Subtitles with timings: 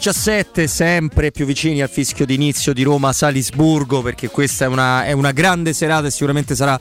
[0.00, 5.04] dopo le 17, sempre più vicini al fischio d'inizio di Roma-Salisburgo, perché questa è una,
[5.04, 6.80] è una grande serata e sicuramente sarà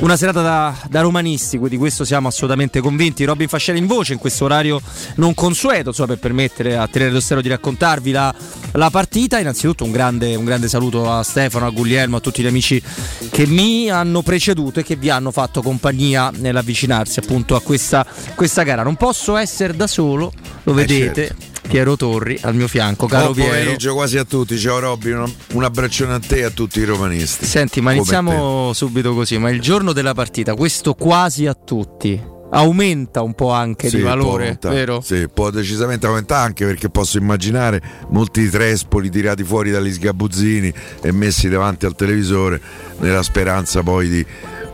[0.00, 3.24] una serata da, da, romanisti, di questo siamo assolutamente convinti.
[3.24, 4.80] Robin Fascelli in voce in questo orario
[5.16, 8.34] non consueto, insomma, per permettere a Tenere Dostero di raccontarvi la,
[8.72, 9.38] la partita.
[9.38, 12.82] Innanzitutto un grande, un grande, saluto a Stefano, a Guglielmo, a tutti gli amici
[13.30, 18.04] che mi hanno preceduto e che vi hanno fatto compagnia nell'avvicinarsi appunto a questa,
[18.34, 18.82] questa gara.
[18.82, 20.32] Non posso essere da solo,
[20.64, 21.26] lo eh vedete.
[21.26, 21.37] Certo.
[21.68, 25.64] Piero Torri al mio fianco, caro Buon pomeriggio quasi a tutti, ciao Robby, un, un
[25.64, 27.44] abbraccione a te e a tutti i romanisti.
[27.44, 32.18] Senti, ma iniziamo subito così, ma il giorno della partita, questo quasi a tutti,
[32.50, 35.02] aumenta un po' anche sì, di valore, vero?
[35.02, 41.12] Sì, può decisamente aumentare anche perché posso immaginare molti trespoli tirati fuori dagli sgabuzzini e
[41.12, 42.60] messi davanti al televisore
[43.00, 44.26] nella speranza poi di,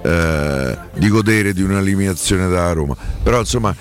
[0.02, 2.96] eh, di godere di un'eliminazione da Roma.
[3.20, 3.74] Però insomma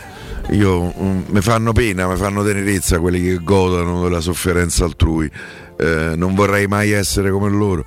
[0.52, 5.30] io um, mi fanno pena, mi fanno tenerezza quelli che godono della sofferenza altrui.
[5.78, 7.86] Eh, non vorrei mai essere come loro.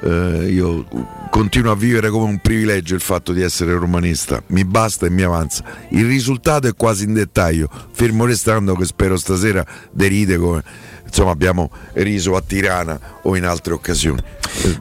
[0.00, 0.86] Eh, io
[1.30, 5.22] continuo a vivere come un privilegio il fatto di essere romanista, mi basta e mi
[5.22, 5.64] avanza.
[5.90, 10.62] Il risultato è quasi in dettaglio, fermo restando che spero stasera deride come
[11.04, 14.22] insomma abbiamo riso a Tirana o in altre occasioni.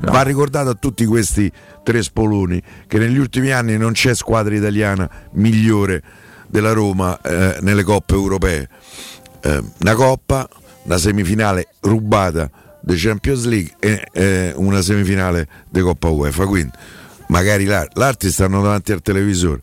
[0.02, 0.12] No.
[0.12, 1.52] Va ricordato a tutti questi
[1.84, 6.04] tre spoloni che negli ultimi anni non c'è squadra italiana migliore
[6.48, 8.68] della Roma eh, nelle coppe europee.
[9.42, 10.48] Eh, una coppa,
[10.84, 12.50] una semifinale rubata
[12.82, 16.46] di Champions League e eh, una semifinale di Coppa UEFA.
[16.46, 16.72] Quindi
[17.28, 19.62] magari l'Arti stanno davanti al televisore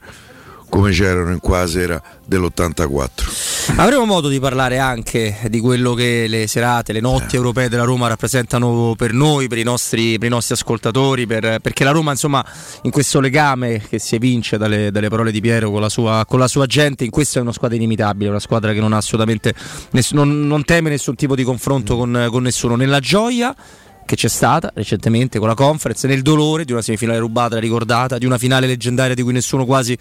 [0.75, 3.77] come c'erano in qua sera dell'84.
[3.77, 7.39] Avremo modo di parlare anche di quello che le serate, le notti eh.
[7.39, 11.85] europee della Roma rappresentano per noi, per i nostri, per i nostri ascoltatori, per, perché
[11.85, 12.45] la Roma insomma
[12.83, 16.41] in questo legame che si evince dalle, dalle parole di Piero con la, sua, con
[16.41, 19.55] la, sua, gente, in questo è una squadra inimitabile, una squadra che non ha assolutamente,
[19.93, 21.99] ness- non, non, teme nessun tipo di confronto mm.
[21.99, 23.55] con, con nessuno, nella gioia
[24.05, 28.27] che c'è stata recentemente con la conference, nel dolore di una semifinale rubata, ricordata, di
[28.27, 29.97] una finale leggendaria di cui nessuno quasi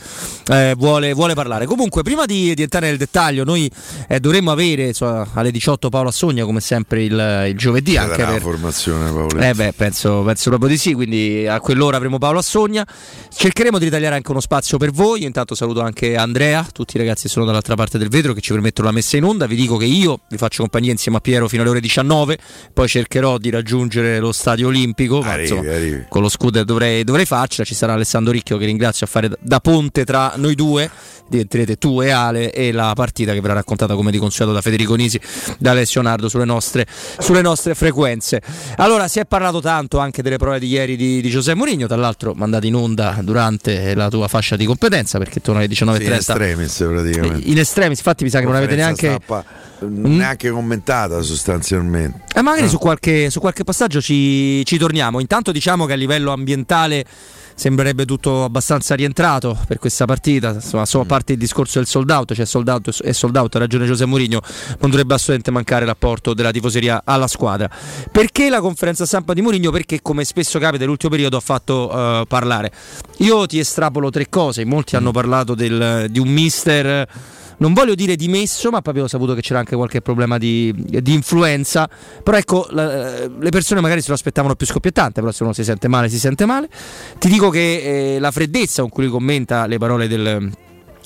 [0.47, 1.65] eh, vuole, vuole, parlare.
[1.65, 3.69] Comunque, prima di, di, entrare nel dettaglio, noi
[4.07, 7.97] eh, dovremmo avere insomma, alle 18 Paolo Assogna, come sempre il, il giovedì.
[7.97, 8.33] Anche per...
[8.33, 9.39] la formazione, Paolo.
[9.39, 12.85] Eh beh, penso, penso, proprio di sì, quindi a quell'ora avremo Paolo Assogna.
[13.33, 15.21] Cercheremo di ritagliare anche uno spazio per voi.
[15.21, 18.51] Io intanto saluto anche Andrea, tutti i ragazzi sono dall'altra parte del vetro che ci
[18.51, 19.45] permettono la messa in onda.
[19.45, 22.37] Vi dico che io vi faccio compagnia insieme a Piero fino alle ore 19,
[22.73, 25.19] poi cercherò di raggiungere raggiungere lo stadio olimpico.
[25.19, 26.05] Arrivi, insomma, arrivi.
[26.09, 27.65] Con lo scooter dovrei, dovrei farcela.
[27.65, 30.89] Ci sarà Alessandro Ricchio che ringrazio a fare da ponte tra noi due.
[31.25, 34.95] Diventerete tu e Ale e la partita che verrà raccontata come di consueto da Federico
[34.95, 35.19] Nisi,
[35.57, 36.85] da Alessio Nardo sulle nostre,
[37.17, 38.41] sulle nostre frequenze.
[38.77, 41.95] Allora, si è parlato tanto anche delle prove di ieri di, di Giuseppe Mourinho, tra
[41.95, 45.95] l'altro mandate in onda durante la tua fascia di competenza perché torna alle 19.30.
[45.95, 47.49] Sì, in estremis praticamente.
[47.49, 49.07] In estremis, infatti mi sa che non avete neanche...
[49.07, 50.17] Stampa mm?
[50.17, 52.21] neanche commentata sostanzialmente.
[52.33, 52.69] Eh, magari no.
[52.69, 55.19] su, qualche, su, qualche, passaggio ci, ci torniamo.
[55.19, 57.05] Intanto diciamo che a livello ambientale
[57.55, 60.51] sembrerebbe tutto abbastanza rientrato per questa partita.
[60.53, 61.09] Insomma, solo a mm.
[61.09, 64.09] parte il discorso del sold out, cioè sold out e sold out, ha ragione Giuseppe
[64.09, 64.41] Mourinho,
[64.79, 67.69] non dovrebbe assolutamente mancare l'apporto della tifoseria alla squadra.
[68.11, 69.71] Perché la conferenza stampa di Mourinho?
[69.71, 72.71] Perché come spesso capita nell'ultimo periodo ha fatto uh, parlare.
[73.17, 74.99] Io ti estrapolo tre cose, molti mm.
[74.99, 77.07] hanno parlato del, di un mister
[77.57, 81.13] non voglio dire dimesso, ma proprio ho saputo che c'era anche qualche problema di, di
[81.13, 81.89] influenza.
[82.23, 85.63] Però ecco, la, le persone magari se lo aspettavano più scoppiettante, però se uno si
[85.63, 86.69] sente male, si sente male.
[87.17, 90.51] Ti dico che eh, la freddezza con cui commenta le parole del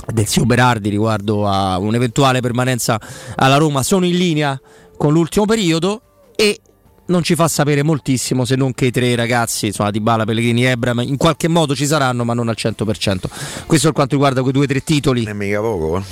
[0.08, 2.98] del zio Berardi riguardo a un'eventuale permanenza
[3.36, 4.58] alla Roma sono in linea
[4.96, 6.02] con l'ultimo periodo
[6.36, 6.62] e
[7.08, 10.66] non ci fa sapere moltissimo se non che i tre ragazzi, insomma, Di Bala, Pellegrini
[10.66, 13.24] e Ebram, in qualche modo ci saranno, ma non al 100%.
[13.66, 15.24] Questo per quanto riguarda quei due o tre titoli.
[15.24, 16.04] Non è mica poco, eh?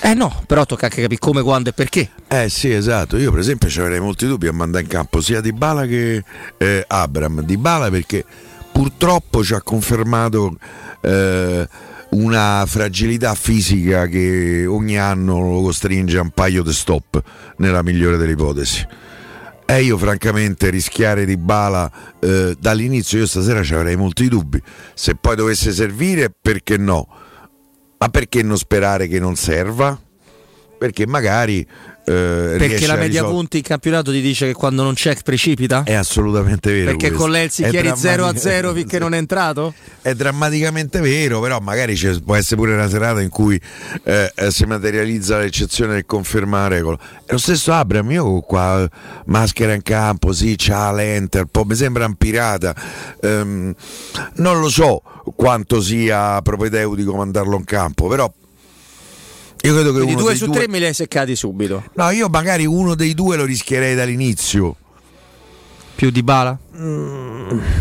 [0.00, 2.10] Eh no, però tocca anche capire come, quando e perché.
[2.28, 3.16] Eh sì, esatto.
[3.16, 6.22] Io per esempio ci avrei molti dubbi a mandare in campo sia Di Bala che
[6.56, 7.42] eh, Abram.
[7.42, 8.24] Di Bala perché
[8.70, 10.56] purtroppo ci ha confermato
[11.00, 11.68] eh,
[12.10, 17.20] una fragilità fisica che ogni anno lo costringe a un paio di stop,
[17.56, 18.86] nella migliore delle ipotesi.
[19.70, 24.58] E io francamente rischiare di bala eh, dall'inizio, io stasera ci avrei molti dubbi.
[24.94, 27.06] Se poi dovesse servire, perché no?
[27.98, 30.00] Ma perché non sperare che non serva?
[30.78, 31.66] Perché magari
[32.08, 35.82] eh, Perché la media risol- punti in campionato ti dice che quando non c'è precipita?
[35.84, 36.86] È assolutamente vero.
[36.86, 37.18] Perché questo.
[37.18, 39.74] con l'Elsi chiedi 0 a 0 finché non è entrato?
[40.00, 43.60] È drammaticamente vero, però magari può essere pure una serata in cui
[44.04, 46.78] eh, eh, si materializza l'eccezione del confermare.
[46.78, 48.88] È lo stesso Abram, io qua
[49.26, 52.74] maschera in campo, sì, c'ha l'enter, po', mi sembra un pirata.
[53.20, 53.74] Um,
[54.36, 55.02] non lo so
[55.36, 58.32] quanto sia propedeutico mandarlo in campo, però
[59.62, 61.84] Io credo che Quindi uno due dei su tre me li hai seccati subito.
[61.94, 64.76] No, io magari uno dei due lo rischierei dall'inizio.
[65.94, 66.56] Più di bala?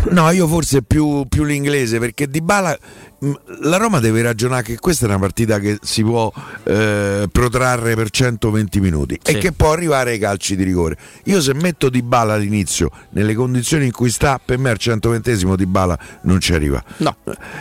[0.09, 2.75] No, io forse più, più l'inglese perché Di Bala
[3.19, 3.31] mh,
[3.61, 6.31] la Roma deve ragionare che questa è una partita che si può
[6.63, 9.33] eh, protrarre per 120 minuti Sì.
[9.33, 10.97] e che può arrivare ai calci di rigore.
[11.25, 15.55] Io se metto Di Bala all'inizio nelle condizioni in cui sta, per me al 120
[15.55, 16.83] Di Bala non ci arriva.
[16.97, 17.17] No.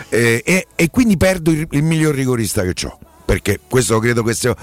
[0.09, 2.99] Eh, e, e quindi perdo il, il miglior rigorista che ho.
[3.27, 4.55] Perché questo credo che sia,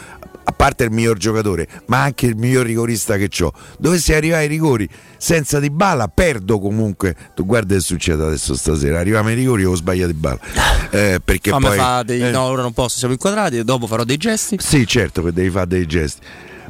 [0.45, 3.51] a parte il miglior giocatore, ma anche il miglior rigorista che ho.
[3.77, 7.15] Dovessi arrivare ai rigori senza Di Bala, perdo comunque.
[7.36, 9.00] Tu guarda che succede adesso stasera.
[9.00, 10.39] Arriviamo ai rigori o sbaglia Di Bala.
[10.94, 11.77] Eh, perché Fammi poi.
[11.77, 14.57] fa dei- eh, No, ora non posso, siamo inquadrati, dopo farò dei gesti.
[14.60, 16.21] Sì, certo, che devi fare dei gesti.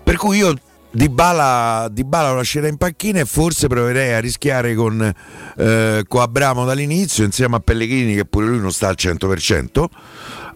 [0.02, 0.54] Per cui io
[0.92, 5.14] di Bala, di Bala lo lascerei in panchina e forse proverei a rischiare con,
[5.58, 9.90] eh, con Abramo dall'inizio insieme a Pellegrini che pure lui non sta al 100%.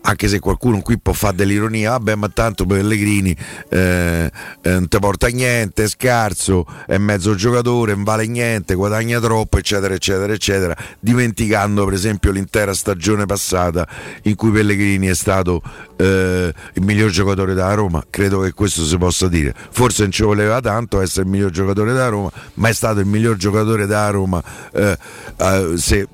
[0.09, 3.35] Anche se qualcuno qui può fare dell'ironia, vabbè, ma tanto Pellegrini
[3.67, 4.31] eh,
[4.61, 9.57] eh, non ti porta niente, è scarso, è mezzo giocatore, non vale niente, guadagna troppo,
[9.57, 13.85] eccetera, eccetera, eccetera, dimenticando per esempio l'intera stagione passata
[14.23, 15.61] in cui Pellegrini è stato
[15.97, 19.53] eh, il miglior giocatore della Roma, credo che questo si possa dire.
[19.71, 23.07] Forse non ci voleva tanto essere il miglior giocatore della Roma, ma è stato il
[23.07, 24.97] miglior giocatore della Roma eh,
[25.37, 26.07] eh, se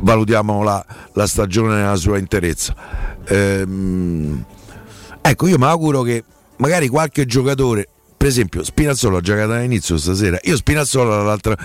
[0.00, 2.74] valutiamo la, la stagione nella sua interezza.
[3.26, 4.44] Ehm,
[5.20, 6.24] ecco, io mi auguro che
[6.56, 11.56] magari qualche giocatore, per esempio Spinazzola ha giocato all'inizio stasera, io Spinazzola l'altra,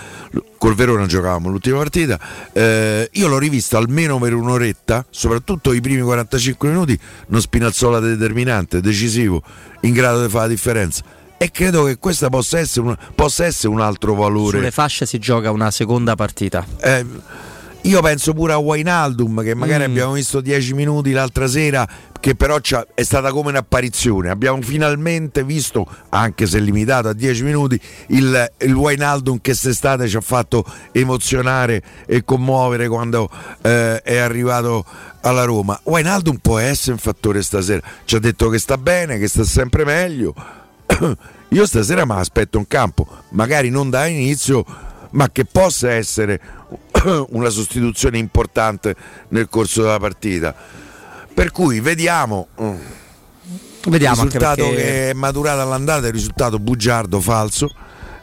[0.57, 2.19] col Verona giocavamo l'ultima partita,
[2.53, 6.97] eh, io l'ho rivisto almeno per un'oretta, soprattutto i primi 45 minuti,
[7.27, 9.41] uno Spinazzola determinante, decisivo,
[9.81, 11.03] in grado di fare la differenza.
[11.37, 12.61] E credo che questa possa
[13.13, 14.57] possa essere un altro valore.
[14.57, 16.65] Sulle fasce si gioca una seconda partita.
[16.79, 17.05] Eh,
[17.85, 19.91] io penso pure a Wainaldum che magari Mm.
[19.91, 21.87] abbiamo visto 10 minuti l'altra sera
[22.19, 22.57] che però
[22.95, 24.31] è stata come un'apparizione.
[24.31, 30.17] Abbiamo finalmente visto anche se limitato a 10 minuti il, il Wainaldum che quest'estate ci
[30.17, 33.29] ha fatto emozionare e commuovere quando
[33.61, 34.83] eh, è arrivato
[35.21, 35.79] alla Roma.
[35.83, 37.81] Wainaldum può essere un fattore stasera.
[38.05, 40.33] Ci ha detto che sta bene che sta sempre meglio.
[41.49, 44.65] Io stasera mi aspetto un campo magari non da inizio
[45.15, 46.39] ma che possa essere
[47.29, 48.95] una sostituzione importante
[49.29, 50.53] nel corso della partita.
[51.33, 52.47] Per cui vediamo.
[52.61, 52.73] mm,
[53.83, 54.81] Il Vediamo anche risultato perché...
[54.81, 57.73] che è maturato all'andata è il risultato bugiardo, falso.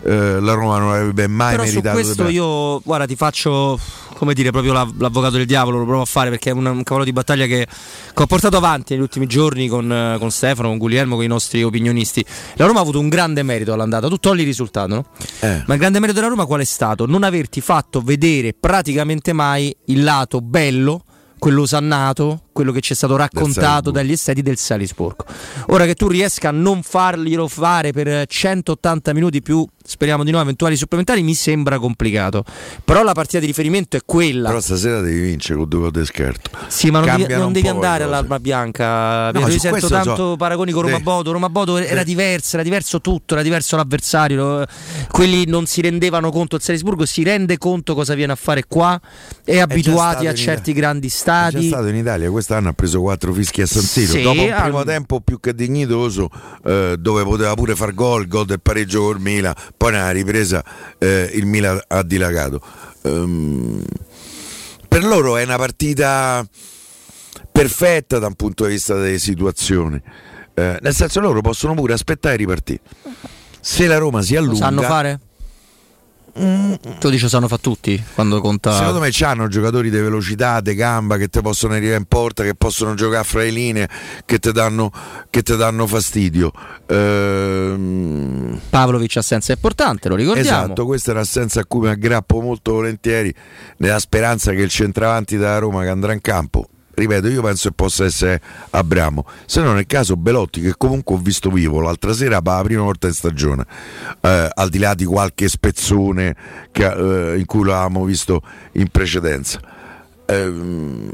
[0.05, 3.79] Eh, la Roma non avrebbe mai Però su meritato di questo io, guarda, ti faccio,
[4.15, 6.83] come dire, proprio l'av- l'avvocato del diavolo, lo provo a fare perché è un, un
[6.83, 7.67] cavallo di battaglia che,
[8.13, 11.63] che ho portato avanti negli ultimi giorni con, con Stefano, con Guglielmo, con i nostri
[11.63, 12.25] opinionisti.
[12.55, 15.05] La Roma ha avuto un grande merito all'andata, tu togli il risultato, no?
[15.41, 15.63] Eh.
[15.67, 17.07] Ma il grande merito della Roma qual è stato?
[17.07, 21.05] Non averti fatto vedere praticamente mai il lato bello,
[21.39, 25.25] quello osannato, quello che ci è stato raccontato dagli esteti del Salisburgo.
[25.69, 30.41] Ora che tu riesca a non farglielo fare per 180 minuti più, speriamo di no,
[30.41, 32.45] eventuali supplementari, mi sembra complicato.
[32.85, 34.49] Però la partita di riferimento è quella.
[34.49, 36.51] Però stasera devi vincere con due gol di scherto.
[36.69, 39.31] Sì, ma non devi, Cambiano non devi po' le andare all'arma bianca.
[39.33, 41.03] No, Io sento questo tanto so- paragoni con Roma Sì.
[41.03, 41.33] Bodo.
[41.33, 42.05] Roma Bodo era Sì.
[42.07, 44.65] diversa, era diverso tutto, era diverso l'avversario.
[45.11, 46.57] Quelli non si rendevano conto.
[46.57, 49.01] Il Salisburgo si rende conto cosa viene a fare qua.
[49.45, 53.33] È abituati stato a certi grandi È già stato in Italia, quest'anno ha preso quattro
[53.33, 54.13] fischi a San Siro.
[54.13, 56.29] Sì, Dopo un primo tempo più che dignitoso,
[56.65, 60.65] eh, dove poteva pure far gol, gol del pareggio col Milan, poi nella ripresa
[60.99, 62.61] eh, il Milan ha dilagato.
[63.03, 63.83] Ehm,
[64.89, 66.45] per loro è una partita
[67.51, 70.01] perfetta da un punto di vista delle situazioni.
[70.55, 72.81] Eh, nel senso loro possono pure aspettare e ripartire.
[73.61, 75.21] Se la Roma si Lo allunga, sanno fare?
[76.35, 78.73] Tu dici sanno fa tutti quando conta.
[78.73, 82.55] Secondo me hanno giocatori di velocità, di gamba che ti possono arrivare in porta, che
[82.55, 83.89] possono giocare fra le linee,
[84.25, 84.91] che ti danno,
[85.31, 86.51] danno fastidio.
[86.87, 90.49] Ehm, Pavlovic assenza è importante, lo ricordiamo.
[90.49, 93.33] esatto, questa è un'assenza a cui mi aggrappo molto volentieri,
[93.79, 96.67] nella speranza che il centravanti della Roma che andrà in campo.
[96.95, 99.27] Ripeto, io penso che possa essere Abramo.
[99.47, 102.83] Se no, nel caso Belotti, che comunque ho visto vivo l'altra sera per la prima
[102.83, 103.65] volta in stagione,
[104.21, 106.37] eh, al di là di qualche spezzone
[106.71, 109.59] che, eh, in cui l'avevamo visto in precedenza.
[110.27, 111.11] Ehm,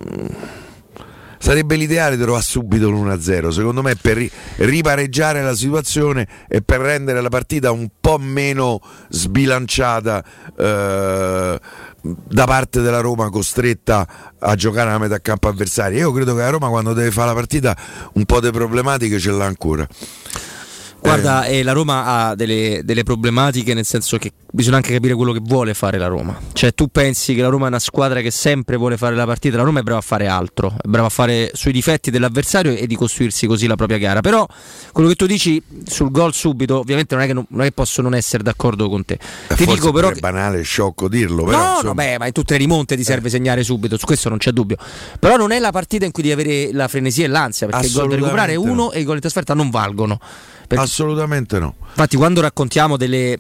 [1.39, 7.21] sarebbe l'ideale trovare subito l'1-0 secondo me per ri- ripareggiare la situazione e per rendere
[7.21, 10.25] la partita un po' meno sbilanciata
[10.57, 11.61] eh,
[12.01, 14.07] da parte della Roma costretta
[14.39, 17.35] a giocare alla metà campo avversaria io credo che la Roma quando deve fare la
[17.35, 17.77] partita
[18.15, 19.87] un po' di problematiche ce l'ha ancora
[21.09, 21.63] Guarda, eh.
[21.63, 25.75] la Roma ha delle, delle, problematiche nel senso che bisogna anche capire quello che vuole
[25.75, 26.39] fare la Roma.
[26.53, 29.57] Cioè tu pensi che la Roma è una squadra che sempre vuole fare la partita,
[29.57, 32.87] la Roma è brava a fare altro, è brava a fare sui difetti dell'avversario e
[32.87, 34.21] di costruirsi così la propria gara.
[34.21, 34.47] Però
[34.93, 37.73] quello che tu dici sul gol subito, ovviamente non è che, non, non è che
[37.73, 39.19] posso non essere d'accordo con te.
[39.49, 40.11] Eh, ti dico però...
[40.11, 41.45] È banale, sciocco dirlo.
[41.45, 41.89] Però, no, insomma...
[41.89, 43.31] no, beh, ma in tutte le rimonte ti serve eh.
[43.31, 44.77] segnare subito, su questo non c'è dubbio.
[45.19, 47.93] Però non è la partita in cui devi avere la frenesia e l'ansia, perché il
[47.93, 50.19] gol da recuperare è uno e i gol in trasferta non valgono.
[50.69, 51.77] Perché, Assolutamente no.
[51.89, 53.39] Infatti, quando raccontiamo delle,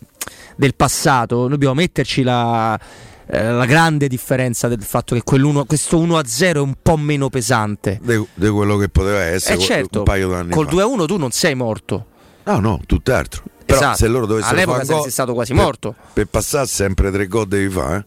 [0.56, 2.80] del passato, dobbiamo metterci la,
[3.26, 8.48] eh, la grande differenza del fatto che questo 1-0 è un po' meno pesante di
[8.48, 10.76] quello che poteva essere eh certo, un paio d'anni col fa.
[10.76, 12.06] 2-1 tu non sei morto.
[12.44, 13.42] No, no, tutt'altro.
[13.66, 13.98] Però esatto.
[13.98, 15.94] se loro dovessero all'epoca fare sei stato quasi morto.
[16.14, 17.98] Per passare sempre tre gol devi fare.
[17.98, 18.04] Eh?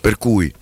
[0.00, 0.52] Per cui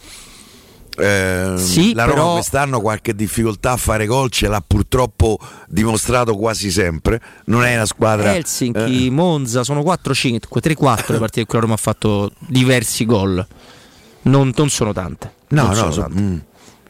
[1.00, 2.32] eh, sì, la Roma però...
[2.34, 5.38] quest'anno qualche difficoltà a fare gol ce l'ha purtroppo
[5.68, 7.20] dimostrato quasi sempre.
[7.46, 8.34] Non è una squadra.
[8.34, 9.10] Helsinki, eh.
[9.10, 13.44] Monza sono 4-5, 3-4 le partite in cui la Roma ha fatto diversi gol.
[14.22, 15.34] Non, non sono tante.
[15.48, 16.36] No, non no, so, mm,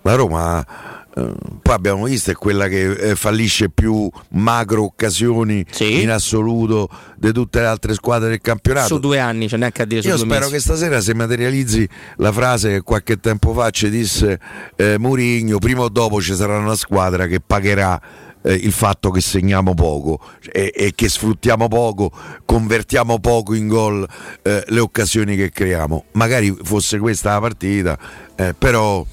[0.03, 0.67] la Roma eh,
[1.13, 6.03] poi abbiamo visto è quella che eh, fallisce più macro occasioni sì.
[6.03, 8.87] in assoluto di tutte le altre squadre del campionato.
[8.87, 10.53] Su due anni, c'è neanche a dire Io spero mesi.
[10.53, 14.39] che stasera si materializzi la frase che qualche tempo fa ci disse
[14.77, 18.01] eh, Murigno, prima o dopo ci sarà una squadra che pagherà
[18.43, 22.11] eh, il fatto che segniamo poco e, e, che sfruttiamo poco,
[22.45, 24.07] convertiamo poco in gol
[24.43, 26.05] eh, le occasioni che creiamo.
[26.13, 27.99] Magari fosse questa la partita,
[28.37, 29.05] eh, però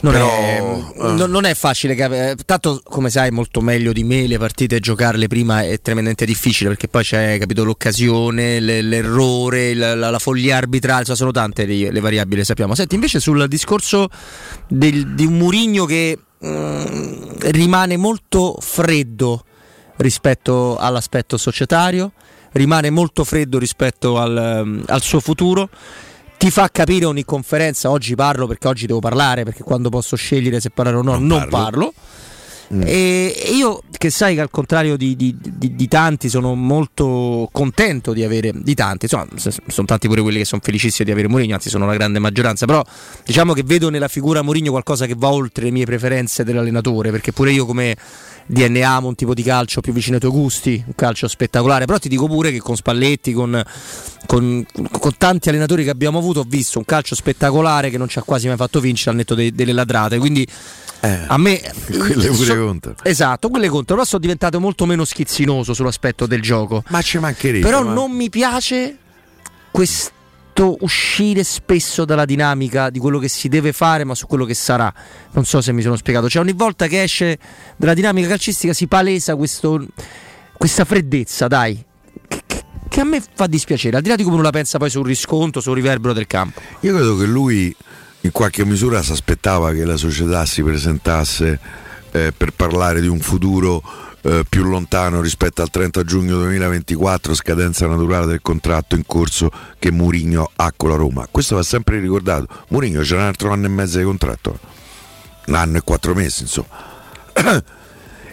[0.00, 1.26] non, Però, è, uh.
[1.26, 2.36] non, è, facile capire.
[2.44, 6.86] Tanto, come sai, molto meglio di me le partite giocarle prima è tremendamente difficile perché
[6.86, 12.00] poi c'è capito, l'occasione, l'errore, la, la, la follia arbitrale, cioè sono tante le, le,
[12.00, 12.74] variabili, sappiamo.
[12.74, 14.08] Senti, invece sul discorso
[14.68, 19.44] del, di un Murigno che mm, rimane molto freddo
[19.96, 22.12] rispetto all'aspetto societario,
[22.52, 25.68] rimane molto freddo rispetto al, al suo futuro
[26.38, 27.90] ti fa capire ogni conferenza.
[27.90, 31.26] Oggi parlo perché oggi devo parlare, perché quando posso scegliere se parlare o no, non,
[31.26, 31.50] non parlo.
[31.50, 31.94] parlo.
[32.72, 32.82] Mm.
[32.84, 38.12] E io che sai che al contrario di, di, di, di, tanti sono molto contento
[38.12, 39.26] di avere di tanti, insomma
[39.66, 42.66] sono tanti pure quelli che sono felicissimi di avere Mourinho, anzi sono la grande maggioranza,
[42.66, 42.84] però
[43.24, 47.32] diciamo che vedo nella figura Mourinho qualcosa che va oltre le mie preferenze dell'allenatore, perché
[47.32, 47.96] pure io come
[48.48, 52.08] DNA un tipo di calcio più vicino ai tuoi gusti, un calcio spettacolare, però ti
[52.08, 53.62] dico pure che con Spalletti, con,
[54.26, 58.18] con, con tanti allenatori che abbiamo avuto, ho visto un calcio spettacolare che non ci
[58.18, 60.46] ha quasi mai fatto vincere al netto de, delle ladrate, quindi
[61.00, 62.96] eh, a me quelle pure so, contano.
[63.02, 66.82] Esatto, quelle contano, però sono diventato molto meno schizzinoso sull'aspetto del gioco.
[66.88, 67.64] Ma ci mancherebbe.
[67.64, 67.92] Però ma...
[67.92, 68.96] non mi piace
[69.70, 70.16] questo
[70.80, 74.92] uscire spesso dalla dinamica di quello che si deve fare, ma su quello che sarà.
[75.32, 76.28] Non so se mi sono spiegato.
[76.28, 77.38] Cioè, ogni volta che esce
[77.76, 79.86] dalla dinamica calcistica si palesa questo,
[80.56, 81.84] questa freddezza, dai.
[82.88, 85.06] Che, a me fa dispiacere, al di là di come uno la pensa poi sul
[85.06, 86.60] riscontro, sul riverbero del campo.
[86.80, 87.74] Io credo che lui
[88.22, 91.60] in qualche misura si aspettava che la società si presentasse
[92.10, 93.82] eh, per parlare di un futuro
[94.28, 99.90] eh, più lontano rispetto al 30 giugno 2024, scadenza naturale del contratto in corso che
[99.90, 101.26] Murigno ha con la Roma.
[101.30, 102.46] Questo va sempre ricordato.
[102.68, 104.58] Murigno c'era un altro anno e mezzo di contratto,
[105.46, 106.68] un anno e quattro mesi, insomma.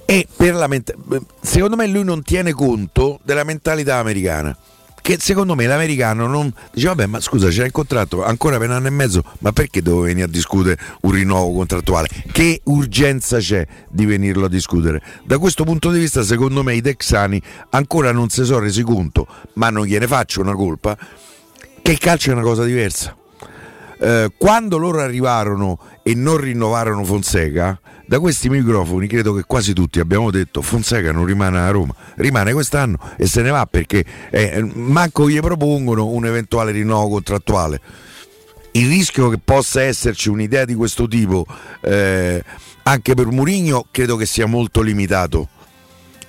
[0.06, 0.96] e per la ment-
[1.42, 4.56] secondo me lui non tiene conto della mentalità americana
[5.06, 8.74] che secondo me l'americano non dice vabbè ma scusa c'è il contratto ancora per un
[8.74, 12.08] anno e mezzo ma perché devo venire a discutere un rinnovo contrattuale?
[12.32, 15.04] Che urgenza c'è di venirlo a discutere?
[15.24, 19.28] Da questo punto di vista secondo me i texani ancora non si sono resi conto
[19.54, 20.98] ma non gliene faccio una colpa
[21.84, 23.16] che il calcio è una cosa diversa.
[24.00, 30.00] Eh, quando loro arrivarono e non rinnovarono Fonseca da questi microfoni credo che quasi tutti
[30.00, 34.62] abbiamo detto Fonseca non rimane a Roma, rimane quest'anno e se ne va perché eh,
[34.74, 37.82] manco gli propongono un eventuale rinnovo contrattuale.
[38.72, 41.46] Il rischio che possa esserci un'idea di questo tipo
[41.82, 42.44] eh,
[42.84, 45.50] anche per Murigno credo che sia molto limitato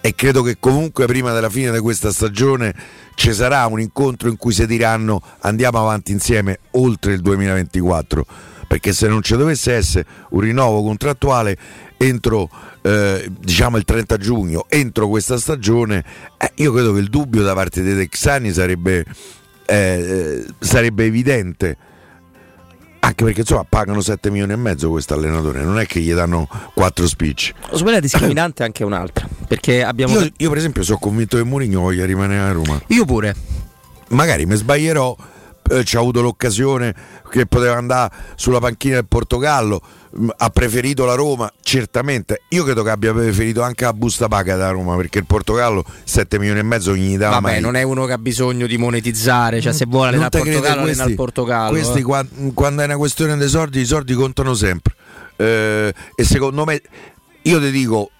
[0.01, 2.73] e credo che comunque prima della fine di questa stagione
[3.17, 8.27] ci sarà un incontro in cui si diranno andiamo avanti insieme oltre il 2024
[8.67, 11.57] perché se non ci dovesse essere un rinnovo contrattuale
[11.97, 12.49] entro
[12.83, 16.05] eh, diciamo il 30 giugno, entro questa stagione,
[16.39, 19.05] eh, io credo che il dubbio da parte dei texani sarebbe,
[19.67, 21.77] eh, sarebbe evidente
[23.07, 26.49] anche perché insomma pagano 7 milioni e mezzo questo allenatore, non è che gli danno
[26.75, 27.55] 4 spicci.
[27.63, 29.29] Secondo me la discriminante è anche un'altra.
[29.47, 30.19] Perché abbiamo.
[30.19, 32.81] Io, io per esempio sono convinto che Mourinho voglia rimanere a Roma.
[32.89, 33.35] Io pure.
[34.09, 35.17] Magari mi sbaglierò,
[35.71, 36.95] eh, ci ha avuto l'occasione
[37.31, 39.81] che poteva andare sulla panchina del Portogallo,
[40.11, 42.43] mh, ha preferito la Roma, certamente.
[42.51, 46.39] Io credo che abbia preferito anche la busta paga da Roma perché il Portogallo 7
[46.39, 47.61] milioni e mezzo non gli dà Vabbè, mai.
[47.61, 51.03] non è uno che ha bisogno di monetizzare, cioè se vuole allenare al Portogallo, questi-
[51.03, 51.71] al Portogallo.
[51.71, 52.03] Questi eh.
[52.03, 54.95] qua- quando è una questione dei soldi, i soldi contano sempre.
[55.37, 56.81] Eh, e secondo me,
[57.43, 58.11] io ti dico,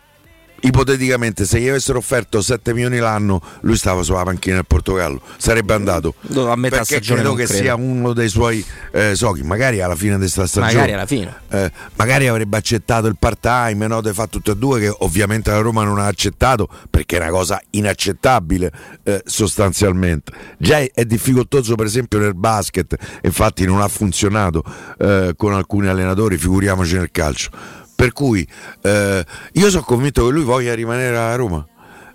[0.67, 5.75] ipoteticamente, se gli avessero offerto 7 milioni l'anno, lui stava sulla panchina del Portogallo, sarebbe
[5.75, 6.15] andato.
[6.35, 7.63] A metà perché credo che credo.
[7.63, 10.73] sia uno dei suoi eh, sogni, magari alla fine di questa stagione.
[10.73, 11.35] Magari alla fine.
[11.49, 14.01] Eh, magari avrebbe accettato il part time, no?
[14.01, 17.31] De fa tutte e due, che ovviamente la Roma non ha accettato perché è una
[17.31, 18.73] cosa inaccettabile
[19.05, 20.33] eh, sostanzialmente.
[20.59, 24.65] Già è, è difficoltoso, per esempio, nel basket, infatti non ha funzionato
[24.99, 27.85] eh, con alcuni allenatori, figuriamoci nel calcio.
[27.97, 28.47] Per cui
[28.83, 31.67] eh, io sono convinto che lui voglia rimanere a Roma.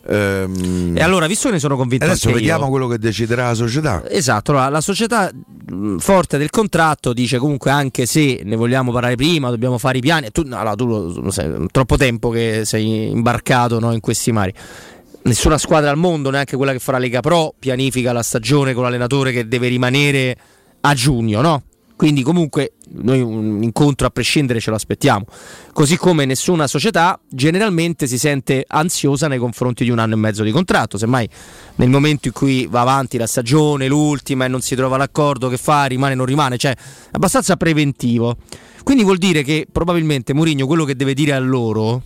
[0.08, 3.54] Ehm, E allora, visto che ne sono convinto adesso vediamo io, quello che deciderà la
[3.54, 4.04] società.
[4.08, 9.16] Esatto, allora, la società mh, forte del contratto dice comunque anche se ne vogliamo parlare
[9.16, 10.30] prima, dobbiamo fare i piani.
[10.32, 14.32] Tu, no, allora, tu lo, lo sai, troppo tempo che sei imbarcato no, in questi
[14.32, 14.54] mari.
[15.24, 19.32] Nessuna squadra al mondo, neanche quella che farà Lega Pro, pianifica la stagione con l'allenatore
[19.32, 20.36] che deve rimanere
[20.82, 21.64] a giugno, no?
[22.02, 25.24] Quindi comunque noi un incontro a prescindere ce lo aspettiamo.
[25.72, 30.42] Così come nessuna società generalmente si sente ansiosa nei confronti di un anno e mezzo
[30.42, 30.98] di contratto.
[30.98, 31.30] Semmai
[31.76, 35.58] nel momento in cui va avanti la stagione, l'ultima e non si trova l'accordo che
[35.58, 36.76] fa, rimane o non rimane, cioè
[37.12, 38.36] abbastanza preventivo.
[38.82, 42.02] Quindi vuol dire che probabilmente Mourinho quello che deve dire a loro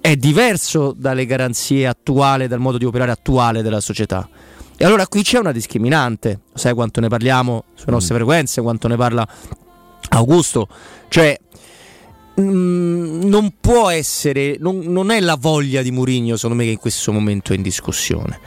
[0.00, 4.26] è diverso dalle garanzie attuali, dal modo di operare attuale della società.
[4.82, 8.96] E allora qui c'è una discriminante, sai quanto ne parliamo sulle nostre frequenze, quanto ne
[8.96, 9.28] parla
[10.08, 10.68] Augusto,
[11.08, 11.38] cioè
[12.40, 16.78] mm, non può essere, non, non è la voglia di Mourinho secondo me che in
[16.78, 18.40] questo momento è in discussione.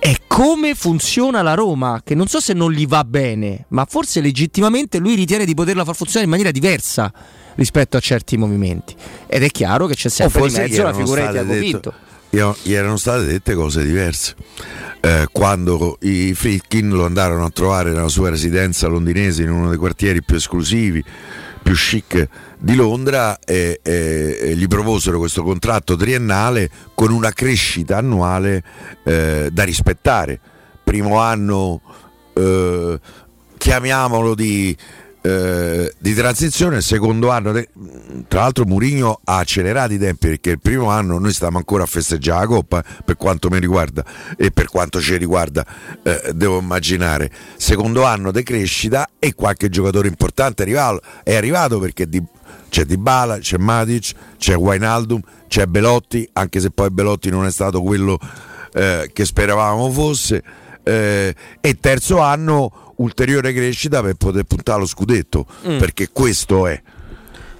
[0.00, 4.20] È come funziona la Roma, che non so se non gli va bene, ma forse
[4.20, 7.12] legittimamente lui ritiene di poterla far funzionare in maniera diversa
[7.54, 8.96] rispetto a certi movimenti.
[9.28, 11.94] Ed è chiaro che c'è sempre di forse mezzo la figura di Tiago detto- Pinto.
[12.30, 14.34] Gli erano state dette cose diverse.
[15.00, 19.78] Eh, quando i Fritkin lo andarono a trovare nella sua residenza londinese in uno dei
[19.78, 21.02] quartieri più esclusivi,
[21.62, 27.98] più chic di Londra e, e- e gli proposero questo contratto triennale con una crescita
[27.98, 28.62] annuale
[29.04, 30.40] eh, da rispettare.
[30.82, 31.80] Primo anno,
[32.34, 32.98] eh,
[33.56, 34.76] chiamiamolo di,
[35.28, 37.68] eh, di transizione, secondo anno, de-
[38.28, 41.86] tra l'altro Mourinho ha accelerato i tempi perché il primo anno noi stiamo ancora a
[41.86, 44.02] festeggiare la Coppa per quanto mi riguarda
[44.38, 45.66] e per quanto ci riguarda
[46.02, 47.30] eh, devo immaginare.
[47.56, 52.24] Secondo anno di crescita e qualche giocatore importante è arrivato, perché di-
[52.70, 57.82] c'è Dybala, c'è Matic, c'è Wijnaldum, c'è Belotti, anche se poi Belotti non è stato
[57.82, 58.18] quello
[58.72, 60.42] eh, che speravamo fosse.
[60.88, 65.78] Eh, e terzo anno ulteriore crescita per poter puntare allo scudetto Mm.
[65.78, 66.80] perché questo è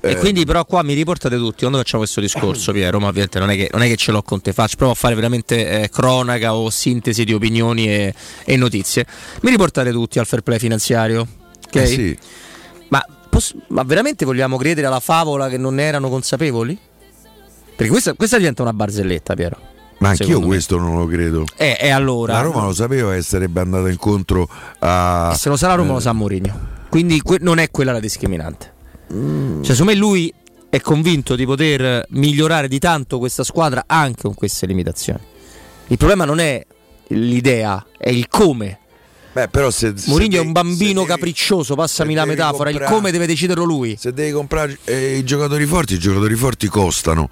[0.01, 3.38] E Eh, quindi però qua mi riportate tutti, quando facciamo questo discorso, Piero, ma ovviamente
[3.41, 5.83] non è che, non è che ce l'ho con te, faccio, provo a fare veramente
[5.83, 8.14] eh, cronaca o sintesi di opinioni e,
[8.45, 9.05] e notizie.
[9.43, 11.27] Mi riportate tutti al fair play finanziario,
[11.67, 11.75] ok?
[11.75, 12.19] eh sì.
[12.91, 16.79] ma, poss- ma veramente vogliamo credere alla favola che non ne erano consapevoli?
[17.75, 19.59] Perché questa, questa diventa una barzelletta, Piero.
[19.99, 20.47] Ma anch'io me.
[20.47, 22.35] questo non lo credo E, e allora...
[22.35, 25.93] la Roma lo sapeva che sarebbe andata incontro a E se lo sa la Roma
[25.95, 26.77] lo sa Mourinho.
[26.89, 28.73] Quindi que- non è quella la discriminante.
[29.09, 30.33] Cioè, secondo me lui
[30.71, 35.21] è convinto di poter migliorare di tanto questa squadra anche con queste limitazioni.
[35.89, 36.65] Il problema non è
[37.09, 38.81] l'idea, è il come.
[39.33, 43.11] Beh, però se, Mourinho è un bambino devi- capricioso, passami la metafora, il comprare- come
[43.12, 43.97] deve deciderlo lui.
[43.99, 47.29] Se devi comprare eh, i giocatori forti, i giocatori forti costano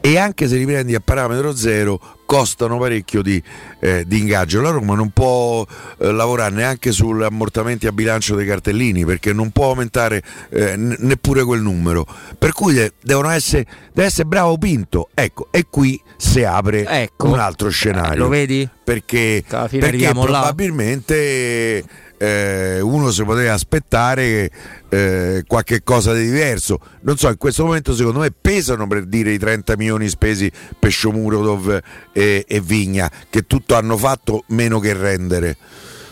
[0.00, 3.42] e anche se li prendi a parametro zero costano parecchio di,
[3.80, 4.60] eh, di ingaggio.
[4.60, 5.64] La Roma non può
[5.98, 11.42] eh, lavorare neanche sugli ammortamenti a bilancio dei cartellini perché non può aumentare eh, neppure
[11.42, 12.06] quel numero.
[12.38, 13.64] Per cui de- devono essere,
[13.94, 15.08] deve essere bravo Pinto.
[15.14, 17.28] Ecco, e qui si apre Ecco.
[17.28, 18.24] un altro scenario.
[18.24, 18.68] Lo vedi?
[18.84, 21.82] Perché, perché probabilmente
[22.18, 24.50] eh, uno si poteva aspettare
[24.88, 26.78] eh, qualche cosa di diverso.
[27.02, 30.92] Non so, in questo momento secondo me pesano per dire i 30 milioni spesi per
[30.92, 31.80] Shomurodov
[32.12, 35.56] e, e Vigna, che tutto hanno fatto meno che rendere.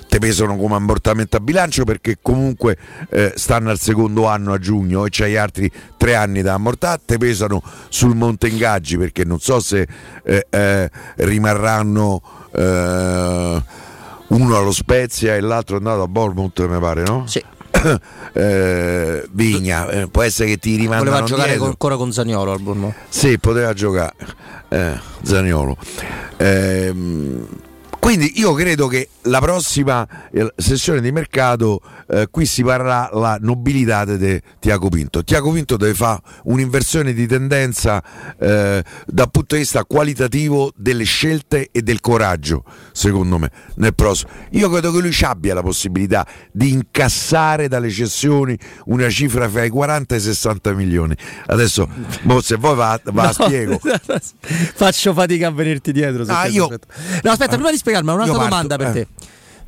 [0.09, 2.79] Te pesano come ammortamento a bilancio perché comunque
[3.11, 7.19] eh, stanno al secondo anno a giugno e c'hai altri tre anni da ammortare, te
[7.19, 9.87] pesano sul monte ingaggi perché non so se
[10.23, 13.63] eh, eh, rimarranno eh,
[14.29, 17.25] uno allo Spezia e l'altro è andato a Bournemouth mi pare no?
[17.27, 17.43] Sì.
[18.37, 21.67] Eh, Vigna eh, può essere che ti rimandano Voleva giocare dietro.
[21.69, 22.95] ancora con Zagnolo al Bournemouth.
[23.09, 24.13] Sì, poteva giocare
[24.69, 25.75] eh, Zaniolo.
[26.37, 27.47] Ehm,
[28.07, 33.37] Quindi io credo che la prossima eh, sessione di mercato eh, qui si parlerà la
[33.41, 35.25] nobilità di Tiago Pinto.
[35.25, 38.01] Tiago Pinto deve fare un'inversione di tendenza
[38.39, 44.31] eh, dal punto di vista qualitativo delle scelte e del coraggio, secondo me, nel prossimo.
[44.51, 49.65] Io credo che lui ci abbia la possibilità di incassare dalle cessioni una cifra fra
[49.65, 51.17] i 40 e i 60 milioni.
[51.47, 51.89] Adesso,
[52.41, 53.81] se poi va, va no, spiego.
[54.77, 56.23] Faccio fatica a venirti dietro.
[56.29, 56.69] Ah, io...
[56.69, 58.93] No, aspetta, prima di spiegarmi, un'altra domanda per eh.
[58.93, 59.07] te.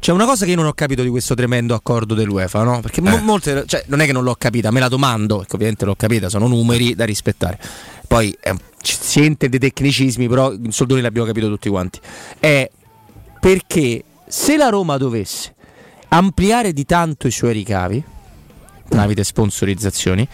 [0.01, 2.81] C'è una cosa che io non ho capito di questo tremendo accordo dell'UEFA, no?
[2.81, 3.21] Perché eh.
[3.21, 6.29] molte, cioè, non è che non l'ho capita, me la domando, perché ovviamente l'ho capita,
[6.29, 7.59] sono numeri da rispettare.
[8.07, 11.99] Poi eh, si sente dei tecnicismi, però in soldoni l'abbiamo capito tutti quanti.
[12.39, 12.71] È
[13.41, 15.55] perché se la Roma dovesse
[16.09, 18.05] ampliare di tanto i suoi ricavi
[18.89, 20.27] tramite sponsorizzazioni,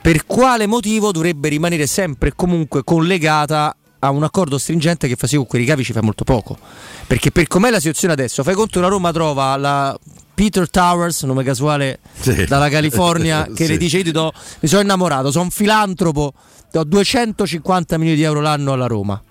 [0.00, 5.26] per quale motivo dovrebbe rimanere sempre e comunque collegata a un accordo stringente che fa
[5.26, 6.58] sì con quei ricavi ci fa molto poco.
[7.06, 9.98] Perché per com'è la situazione adesso, fai conto una Roma trova la
[10.34, 12.46] Peter Towers, nome casuale sì.
[12.46, 13.72] dalla California, che sì.
[13.72, 16.32] le dice io do, mi sono innamorato, sono un filantropo,
[16.70, 19.22] do 250 milioni di euro l'anno alla Roma.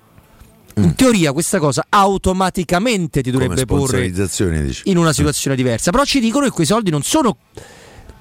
[0.75, 0.91] In mm.
[0.91, 4.11] teoria questa cosa automaticamente ti dovrebbe porre
[4.83, 7.37] in una situazione diversa, però ci dicono che quei soldi non sono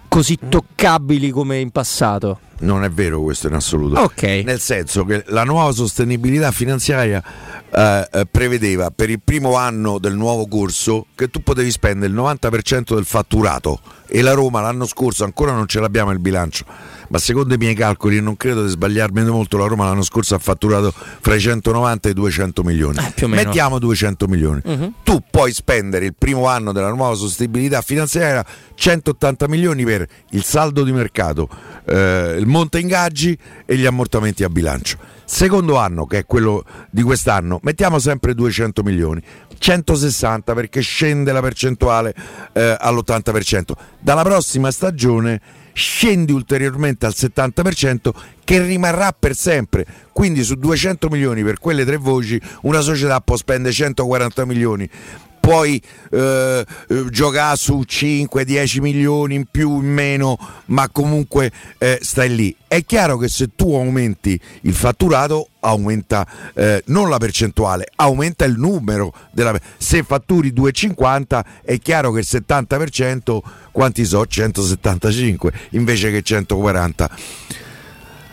[0.09, 2.41] così toccabili come in passato.
[2.61, 4.01] Non è vero questo in assoluto.
[4.01, 4.23] Ok.
[4.45, 7.23] Nel senso che la nuova sostenibilità finanziaria
[7.71, 12.19] eh, eh, prevedeva per il primo anno del nuovo corso che tu potevi spendere il
[12.19, 16.65] 90% del fatturato e la Roma l'anno scorso ancora non ce l'abbiamo il bilancio
[17.09, 20.39] ma secondo i miei calcoli, non credo di sbagliarmi molto, la Roma l'anno scorso ha
[20.39, 22.99] fatturato fra i 190 e i 200 milioni.
[22.99, 24.61] Eh, Mettiamo 200 milioni.
[24.65, 24.93] Uh-huh.
[25.03, 28.45] Tu puoi spendere il primo anno della nuova sostenibilità finanziaria
[28.75, 31.49] 180 milioni per il saldo di mercato,
[31.87, 34.99] eh, il monte ingaggi e gli ammortamenti a bilancio.
[35.25, 39.23] Secondo anno, che è quello di quest'anno, mettiamo sempre 200 milioni.
[39.59, 42.15] 160 perché scende la percentuale
[42.53, 43.73] eh, all'80%.
[43.99, 45.41] Dalla prossima stagione
[45.75, 48.11] scendi ulteriormente al 70%
[48.43, 49.87] che rimarrà per sempre.
[50.13, 54.89] Quindi su 200 milioni per quelle tre voci una società può spendere 140 milioni
[55.49, 62.35] puoi eh, eh giocare su 5-10 milioni in più, in meno, ma comunque eh, stai
[62.35, 62.55] lì.
[62.67, 68.59] È chiaro che se tu aumenti il fatturato, aumenta eh, non la percentuale, aumenta il
[68.59, 69.11] numero.
[69.31, 73.39] Della, se fatturi 2,50 è chiaro che il 70%
[73.73, 74.27] quanti so?
[74.27, 77.11] 175 invece che 140.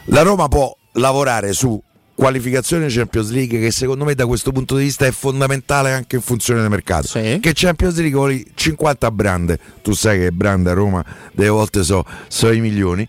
[0.08, 1.82] La Roma può lavorare su
[2.16, 6.22] qualificazione Champions League che secondo me da questo punto di vista è fondamentale anche in
[6.22, 7.08] funzione del mercato.
[7.08, 7.40] Sì.
[7.42, 9.60] che Champions League vuole 50 brand.
[9.82, 13.08] Tu sai che brand a Roma delle volte so, so i milioni.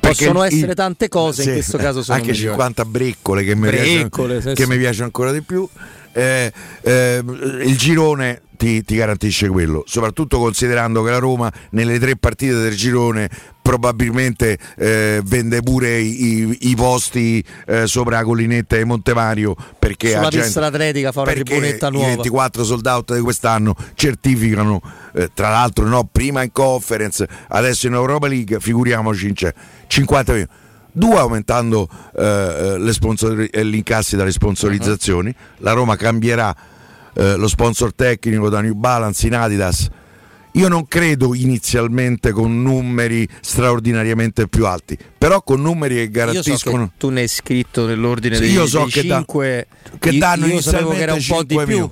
[0.00, 2.50] Possono essere tante cose sì, in questo caso sono anche milioni.
[2.50, 5.68] 50 breccole che mi, breccole, piace, sì, che mi piace ancora di più
[6.12, 7.22] eh, eh,
[7.62, 12.74] il girone ti, ti, garantisce quello, soprattutto considerando che la Roma nelle tre partite del
[12.74, 13.30] girone
[13.62, 20.28] probabilmente eh, vende pure i, i posti eh, sopra la collinetta di Montemario perché sulla
[20.28, 22.06] pista gente, atletica fa una tribunetta nuova.
[22.06, 24.80] i 24 sold out di quest'anno certificano
[25.14, 29.52] eh, tra l'altro no, prima in conference adesso in Europa League figuriamoci in c'è
[29.86, 30.52] 50 milioni
[30.98, 35.64] due aumentando eh, eh, sponsor- gli incassi dalle sponsorizzazioni uh-huh.
[35.64, 36.54] la Roma cambierà
[37.14, 39.88] eh, lo sponsor tecnico da New Balance in Adidas.
[40.52, 46.84] Io non credo inizialmente con numeri straordinariamente più alti, però con numeri che garantiscono.
[46.84, 49.98] So che tu ne hai scritto nell'ordine sì, dei, io so dei che 5 da,
[49.98, 51.90] che danno io sapevo che era un po' di più.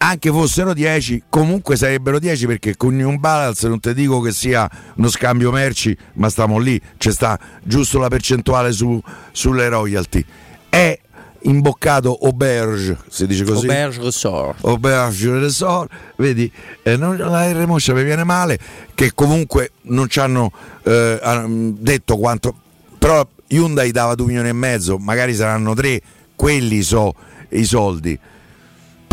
[0.00, 4.70] Anche fossero 10, comunque sarebbero 10 perché con New Balance non ti dico che sia
[4.94, 9.00] uno scambio merci, ma stiamo lì, c'è sta giusto la percentuale su,
[9.32, 10.24] sulle royalty.
[10.68, 10.96] È
[11.42, 13.66] imboccato auberge, si dice così.
[13.66, 14.64] Auberge resort.
[14.64, 16.50] Auberge resort, vedi,
[16.84, 18.56] eh, non, la R Moscia mi viene male,
[18.94, 20.52] che comunque non ci hanno
[20.84, 21.44] eh,
[21.76, 22.54] detto quanto,
[22.98, 26.00] però Hyundai dava 2 milioni e mezzo, magari saranno 3,
[26.36, 27.14] quelli sono
[27.48, 28.18] i soldi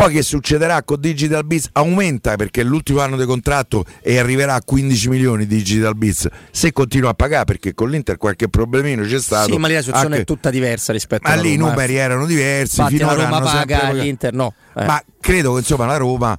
[0.05, 1.69] poi che succederà con Digital Beats?
[1.73, 6.71] Aumenta perché è l'ultimo anno di contratto e arriverà a 15 milioni Digital Beats se
[6.71, 9.51] continua a pagare perché con l'Inter qualche problemino c'è stato.
[9.51, 10.21] Sì, ma lì la situazione anche...
[10.21, 12.79] è tutta diversa rispetto ma a lì i numeri erano diversi.
[12.79, 14.53] Infatti la Roma paga, l'Inter no.
[14.75, 14.85] Eh.
[14.85, 16.37] Ma credo che insomma la Roma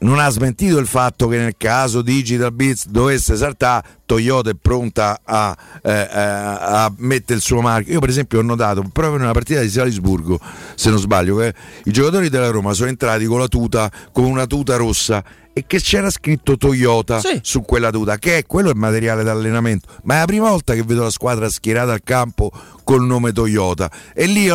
[0.00, 5.20] non ha smentito il fatto che nel caso Digital Beats dovesse saltare, Toyota è pronta
[5.22, 7.94] a, eh, eh, a, mettere il suo marchio.
[7.94, 10.40] Io per esempio ho notato proprio in una partita di Salisburgo,
[10.74, 14.46] se non sbaglio, che i giocatori della Roma sono entrati con la tuta, con una
[14.46, 17.38] tuta rossa e che c'era scritto Toyota sì.
[17.42, 19.86] su quella tuta, che è quello il materiale d'allenamento.
[20.04, 22.50] Ma è la prima volta che vedo la squadra schierata al campo
[22.84, 24.50] col nome Toyota e lì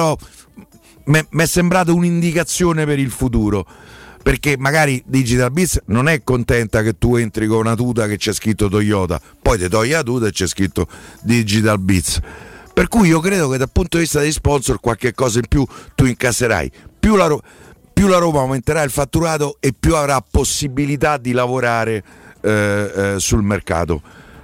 [1.06, 3.66] mi è sembrata un'indicazione per il futuro
[4.26, 8.34] perché magari Digital Biz non è contenta che tu entri con una tuta che c'è
[8.34, 10.88] scritto Toyota, poi ti togli la tuta e c'è scritto
[11.22, 12.22] Digital Biz.
[12.74, 15.64] Per cui io credo che dal punto di vista dei sponsor qualche cosa in più
[15.94, 16.72] tu incasserai.
[17.00, 17.38] Più la,
[17.94, 22.04] più la Roma aumenterà il fatturato e più avrà possibilità di lavorare
[22.42, 22.52] eh,
[22.96, 24.02] eh, sul mercato.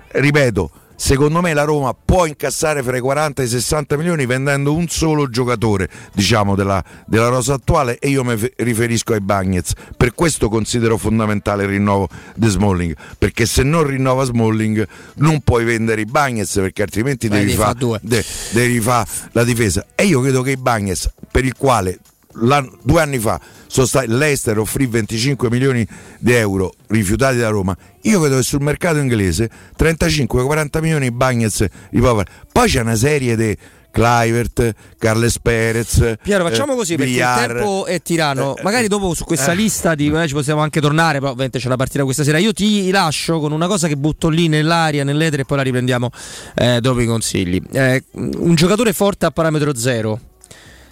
[0.09, 4.75] Ripeto, secondo me la Roma può incassare fra i 40 e i 60 milioni vendendo
[4.75, 9.73] un solo giocatore diciamo, della, della, rosa attuale e io mi riferisco ai Bagnets.
[9.97, 15.63] Per questo considero fondamentale il rinnovo di Smalling perché se non rinnova Smalling non puoi
[15.63, 19.83] vendere i Bagnets perché altrimenti Beh, devi fare fa de, fa la difesa.
[19.95, 21.97] E io credo che i Bagnets per il quale
[22.33, 25.87] due anni fa stati, l'Ester offrì 25 milioni
[26.19, 27.75] di euro rifiutati da Roma.
[28.01, 33.35] Io vedo che sul mercato inglese 35-40 milioni di Bagnets di Poi c'è una serie
[33.35, 33.57] di
[33.91, 36.15] Clivert, Carles Perez.
[36.23, 37.49] Piero, facciamo eh, così perché Villar.
[37.49, 38.55] il tempo è tirano.
[38.55, 41.67] Eh, Magari dopo su questa eh, lista di ci possiamo anche tornare, però ovviamente c'è
[41.67, 42.37] la partita questa sera.
[42.37, 46.09] Io ti lascio con una cosa che butto lì nell'aria, nell'etere e poi la riprendiamo
[46.55, 47.61] eh, dopo i consigli.
[47.71, 50.19] Eh, un giocatore forte a parametro zero.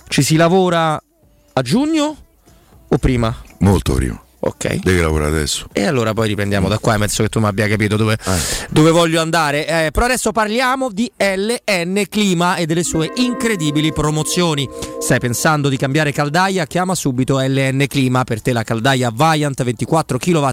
[0.07, 1.01] Ci si lavora
[1.53, 2.15] a giugno
[2.87, 3.35] o prima?
[3.59, 4.21] Molto prima.
[4.41, 4.75] Ok.
[4.75, 5.67] Devi lavorare adesso.
[5.73, 8.67] E allora poi riprendiamo da qua, penso che tu mi abbia capito dove, eh.
[8.69, 9.67] dove voglio andare.
[9.67, 14.67] Eh, però adesso parliamo di LN Clima e delle sue incredibili promozioni.
[14.99, 16.65] Stai pensando di cambiare caldaia?
[16.65, 18.23] Chiama subito LN Clima.
[18.23, 20.49] Per te la caldaia Viant 24 kW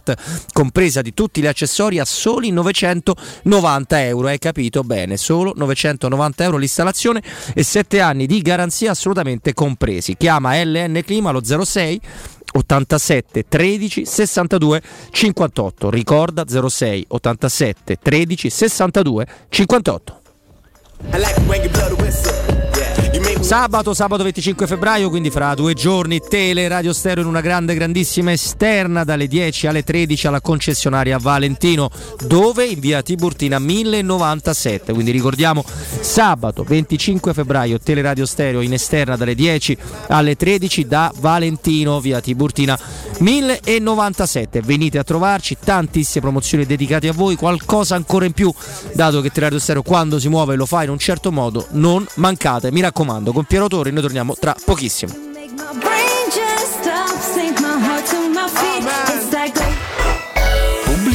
[0.53, 4.27] compresa di tutti gli accessori a soli 990 euro.
[4.27, 5.17] Hai capito bene?
[5.17, 7.23] Solo 990 euro l'installazione
[7.55, 10.17] e 7 anni di garanzia assolutamente compresi.
[10.17, 12.01] Chiama LN Clima allo 06
[12.63, 15.91] 87 13 62 58.
[15.91, 20.21] Ricorda 06 87 13 62 58.
[23.47, 28.33] Sabato, sabato 25 febbraio, quindi fra due giorni, Tele Radio Stereo in una grande, grandissima
[28.33, 31.89] esterna dalle 10 alle 13 alla concessionaria Valentino,
[32.27, 34.93] dove in via Tiburtina 1097.
[34.93, 35.65] Quindi ricordiamo
[36.01, 39.79] sabato 25 febbraio, Tele Radio Stereo in esterna dalle 10
[40.09, 42.77] alle 13 da Valentino, via Tiburtina
[43.21, 44.61] 1097.
[44.61, 48.53] Venite a trovarci, tantissime promozioni dedicate a voi, qualcosa ancora in più,
[48.93, 52.05] dato che Tele Radio Stereo quando si muove lo fa in un certo modo, non
[52.15, 53.93] mancate, mi raccomando con Piero Torri.
[53.93, 55.13] Noi torniamo tra pochissimo.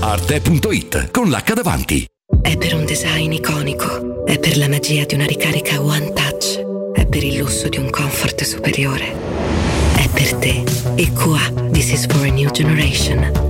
[0.00, 2.04] Arte.it, con l'H davanti.
[2.42, 6.60] È per un design iconico, è per la magia di una ricarica One Touch,
[6.92, 9.50] è per il lusso di un comfort superiore
[10.00, 10.64] è per te.
[10.96, 13.49] EQA, This is for a new generation.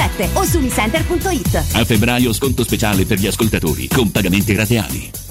[0.01, 1.55] 97 o su unicenter.it.
[1.73, 5.30] A febbraio sconto speciale per gli ascoltatori con pagamenti rateali.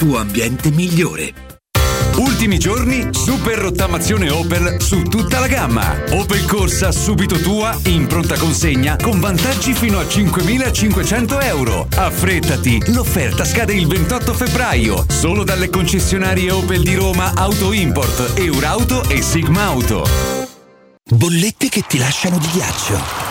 [0.01, 1.31] tuo ambiente migliore.
[2.15, 5.95] Ultimi giorni, super rottamazione Opel su tutta la gamma.
[6.09, 11.87] Opel Corsa subito tua in pronta consegna con vantaggi fino a 5.500 euro.
[11.95, 15.05] Affrettati, l'offerta scade il 28 febbraio.
[15.07, 20.03] Solo dalle concessionarie Opel di Roma Auto Import, Eurauto e Sigma Auto.
[21.11, 23.30] Bollette che ti lasciano di ghiaccio.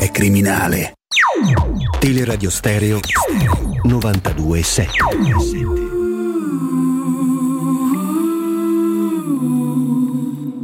[0.00, 0.94] è criminale.
[1.98, 3.00] Teleradio Stereo
[3.84, 4.88] 92.7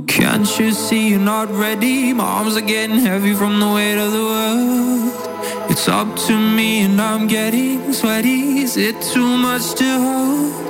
[0.07, 2.15] Can't you see you're not ready?
[2.15, 5.71] My arms are getting heavy from the weight of the world.
[5.71, 8.63] It's up to me and I'm getting sweaty.
[8.63, 10.67] Is it too much to hold?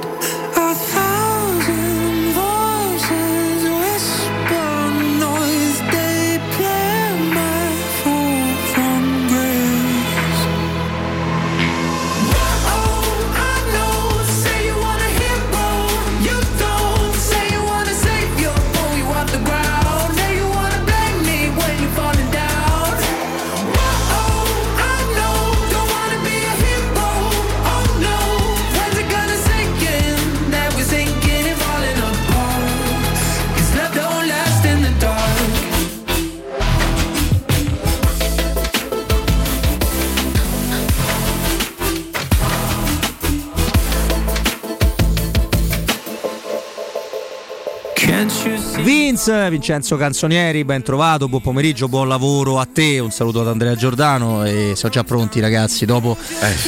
[49.16, 49.36] See?
[49.36, 53.74] Vince, Vincenzo Canzonieri, ben trovato, buon pomeriggio, buon lavoro a te, un saluto ad Andrea
[53.74, 56.16] Giordano e sono già pronti ragazzi dopo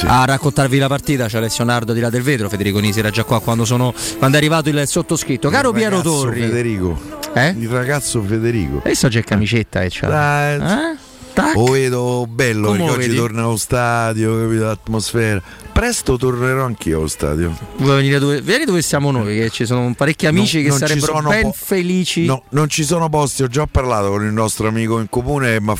[0.05, 3.23] a raccontarvi la partita, c'è Alessio Nardo di là del vetro, Federico Nisi era già
[3.23, 5.49] qua quando, sono, quando è arrivato il sottoscritto.
[5.49, 6.99] Caro Il Piero Torri, Federico.
[7.33, 7.49] Eh?
[7.49, 8.77] Il ragazzo Federico.
[8.79, 10.53] adesso c'è camicetta e c'ha...
[10.53, 11.08] Eh?
[11.33, 11.55] Tac.
[11.55, 13.15] Lo vedo bello Come perché oggi vedi?
[13.19, 14.63] torna allo stadio, capito?
[14.65, 15.41] L'atmosfera.
[15.71, 17.57] Presto tornerò anch'io allo stadio.
[17.77, 21.21] Vuoi venire dove, vieni dove siamo noi, che ci sono parecchi amici Non- che sarebbero
[21.21, 22.25] ben po- felici.
[22.25, 25.61] No, non ci sono posti, ho già parlato con il nostro amico in comune e
[25.61, 25.71] mi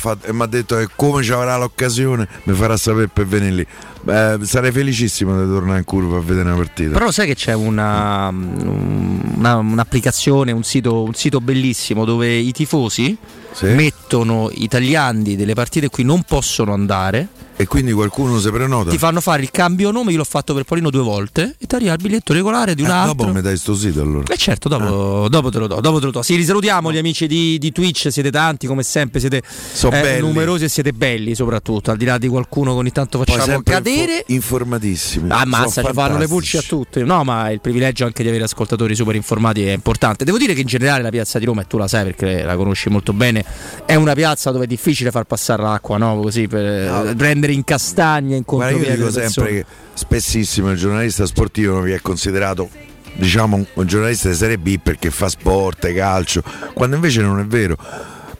[0.42, 3.66] ha detto che come ci avrà l'occasione mi farà sapere per venire lì.
[4.02, 6.92] Beh, sarei felicissimo di tornare in curva a vedere una partita.
[6.92, 13.14] Però sai che c'è una, una- un'applicazione, un sito, un sito bellissimo dove i tifosi
[13.62, 17.28] mettono italiani delle partite in cui non possono andare
[17.60, 18.88] E quindi qualcuno si prenota.
[18.90, 21.74] Ti fanno fare il cambio nome, io l'ho fatto per Polino due volte e ti
[21.74, 23.14] arriva il biglietto regolare di un Eh, altro.
[23.26, 24.32] dopo mi dai sto sito allora.
[24.32, 26.22] Eh certo, dopo, dopo te lo do, dopo te lo do.
[26.22, 30.64] Sì, risalutiamo gli amici di, di Twitch, siete tanti come sempre, siete So eh, numerosi
[30.64, 34.24] e siete belli soprattutto, al di là di qualcuno che ogni tanto facciamo cadere.
[34.28, 35.30] info- informatissimi.
[35.30, 37.02] Ammazza, Sono ci fanno le pulci a tutti.
[37.04, 40.24] No, ma il privilegio anche di avere ascoltatori super informati è importante.
[40.24, 42.56] Devo dire che in generale la piazza di Roma, e tu la sai perché la
[42.56, 43.39] conosci molto bene,
[43.84, 46.20] è una piazza dove è difficile far passare l'acqua, no?
[46.20, 49.64] Così per eh, prendere in castagna, in Guarda, io contropiede dico sempre che
[49.94, 52.68] spessissimo il giornalista sportivo non vi è considerato
[53.14, 57.76] diciamo un giornalista di serie B perché fa sport, calcio, quando invece non è vero.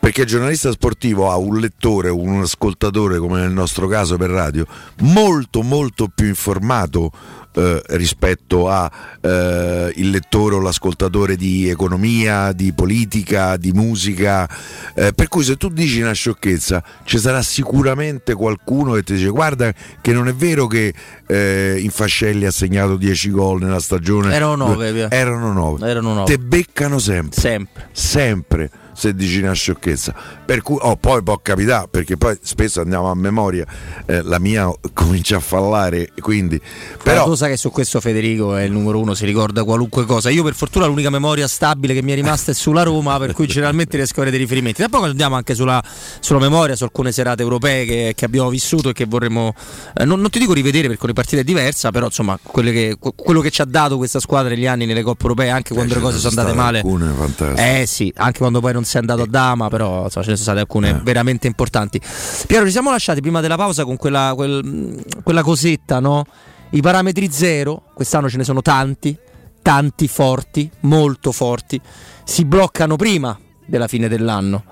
[0.00, 4.64] Perché il giornalista sportivo ha un lettore, un ascoltatore, come nel nostro caso per radio,
[5.00, 7.12] molto molto più informato
[7.52, 8.90] eh, rispetto a
[9.20, 14.48] eh, il lettore o l'ascoltatore di economia, di politica, di musica.
[14.94, 19.28] Eh, per cui se tu dici una sciocchezza ci sarà sicuramente qualcuno che ti dice
[19.28, 19.70] guarda
[20.00, 20.94] che non è vero che
[21.26, 24.34] eh, Infascelli ha segnato 10 gol nella stagione.
[24.34, 25.10] Erano nove, via.
[25.10, 25.86] Erano 9.
[25.86, 26.26] Erano nove.
[26.26, 27.38] Te beccano sempre.
[27.38, 27.88] Sempre.
[27.92, 28.70] Sempre
[29.00, 30.12] se dici una sciocchezza.
[30.50, 33.64] Per cui oh, poi può capitare, perché poi spesso andiamo a memoria,
[34.04, 36.60] eh, la mia comincia a fallare, quindi
[37.04, 40.28] Però tu sai che su questo Federico è il numero uno, si ricorda qualunque cosa.
[40.28, 43.46] Io per fortuna l'unica memoria stabile che mi è rimasta è sulla Roma, per cui
[43.46, 44.82] generalmente riesco a avere dei riferimenti.
[44.82, 45.80] Da poco andiamo anche sulla,
[46.18, 49.54] sulla memoria, su alcune serate europee che, che abbiamo vissuto e che vorremmo,
[49.94, 53.12] eh, non, non ti dico rivedere perché ogni partita è diversa, però insomma che- que-
[53.14, 56.00] quello che ci ha dato questa squadra negli anni nelle coppe europee, anche quando le
[56.00, 56.78] cose sono andate male.
[56.78, 57.82] alcune fantastiche.
[57.82, 60.56] Eh sì, anche quando poi non sei andato a Dama, però insomma, ce ne sono
[60.56, 62.00] state alcune veramente importanti.
[62.46, 66.24] Piero, ci siamo lasciati prima della pausa con quella, quel- quella cosetta, no?
[66.70, 69.16] I parametri zero, quest'anno ce ne sono tanti,
[69.62, 71.80] tanti forti, molto forti,
[72.24, 74.64] si bloccano prima della fine dell'anno.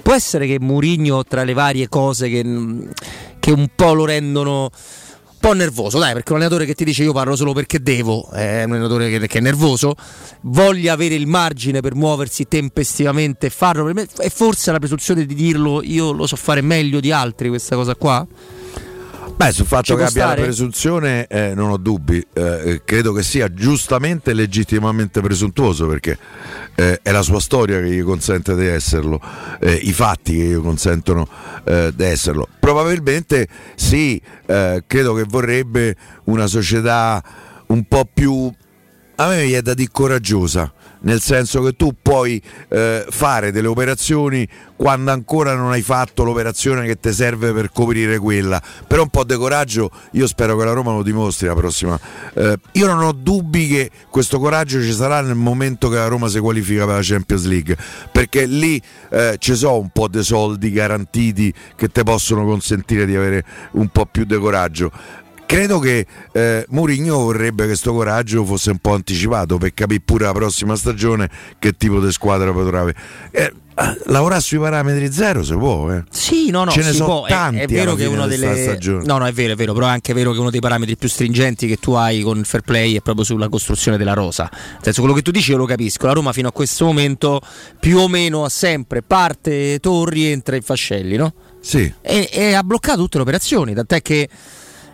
[0.00, 2.42] Può essere che Murigno, tra le varie cose che,
[3.40, 4.70] che un po' lo rendono
[5.38, 8.64] po' nervoso, dai, perché un allenatore che ti dice io parlo solo perché devo, è
[8.64, 9.94] un allenatore che, che è nervoso,
[10.42, 15.82] voglia avere il margine per muoversi tempestivamente e farlo, e forse la presunzione di dirlo
[15.82, 18.26] io lo so fare meglio di altri questa cosa qua?
[19.38, 20.36] Beh, sul Ci fatto che può abbia stare?
[20.40, 25.86] la presunzione eh, non ho dubbi, Eh, eh, credo che sia giustamente e legittimamente presuntuoso
[25.86, 26.18] perché
[26.74, 29.20] eh, è la sua storia che gli consente di esserlo,
[29.60, 31.28] eh, i fatti che gli consentono
[31.62, 32.48] eh, di esserlo.
[32.58, 37.22] Probabilmente sì, eh, credo che vorrebbe una società
[37.66, 38.52] un po' più
[39.20, 44.46] a me viene da dire coraggiosa, nel senso che tu puoi eh, fare delle operazioni
[44.76, 48.62] quando ancora non hai fatto l'operazione che ti serve per coprire quella.
[48.86, 51.98] Però un po' di coraggio, io spero che la Roma lo dimostri la prossima.
[52.32, 56.28] Eh, io non ho dubbi che questo coraggio ci sarà nel momento che la Roma
[56.28, 57.76] si qualifica per la Champions League,
[58.12, 63.16] perché lì eh, ci sono un po' di soldi garantiti che ti possono consentire di
[63.16, 64.92] avere un po' più di coraggio.
[65.48, 70.26] Credo che eh, Mourinho vorrebbe che questo coraggio fosse un po' anticipato per capire pure
[70.26, 72.98] la prossima stagione che tipo di squadra potrà avere.
[73.30, 73.54] Eh,
[74.08, 76.04] lavorare sui parametri zero si può, eh.
[76.10, 77.24] Sì, no, no, Ce ne sono può.
[77.24, 78.78] È- tanti È, vero che uno delle.
[79.04, 81.08] No, no, è vero, è vero, però è anche vero che uno dei parametri più
[81.08, 84.50] stringenti che tu hai con il fair play è proprio sulla costruzione della rosa.
[84.52, 86.04] Nel senso quello che tu dici io lo capisco.
[86.04, 87.40] La Roma fino a questo momento
[87.80, 91.32] più o meno ha sempre parte Torri entra in Fascelli, no?
[91.62, 91.90] Sì.
[92.02, 94.28] E, e ha bloccato tutte le operazioni, tant'è che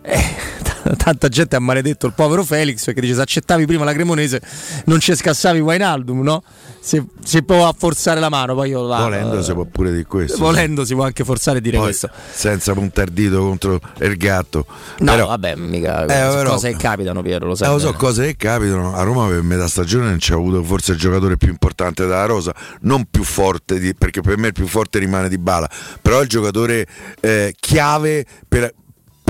[0.07, 3.93] eh, t- tanta gente ha maledetto il povero Felix perché dice se accettavi prima la
[3.95, 4.41] Cremonese
[4.85, 6.43] non ci scassavi Wijnaldum, no?
[6.81, 10.37] Se, se può forzare la mano, poi io la, Volendo si può pure di questo.
[10.37, 12.11] volendo si può anche forzare e dire Poi, questo.
[12.31, 14.67] senza puntare dito contro il gatto.
[14.99, 17.69] No, Però- vabbè, mica Eh, però- cose che capitano, Piero, lo sai.
[17.69, 18.95] Eh, lo so, cose che capitano.
[18.95, 22.55] A Roma per metà stagione non c'è avuto forse il giocatore più importante della Rosa,
[22.83, 25.71] non più forte, di- perché per me il più forte rimane Di Bala,
[26.03, 26.87] però il giocatore
[27.21, 28.75] eh, chiave per,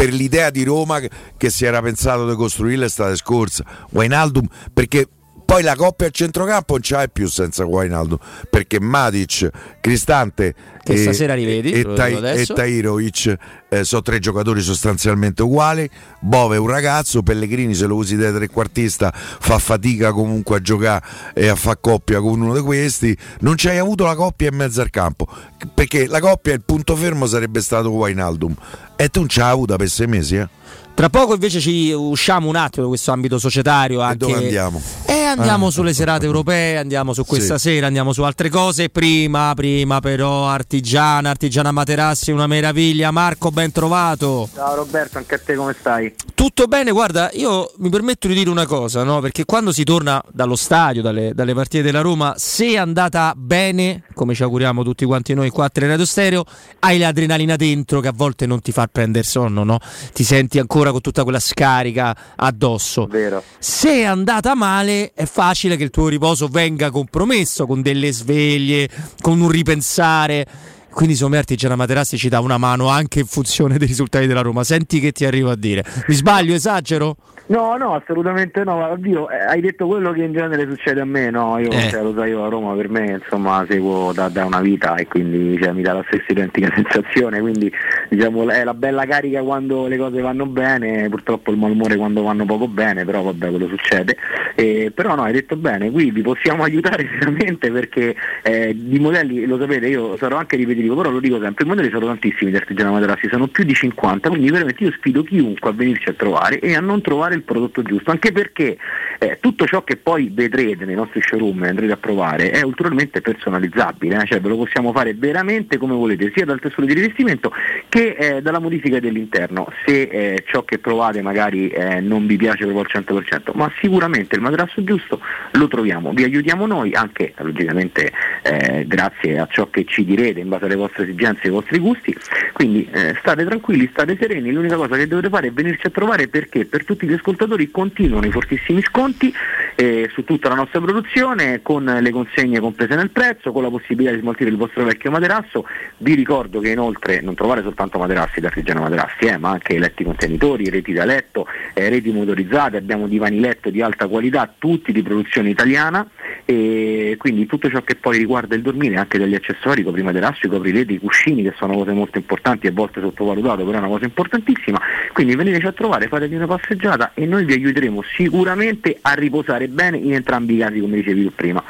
[0.05, 3.65] per l'idea di Roma che, si era pensato di costruire l'estate scorsa.
[3.91, 5.09] Wijnaldum, perché
[5.45, 8.19] poi la coppia al centrocampo non ce l'hai più senza Wijnaldum,
[8.49, 13.37] perché Matic, Cristante Che e, stasera rivedi, e, e Tahirovic
[13.69, 15.89] eh, sono tre giocatori sostanzialmente uguali.
[16.21, 21.05] Bove è un ragazzo, Pellegrini se lo usi da trequartista fa fatica comunque a giocare
[21.35, 23.17] e a fare coppia con uno di questi.
[23.41, 25.27] Non ci hai avuto la coppia in mezzo al campo,
[25.75, 28.55] perché la coppia il punto fermo sarebbe stato Wijnaldum
[28.97, 30.37] e tu non ce l'hai avuta per sei mesi.
[30.37, 30.49] Eh?
[30.95, 34.01] Tra poco invece ci usciamo un attimo da questo ambito societario.
[34.01, 34.17] Anche...
[34.19, 34.81] dove andiamo?
[35.07, 35.71] Eh, andiamo Ah.
[35.73, 37.71] sulle serate europee, andiamo su questa Sì.
[37.71, 38.91] sera, andiamo su altre cose.
[38.91, 43.11] Prima, prima però, Artigiana, Artigiana Materassi, una meraviglia.
[43.11, 44.49] Marco, ben trovato.
[44.55, 46.15] Ciao Roberto, anche a te come stai?
[46.33, 49.19] Tutto bene, guarda, io mi permetto di dire una cosa, no?
[49.21, 54.05] Perché quando si torna dallo stadio, dalle, dalle partite della Roma, se è andata bene,
[54.15, 56.45] come ci auguriamo tutti quanti noi qua a Radio Stereo,
[56.81, 59.79] hai l'adrenalina dentro che a volte non ti fa prendere sonno, no?
[60.13, 63.07] Ti senti ancora con tutta quella scarica addosso.
[63.07, 63.43] Vero.
[63.59, 68.89] Se è andata male, è facile che il tuo riposo venga compromesso con delle sveglie,
[69.21, 70.47] con un ripensare.
[70.91, 74.43] Quindi secondo me Artigiana Materassi ci dà una mano anche in funzione dei risultati della
[74.43, 74.63] Roma.
[74.63, 75.85] Senti che ti arrivo a dire.
[76.07, 77.17] Mi sbaglio, esagero?
[77.47, 78.87] No, no, assolutamente no.
[78.89, 81.59] Oddio, eh, hai detto quello che in genere succede a me, no?
[81.59, 81.89] Io, Eh.
[81.91, 85.07] cioè, lo sai, io a Roma per me, insomma, seguo da, da una vita e
[85.07, 87.41] quindi cioè, mi dà la stessa identica sensazione.
[87.41, 87.71] Quindi,
[88.09, 92.47] diciamo, è la bella carica quando le cose vanno bene, purtroppo il malumore quando vanno
[92.47, 94.17] poco bene, però vabbè, quello succede.
[94.55, 99.45] Eh, però no, hai detto bene, qui vi possiamo aiutare veramente perché eh, di modelli,
[99.45, 102.57] lo sapete, io sarò anche ripetitivo, però lo dico sempre, i modelli sono tantissimi di
[102.57, 106.59] Artigiana Materassi, sono più di 50, quindi veramente io sfido chiunque a venirci a trovare
[106.59, 108.77] e a non trovare il prodotto giusto, anche perché
[109.19, 113.21] eh, tutto ciò che poi vedrete nei nostri showroom e andrete a provare è ulteriormente
[113.21, 117.53] personalizzabile, eh, cioè ve lo possiamo fare veramente come volete, sia dal tessuto di rivestimento
[117.89, 122.65] che eh, dalla modifica dell'interno, se eh, ciò che provate magari eh, non vi piace
[122.65, 125.21] proprio al 100%, ma sicuramente il materasso giusto
[125.53, 128.13] lo troviamo, vi aiutiamo noi anche logicamente
[128.43, 131.79] eh, grazie a ciò che ci direte in base alle vostre esigenze e ai vostri
[131.79, 132.17] gusti,
[132.53, 136.65] quindi state tranquilli, state sereni, l'unica cosa che dovete fare è venirci a trovare perché
[136.65, 139.33] per tutti gli ascoltatori continuano i fortissimi sconti
[139.77, 144.13] eh, su tutta la nostra produzione con le consegne comprese nel prezzo, con la possibilità
[144.15, 145.67] di smaltire il vostro vecchio materasso,
[145.99, 150.05] vi ricordo che inoltre non trovate soltanto materassi da Artigiano Materassi, eh, ma anche letti
[150.05, 155.03] contenitori, reti da letto, eh, reti motorizzate, abbiamo divani letto di alta qualità, tutti di
[155.03, 156.07] produzione italiana
[156.45, 160.49] e quindi tutto ciò che poi riguarda il dormire, anche degli accessori, copri materasso, i
[160.49, 163.89] coprireti, i cuscini che sono cose molto importanti e a volte sottovalutato, però è una
[163.89, 164.81] cosa importantissima,
[165.13, 169.97] quindi veniteci a trovare, fatevi una passeggiata e noi vi aiuteremo sicuramente a riposare bene
[169.97, 171.63] in entrambi i casi come dicevi tu prima.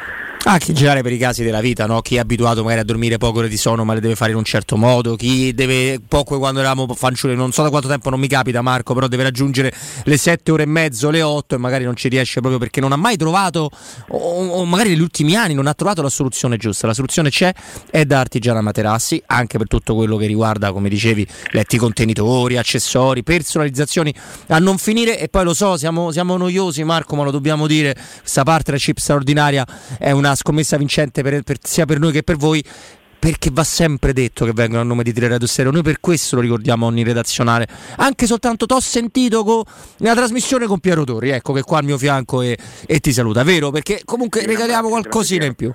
[0.46, 2.02] Anche in generale per i casi della vita, no?
[2.02, 4.36] chi è abituato magari a dormire poche ore di sonno ma le deve fare in
[4.36, 8.20] un certo modo, chi deve poco quando eravamo fanciulli, non so da quanto tempo non
[8.20, 9.72] mi capita Marco, però deve raggiungere
[10.04, 12.92] le 7 ore e mezzo, le 8 e magari non ci riesce proprio perché non
[12.92, 13.70] ha mai trovato,
[14.08, 16.86] o, o magari negli ultimi anni non ha trovato la soluzione giusta.
[16.86, 17.50] La soluzione c'è,
[17.90, 23.22] è da Artigiana Materassi, anche per tutto quello che riguarda, come dicevi, letti contenitori, accessori,
[23.22, 24.14] personalizzazioni
[24.48, 27.96] a non finire e poi lo so, siamo, siamo noiosi Marco, ma lo dobbiamo dire,
[28.20, 29.66] questa partnership straordinaria
[29.98, 32.62] è una scommessa vincente per- per- sia per noi che per voi.
[33.24, 36.42] Perché va sempre detto che vengono a nome di Teleradio Stereo, noi per questo lo
[36.42, 37.66] ricordiamo ogni redazionale.
[37.96, 39.64] Anche soltanto t'ho sentito co-
[40.00, 43.14] nella trasmissione con Piero Torri, ecco che è qua al mio fianco e, e ti
[43.14, 43.70] saluta, vero?
[43.70, 45.72] Perché comunque regaliamo qualcosina in più.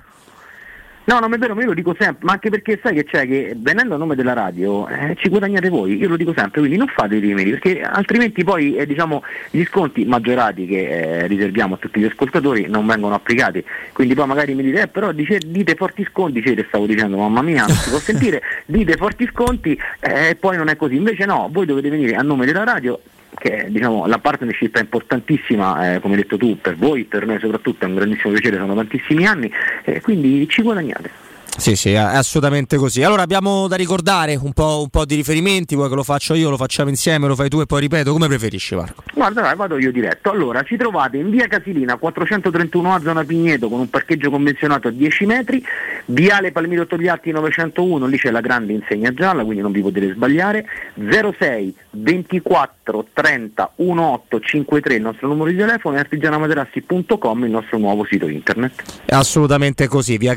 [1.10, 3.26] No, non è vero, ma io lo dico sempre, ma anche perché sai che c'è
[3.26, 6.76] che venendo a nome della radio eh, ci guadagnate voi, io lo dico sempre, quindi
[6.76, 10.86] non fate i rimedi, perché altrimenti poi eh, diciamo gli sconti maggiorati che
[11.22, 14.86] eh, riserviamo a tutti gli ascoltatori non vengono applicati, quindi poi magari mi dite, eh,
[14.86, 18.94] però dice- dite forti sconti, dicete, stavo dicendo, mamma mia, non si può sentire, dite
[18.94, 22.46] forti sconti eh, e poi non è così, invece no, voi dovete venire a nome
[22.46, 22.96] della radio
[23.38, 27.38] che diciamo, la partnership è importantissima, eh, come hai detto tu, per voi, per noi
[27.38, 29.50] soprattutto, è un grandissimo piacere, sono tantissimi anni,
[29.84, 31.28] eh, quindi ci guadagnate.
[31.60, 33.02] Sì, sì, è assolutamente così.
[33.02, 36.48] Allora abbiamo da ricordare un po', un po' di riferimenti, vuoi che lo faccio io,
[36.48, 39.02] lo facciamo insieme, lo fai tu e poi ripeto, come preferisci Marco?
[39.12, 40.30] Guarda, dai, vado io diretto.
[40.30, 45.26] Allora, ci trovate in via Casilina 431A zona Pigneto con un parcheggio convenzionato a 10
[45.26, 45.62] metri,
[46.06, 50.64] viale Palmiro Togliatti 901, lì c'è la grande insegna gialla, quindi non vi potete sbagliare.
[50.94, 58.28] 06 24 30 1853 il nostro numero di telefono e artigianamaterassi.com il nostro nuovo sito
[58.28, 58.82] internet.
[59.04, 60.34] È assolutamente così, via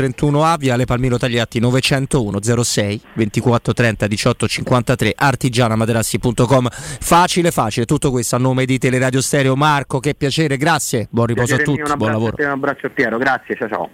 [0.00, 6.68] 431A, viale Palmiro Tagliatti 901 06 24 30 18 53 artigianamaterassi.com.
[6.70, 9.56] Facile, facile, tutto questo a nome di Teleradio Stereo.
[9.56, 12.34] Marco, che piacere, grazie, buon riposo a Piacere mio, tutti, buon lavoro.
[12.36, 13.90] a Un abbraccio a Piero, grazie, ciao ciao.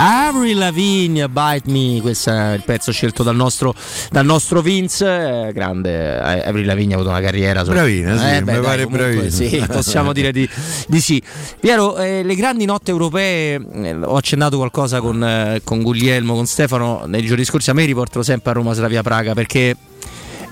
[0.04, 3.76] Avril Lavigne, Bite Me, questo è il pezzo scelto dal nostro,
[4.10, 8.26] dal nostro Vince, eh, grande, eh, Avril Lavigne ha avuto una carriera so- Bravina, sì,
[8.26, 9.30] Eh, mi beh, dai, pare bravina.
[9.30, 10.50] Sì, possiamo dire di,
[10.88, 11.22] di sì.
[11.60, 16.48] Piero, eh, le grandi notti europee, eh, ho accennato qualcosa con, eh, con Guglielmo, con
[16.48, 19.76] Stefano nei giorni scorsi, a me riportano sempre a Roma Slavia Praga perché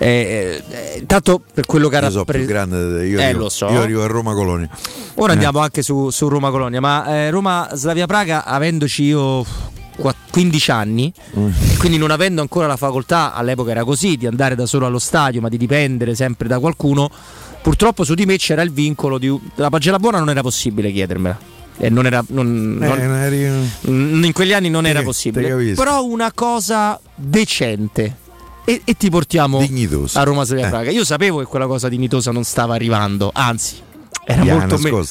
[0.02, 3.50] Eh, eh, tanto per quello che era Io sono più grande, io, Eh, arrivo, lo
[3.50, 3.68] so.
[3.70, 4.70] io arrivo a Roma Colonia.
[5.16, 5.34] Ora Eh.
[5.34, 9.46] andiamo anche su, su Roma Colonia, ma eh, Roma Slavia Praga, avendoci io
[9.98, 11.48] qua- 15 anni, Mm.
[11.74, 15.00] e quindi non avendo ancora la facoltà, all'epoca era così, di andare da solo allo
[15.00, 17.10] stadio, ma di dipendere sempre da qualcuno,
[17.62, 21.38] purtroppo su di me c'era il vincolo di la pagella buona non era possibile chiedermela.
[21.82, 25.74] E non era, non- Eh, non- eri- in quegli anni non era Te- te possibile.
[25.74, 28.16] Però una cosa decente.
[28.66, 29.66] E, e ti portiamo
[30.14, 30.70] a Roma Slavia Eh.
[30.70, 30.92] Praga.
[30.92, 33.78] Io sapevo che quella cosa dignitosa non stava arrivando, anzi,
[34.26, 35.04] era Ya, molto meno.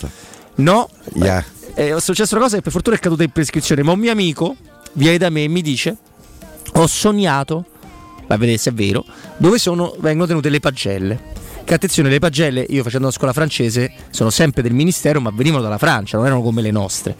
[0.57, 1.45] No, Ya.
[1.75, 3.83] eh, è successa una cosa che per fortuna è caduta in prescrizione.
[3.83, 4.57] Ma un mio amico
[4.93, 5.97] viene da me e mi dice:
[6.75, 7.65] Ho sognato,
[8.27, 9.05] va a vedere se è vero,
[9.39, 11.37] dove sono, vengono tenute le pagelle.
[11.65, 15.63] Che attenzione, le pagelle, io facendo la scuola francese, sono sempre del ministero, ma venivano
[15.63, 17.15] dalla Francia, non erano come le nostre.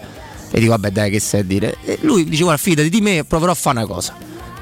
[0.51, 1.77] E dico, vabbè, dai, che sai a dire.
[1.85, 4.15] E lui dice: Guarda, fidati di me, proverò a fare una cosa.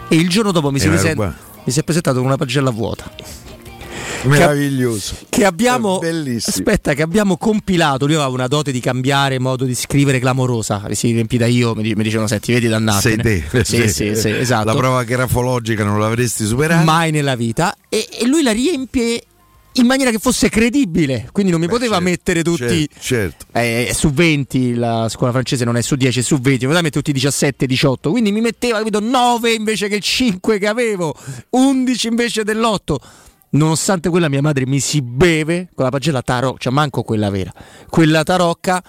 [0.08, 1.36] E il giorno dopo mi, si, E presenta- roba-
[1.66, 3.10] mi si è presentato con una pagella vuota.
[4.22, 5.14] Meraviglioso.
[5.28, 6.56] Che abbiamo, È bellissimo.
[6.56, 8.06] aspetta, che abbiamo compilato.
[8.06, 10.82] Lui aveva una dote di cambiare modo di scrivere clamorosa.
[10.92, 13.00] Si riempita io, mi, di- mi dicevano: Senti, vedi dannato.
[13.00, 13.44] Sei te.
[13.62, 14.66] Sì, sì, sì, esatto.
[14.66, 16.82] La prova grafologica non l'avresti superata.
[16.84, 17.74] Mai nella vita.
[17.88, 19.22] E, e lui la riempie
[19.76, 21.28] in maniera che fosse credibile.
[21.32, 22.88] Quindi non mi poteva mettere tutti.
[22.98, 23.46] Certo, certo.
[23.52, 26.82] eh, su 20 la scuola francese non è su 10, è su 20, mi poteva
[26.82, 31.14] mettere tutti 17, 18, quindi mi metteva capito, 9 invece che il 5 che avevo,
[31.50, 32.94] 11 invece dell'8.
[33.48, 37.52] Nonostante quella mia madre mi si beve con la pagella tarocca, cioè manco quella vera,
[37.88, 38.82] quella tarocca,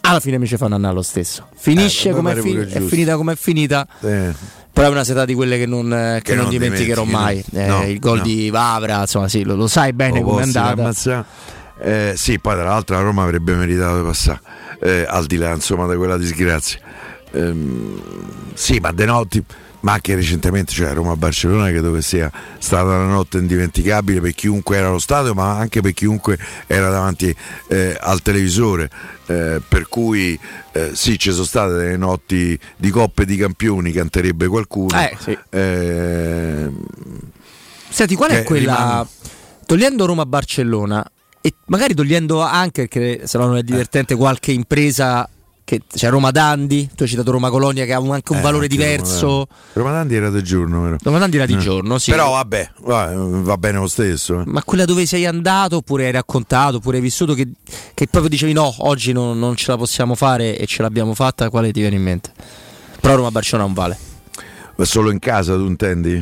[0.00, 1.48] alla fine mi ci fanno andare lo stesso.
[1.54, 3.86] Finisce Eh, come è, pare fi- pure è finita come è finita.
[4.00, 4.34] Eh.
[4.78, 7.44] Però è una setà di quelle che non, eh, che Che non non dimenticherò mai.
[7.52, 7.82] Eh, no.
[7.82, 8.22] Il gol no.
[8.22, 11.26] di Vavra, insomma, sì, lo, lo sai bene Oh, come è andata.
[11.80, 14.40] Eh, sì, poi tra l'altro la Roma avrebbe meritato di passare,
[14.80, 16.78] eh, al di là insomma da quella disgrazia.
[17.32, 18.00] Ehm,
[18.54, 19.44] sì, ma de notti,
[19.80, 24.88] ma anche recentemente, cioè Roma-Barcellona, credo che sia stata una notte indimenticabile per chiunque era
[24.88, 27.34] allo stadio, ma anche per chiunque era davanti
[27.68, 28.90] eh, al televisore.
[29.26, 30.38] Eh, per cui
[30.72, 34.98] eh, sì, ci sono state delle notti di coppe di campioni, canterebbe qualcuno.
[34.98, 35.38] Eh, sì.
[35.50, 36.70] Eh,
[37.88, 38.72] Senti, qual è quella.
[38.74, 39.08] rimangono-
[39.66, 41.04] Togliendo Roma-Barcellona
[41.42, 45.28] e magari togliendo anche, perché se no non è divertente, qualche impresa.
[45.68, 48.40] Che c'è Roma Dandi, tu hai citato Roma Colonia che ha un- anche un Eh,
[48.40, 49.46] valore diverso.
[49.74, 50.14] Roma Dandi.
[50.14, 50.96] Roma era del giorno, vero?
[51.02, 51.58] Roma Dandi era di Eh.
[51.58, 52.10] giorno, sì.
[52.10, 54.40] Però vabbè, va, bene lo stesso.
[54.40, 54.44] eh.
[54.46, 57.46] Ma quella dove sei andato, oppure hai raccontato, oppure hai vissuto che,
[57.92, 61.50] che proprio dicevi no, oggi non, non ce la possiamo fare e ce l'abbiamo fatta,
[61.50, 62.32] quale ti viene in mente?
[63.02, 63.98] Però Roma-Barcellona non vale.
[64.76, 66.12] Ma solo in casa tu intendi?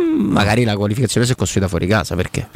[0.00, 2.48] Mm, Magari la qualificazione si è costruita fuori casa, perché?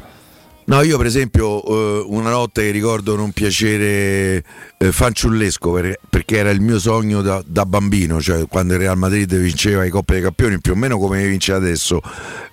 [0.66, 4.42] No, io per esempio eh, una notte che ricordo non piacere
[4.78, 8.96] eh, fanciullesco per- perché era il mio sogno da, da bambino, cioè quando il Real
[8.96, 12.00] Madrid vinceva i Coppe dei Campioni più o meno come vince adesso,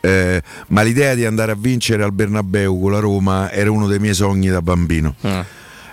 [0.02, 4.00] Eh, ma l'idea di andare a vincere al Bernabeu con la Roma era uno dei
[4.00, 5.16] miei sogni da bambino.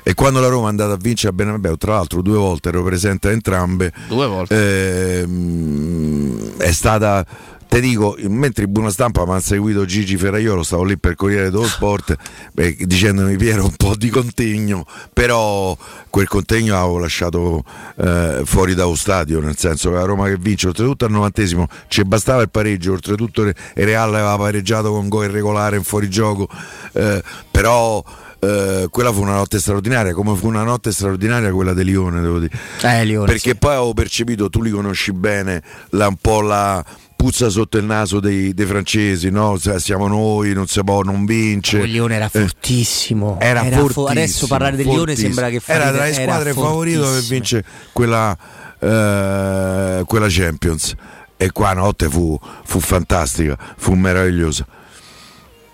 [0.03, 2.83] E quando la Roma è andata a vincere al Bernabeu, tra l'altro due volte ero
[2.83, 5.21] presente a entrambe, Due volte.
[5.21, 7.25] ehm, è stata
[7.69, 11.51] te dico mentre in buona stampa mi ha seguito Gigi Ferraiolo stavo lì per Corriere
[11.51, 12.17] dello Sport
[12.53, 14.87] beh, dicendomi Piero un po' di contegno.
[15.13, 15.77] Però
[16.09, 17.65] quel contegno l'avevo lasciato
[17.97, 22.03] eh, fuori dallo stadio nel senso che la Roma che vince oltretutto al novantesimo ci
[22.05, 26.49] bastava il pareggio oltretutto il Real aveva pareggiato con gol irregolare in fuorigioco
[26.93, 28.03] eh, però
[28.41, 32.39] eh, quella fu una notte straordinaria come fu una notte straordinaria quella di Lione devo
[32.39, 32.57] dire.
[32.83, 36.85] Eh, Lione, perché poi avevo percepito, tu li conosci bene, la, un po' la
[37.19, 39.59] puzza sotto il naso dei, dei francesi, no?
[39.59, 41.79] Siamo noi, non si può, non vince.
[41.79, 43.39] Il Lione era Eh, fortissimo.
[43.41, 46.23] era, Era fo- fortissimo, adesso parlare del Lione sembra che fa era tra le era
[46.23, 47.35] squadre favorite per fortissimo.
[47.35, 48.39] vince quella,
[48.79, 50.95] eh, quella Champions.
[51.37, 54.65] E qua notte fu, fu fantastica, fu meravigliosa.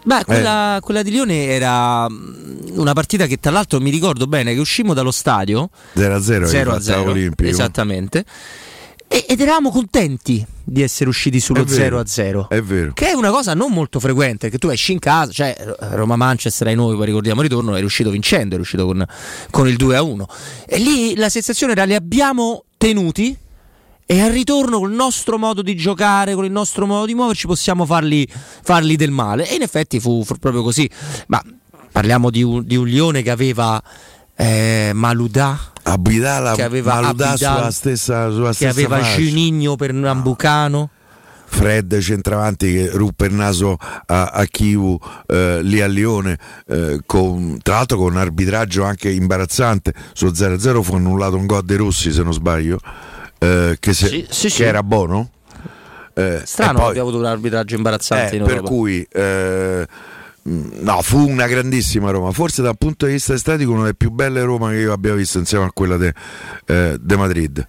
[0.06, 0.24] Beh, Eh.
[0.24, 4.60] quella, quella di Lione era mm, una partita che tra l'altro mi ricordo bene che
[4.60, 7.48] uscimmo dallo stadio 0-0 0 a0 0 Olimpico.
[7.50, 8.24] esattamente
[9.22, 12.92] ed eravamo contenti di essere usciti sullo È vero, 0 a 0 È vero.
[12.94, 16.74] che è una cosa non molto frequente che tu esci in casa cioè Roma-Manchester ai
[16.74, 19.04] noi poi ricordiamo il ritorno eri uscito vincendo eri uscito con,
[19.50, 20.26] con il 2 a 1
[20.66, 23.36] e lì la sensazione era li abbiamo tenuti
[24.06, 27.86] e al ritorno col nostro modo di giocare, con il nostro modo di muoverci, possiamo
[27.86, 29.48] farli, farli del male.
[29.48, 30.88] E in effetti fu, fu proprio così.
[31.28, 31.42] Ma
[31.90, 33.82] parliamo di un, di un Lione che aveva
[34.36, 39.18] eh, Maludà, Abidala, che aveva Maludà Abidal, sulla stessa, sulla che stessa aveva fascia.
[39.20, 40.90] Juninho per Nambucano.
[41.46, 43.76] Fred centravanti che ruppe il naso
[44.06, 49.08] a, a Chivu eh, lì a Lione eh, con, tra l'altro con un arbitraggio anche
[49.10, 52.80] imbarazzante su 0-0 fu annullato un gol dei Rossi se non sbaglio
[53.38, 54.62] eh, che, se- Sì, sì, che sì.
[54.64, 55.30] era buono
[56.14, 58.70] Eh, Strano, poi- abbiamo avuto un arbitraggio imbarazzante eh, in per Europa.
[58.74, 59.86] cui eh,
[60.44, 62.32] no, fu una grandissima Roma.
[62.32, 65.38] Forse dal punto di vista estetico una delle più belle Roma che io abbia visto
[65.38, 66.12] insieme a quella di
[67.16, 67.66] Madrid.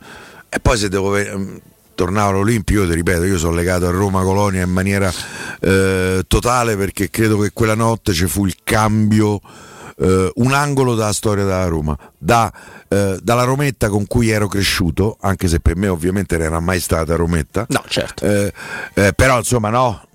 [0.49, 1.61] E poi se devo mh,
[1.95, 5.11] tornare all'Olimpio, io ti ripeto, io sono legato a Roma Colonia in maniera
[5.61, 9.39] eh, totale perché credo che quella notte ci fu il cambio.
[9.97, 12.51] eh, un angolo della storia della Roma Da,
[12.89, 16.81] eh, dalla Rometta con cui ero cresciuto anche se per me ovviamente non era mai
[16.81, 18.51] stata Rometta no certo Eh,
[18.93, 20.05] eh, però insomma no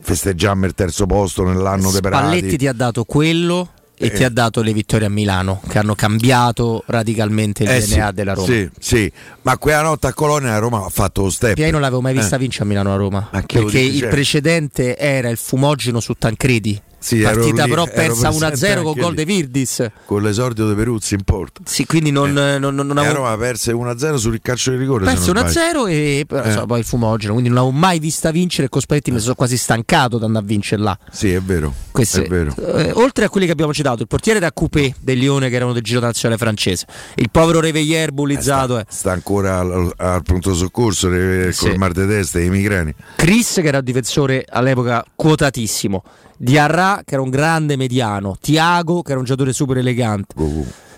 [0.00, 3.70] festeggiamo il terzo posto nell'anno dei Spalletti Perati ti ha dato quello
[4.00, 4.10] e Eh.
[4.12, 8.14] ti ha dato le vittorie a Milano che hanno cambiato radicalmente il Eh, DNA sì,
[8.14, 8.46] della Roma.
[8.46, 9.12] Sì, sì,
[9.42, 11.58] ma quella notte a Colonia la Roma ha fatto lo step.
[11.58, 12.38] Io non l'avevo mai vista Eh.
[12.38, 16.80] vincere a Milano a Roma perché il cioè- precedente era il fumogeno su Tancredi.
[17.00, 19.16] Sì, partita lì- però persa presente 1-0 con gol lì.
[19.16, 19.86] de Virdis.
[20.04, 21.60] Con l'esordio di Peruzzi in porta.
[21.64, 25.04] Sì, quindi non, non, non, non avevo Roma perse 1-0 sul calcio di rigore.
[25.06, 25.84] se perso non sbaglio.
[25.84, 26.46] 1-0 e però, Eh.
[26.48, 29.34] insomma, poi il fumogeno, quindi non l'avevo mai vista vincere e con Spalletti mi sono
[29.34, 30.98] quasi stancato da andare a vincere là.
[31.10, 31.72] Sì, è vero.
[31.92, 32.54] Queste- È vero.
[32.56, 35.72] eh, oltre a quelli che abbiamo citato, il portiere da Coupé del Lione che erano
[35.72, 36.86] del Giro nazionale francese,
[37.16, 38.84] il povero Reveillère bullizzato, eh.
[38.88, 41.68] Sta ancora al, al pronto soccorso eh, Sì.
[41.68, 42.94] col mal di testa e i migrani.
[43.16, 46.02] Chris che era un difensore all'epoca quotatissimo,
[46.38, 50.34] Diarra che era un grande mediano, Tiago che era un giocatore super elegante.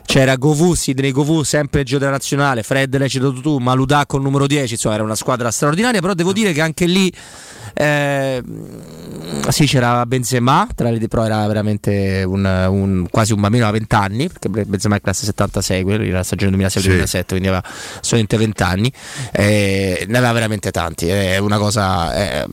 [0.04, 4.26] C'era Govù, Sidney Govù, sempre il giocatore nazionale, Fred l'hai citato tu, Maludà con il
[4.26, 7.12] numero 10, insomma era una squadra straordinaria, però devo dire che anche lì
[7.74, 8.42] eh,
[9.48, 13.94] sì c'era Benzema, tra le, però era veramente un, un- quasi un bambino a 20
[13.94, 17.62] anni, perché Benzema è classe 76, quello era la stagione 2006-2007, quindi aveva
[18.00, 18.92] solamente 20 anni,
[19.32, 22.46] eh, ne aveva veramente tanti, è una cosa eh,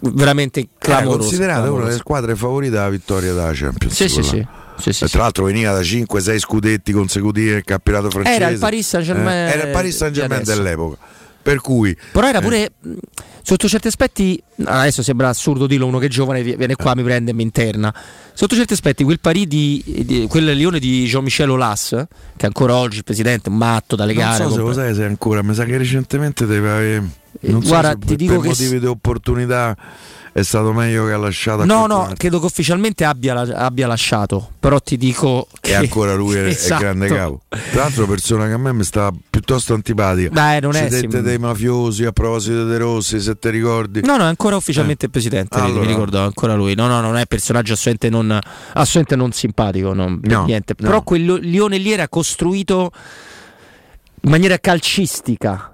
[0.00, 1.18] veramente Era clamorosa.
[1.18, 3.94] considerata una delle squadre favorite alla vittoria della Champions.
[3.94, 4.46] Sì, sì, sì.
[4.80, 8.36] Sì, sì, tra l'altro veniva da 5-6 scudetti consecutivi nel campionato francese.
[8.36, 10.96] Era il Paris Saint-Germain Eh, era il Paris Saint-Germain dell'epoca.
[11.42, 12.92] Per cui Però era eh, pure mh,
[13.42, 14.42] sotto certi aspetti.
[14.62, 17.42] Adesso sembra assurdo dirlo, uno che è giovane vi- viene qua, mi prende e mi
[17.42, 17.92] interna.
[18.34, 22.04] Sotto certi aspetti, quel Paris di, di- quel Lione di Jean-Michel Aulas,
[22.36, 24.44] che ancora oggi il presidente, un matto da non legare.
[24.44, 27.08] so se lo sai se ancora, mi sa che recentemente deve avere-
[27.42, 29.76] non so guarda, se ti per, dico per che motivi s- di opportunità
[30.32, 32.14] è stato meglio che ha lasciato No, no, altro.
[32.16, 34.52] credo che ufficialmente abbia, abbia lasciato.
[34.60, 36.80] Però ti dico che E ancora lui è, è Esatto.
[36.82, 37.40] grande capo.
[37.48, 40.30] Tra l'altro, persona che a me mi sta piuttosto antipatica.
[40.30, 44.00] Beh, non è dette sim- dei mafiosi a proposito dei Rossi, se ti ricordi.
[44.02, 45.62] No, no, è ancora ufficialmente il presidente, Eh.
[45.62, 45.80] Allora.
[45.80, 46.74] mi ricordo, è ancora lui.
[46.74, 48.38] No, no, non è personaggio assolutamente non,
[48.74, 50.74] assolutamente non simpatico, non, No, niente.
[50.78, 50.86] no.
[50.88, 52.90] Però quel Lione lì era costruito
[54.22, 55.72] in maniera calcistica.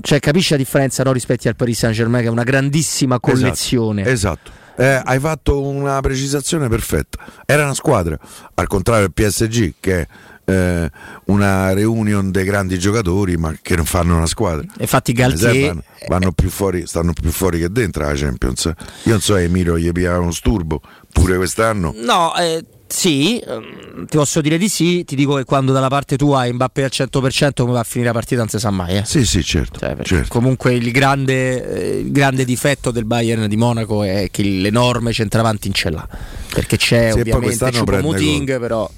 [0.00, 4.04] Cioè, capisci la differenza no, rispetto al Paris Saint-Germain, che è una grandissima collezione.
[4.04, 4.50] Esatto.
[4.76, 7.18] Eh, hai fatto una precisazione perfetta.
[7.44, 8.18] Era una squadra,
[8.54, 10.06] al contrario del PSG, che è
[10.44, 10.90] eh,
[11.26, 14.66] una reunion dei grandi giocatori, ma che non fanno una squadra.
[14.78, 15.66] Infatti, Eh, Galtier.
[15.68, 18.64] vanno, vanno più fuori, stanno più fuori che dentro la Champions.
[18.64, 20.80] Io non so, Emilio gli pigliava uno sturbo
[21.12, 21.92] pure quest'anno.
[21.98, 25.02] No, eh, sì, ehm, ti posso dire di sì.
[25.04, 28.08] Ti dico che quando dalla parte tua hai Mbappé al 100% come va a finire
[28.10, 28.98] la partita non si sa mai.
[28.98, 29.04] Eh.
[29.06, 29.78] Sì, sì, certo.
[29.78, 30.28] Cioè, certo.
[30.28, 35.68] Comunque il grande, eh, il grande difetto del Bayern di Monaco è che l'enorme centravanti
[35.68, 36.06] in ce l'ha.
[36.52, 38.88] Perché c'è Sì, ovviamente Choupo-Moting, però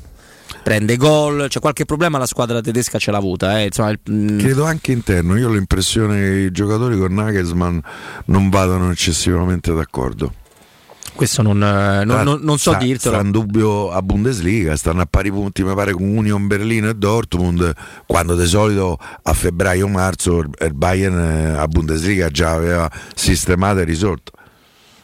[0.64, 1.46] prende gol.
[1.48, 3.60] C'è qualche problema la squadra tedesca ce l'ha avuta.
[3.60, 3.66] Eh.
[3.66, 7.78] Insomma, il- mm, Credo anche interno, io ho l'impressione che i giocatori con Nagelsmann
[8.26, 10.32] non vadano eccessivamente d'accordo.
[11.14, 13.14] Questo non, eh, non- non- non so sta, dirtelo.
[13.14, 16.94] Sta in dubbio a Bundesliga, stanno a pari punti mi pare con Union Berlino e
[16.94, 17.72] Dortmund,
[18.06, 24.32] quando di solito a febbraio-marzo il Bayern eh, a Bundesliga già aveva sistemato e risolto.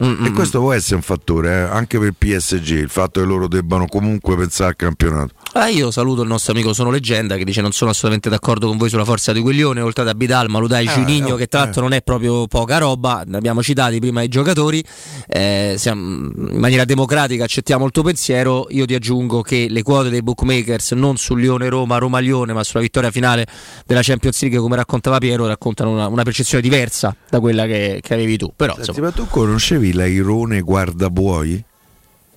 [0.03, 3.25] Mm, E questo può essere un fattore eh, anche per il PSG, il fatto che
[3.25, 5.33] loro debbano comunque pensare al campionato.
[5.53, 8.77] Ah, io saluto il nostro amico Sono Leggenda che dice non sono assolutamente d'accordo con
[8.77, 11.81] voi sulla forza di Guglione, oltre ad Abidal, Maludai, Ah, Giuligno eh, che tra l'altro
[11.81, 14.83] non è proprio poca roba, ne abbiamo citati prima i giocatori,
[15.27, 20.09] eh, siamo- in maniera democratica accettiamo il tuo pensiero, io ti aggiungo che le quote
[20.09, 23.45] dei bookmakers non sul Lione-Roma, Roma-Lione, ma sulla vittoria finale
[23.85, 28.13] della Champions League come raccontava Piero, raccontano una, una percezione diversa da quella che, che
[28.13, 31.63] avevi tu, però Senti, ma tu conoscevi l'Airone Guardabuoi?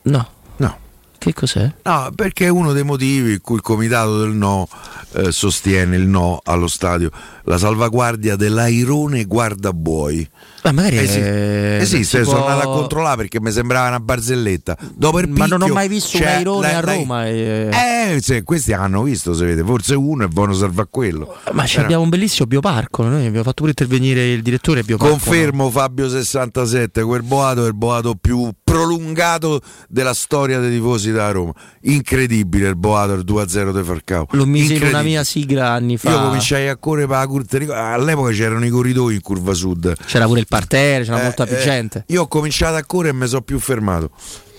[0.02, 0.28] no.
[0.56, 0.78] No.
[1.18, 1.72] Che cos'è?
[1.82, 4.68] No, perché è uno dei motivi in cui il comitato del no
[5.12, 7.10] eh, sostiene il no allo stadio,
[7.44, 10.28] la salvaguardia dell'Airone Guardabuoi.
[10.64, 14.00] Ma magari Esi- eh, esiste, si sono può- andato a controllare perché mi sembrava una
[14.00, 14.76] barzelletta.
[14.94, 17.26] Dopo il Ma non ho picchio mai visto un airone la- a la- Roma.
[17.28, 17.68] eh.
[18.14, 21.36] Eh, sì, questi hanno visto, se vede, forse uno è buono salva quello.
[21.52, 23.02] Ma Però- abbiamo un bellissimo bioparco.
[23.02, 25.12] Noi abbiamo fatto pure intervenire il direttore bioparco.
[25.12, 31.30] Confermo Fabio 67, quel boato è il boato più prolungato della storia dei tifosi da
[31.30, 31.52] Roma.
[31.82, 34.26] Incredibile il Boato il 2-0 di Falcao.
[34.30, 36.10] L'ho messo in una mia sigla anni fa.
[36.10, 37.26] Io cominciai a correre per la
[37.72, 39.94] all'epoca c'erano i corridoi in curva sud.
[40.06, 42.04] C'era pure il parterre, c'era Eh, molta più eh, gente.
[42.08, 44.10] Io ho cominciato a correre e mi sono più fermato.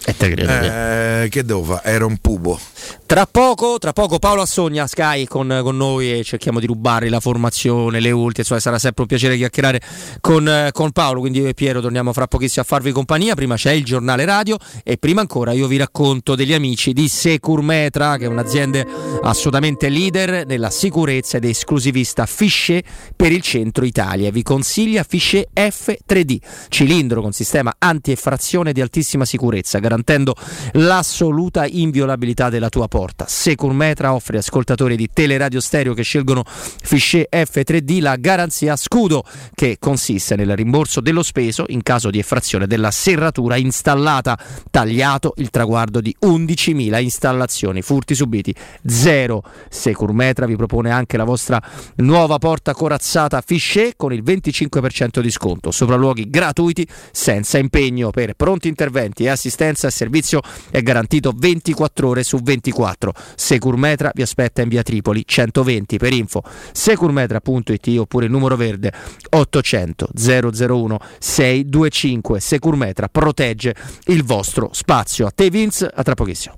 [0.08, 1.82] E te credo che- Eh, che devo fare?
[1.90, 2.60] Era un pupo.
[3.08, 7.20] Tra poco, tra poco Paolo Assogna Sky con, con noi e cerchiamo di rubargli la
[7.20, 9.82] formazione, le ultime, insomma sarà sempre un piacere chiacchierare
[10.22, 13.56] con, eh, con Paolo, quindi io e Piero torniamo fra pochissimo a farvi compagnia, prima
[13.56, 18.26] c'è il giornale radio e prima ancora io vi racconto degli amici di Securmetra che
[18.26, 18.84] è un'azienda
[19.24, 22.86] assolutamente leader nella sicurezza ed esclusivista Fichet
[23.16, 26.38] per il centro Italia, vi consiglia Fichet F3D,
[26.70, 30.36] cilindro con sistema anti-effrazione di altissima sicurezza, garantendo
[30.74, 33.26] l'assoluta inviolabilità della tua porta.
[33.28, 39.24] Securmetra offre ascoltatori di teleradio stereo che scelgono Fichet F3D la garanzia scudo
[39.54, 44.38] che consiste nel rimborso dello speso in caso di effrazione della serratura installata,
[44.70, 48.54] tagliato il traguardo di 11.000 installazioni, furti subiti
[48.86, 49.44] zero.
[49.70, 51.62] Securmetra vi propone anche la vostra
[51.98, 58.68] nuova porta corazzata Fichet con il 25% di sconto, sopralluoghi gratuiti senza impegno per pronti
[58.68, 63.14] interventi e assistenza e servizio è garantito 24 ore su 24.
[63.36, 68.92] Securmetra vi aspetta in via Tripoli 120 per info securmetra.it oppure il numero verde
[69.30, 72.40] 800 001 625.
[72.40, 73.76] Securmetra protegge
[74.06, 75.26] il vostro spazio.
[75.28, 76.58] A te Vince, a tra pochissimo.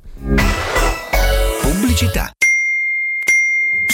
[1.61, 2.36] Pubblicità.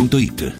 [0.00, 0.59] www.icom.it.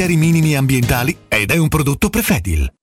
[0.09, 2.80] minimi ambientali ed è un prodotto Prefedil.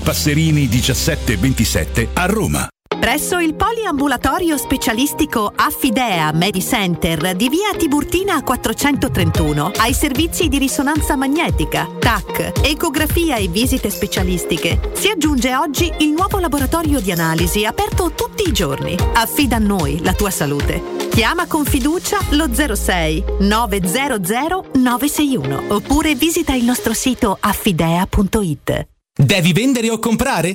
[0.00, 2.68] Passerini 1727 a Roma.
[2.98, 11.88] Presso il poliambulatorio specialistico Affidea Medicenter di via Tiburtina 431 ai servizi di risonanza magnetica,
[11.98, 18.48] TAC, ecografia e visite specialistiche si aggiunge oggi il nuovo laboratorio di analisi aperto tutti
[18.48, 18.96] i giorni.
[19.14, 20.82] Affida a noi la tua salute.
[21.08, 28.97] Chiama con fiducia lo 06 900 961 oppure visita il nostro sito affidea.it.
[29.20, 30.54] Devi vendere o comprare?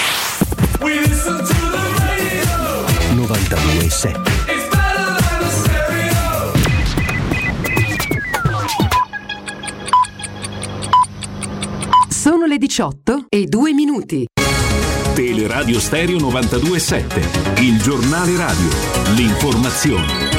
[3.31, 4.49] 92.7
[12.09, 14.25] Sono le 18 e 2 minuti.
[15.13, 18.67] Teleradio Stereo 927, il giornale radio,
[19.15, 20.30] l'informazione.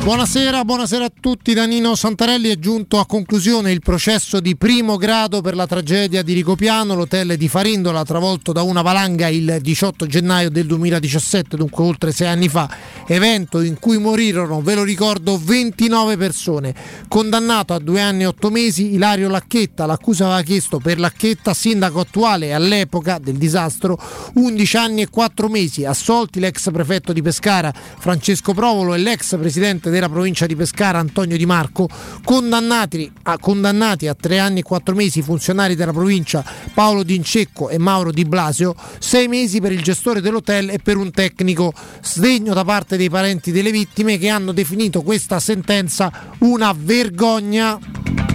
[0.00, 1.52] Buonasera, buonasera a tutti.
[1.52, 6.22] Da Nino Santarelli è giunto a conclusione il processo di primo grado per la tragedia
[6.22, 11.84] di Ricopiano, l'hotel di Farindola travolto da una valanga il 18 gennaio del 2017, dunque
[11.84, 12.70] oltre sei anni fa,
[13.06, 16.74] evento in cui morirono, ve lo ricordo, 29 persone.
[17.06, 22.00] Condannato a due anni e otto mesi Ilario Lacchetta, l'accusa aveva chiesto per Lacchetta, sindaco
[22.00, 24.00] attuale all'epoca del disastro,
[24.34, 29.87] 11 anni e 4 mesi, assolti l'ex prefetto di Pescara Francesco Provolo e l'ex presidente
[29.90, 31.88] della provincia di Pescara Antonio Di Marco,
[32.24, 37.68] condannati a, condannati a tre anni e quattro mesi i funzionari della provincia Paolo D'Incecco
[37.68, 41.72] e Mauro Di Blasio, sei mesi per il gestore dell'hotel e per un tecnico,
[42.02, 48.27] sdegno da parte dei parenti delle vittime che hanno definito questa sentenza una vergogna.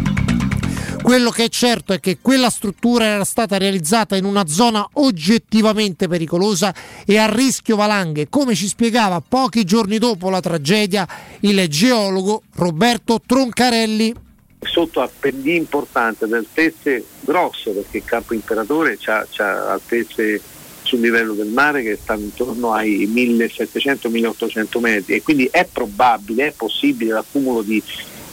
[1.04, 6.08] Quello che è certo è che quella struttura era stata realizzata in una zona oggettivamente
[6.08, 6.74] pericolosa
[7.06, 11.06] e a rischio valanghe, come ci spiegava pochi giorni dopo la tragedia
[11.42, 14.14] il geologo Roberto Troncarelli.
[14.62, 19.28] sotto a pendii importanti, ad altezze grosse, perché il campo imperatore ha
[19.72, 20.42] altezze
[20.84, 26.54] sul livello del mare che stanno intorno ai 1700-1800 metri e quindi è probabile, è
[26.56, 27.84] possibile l'accumulo di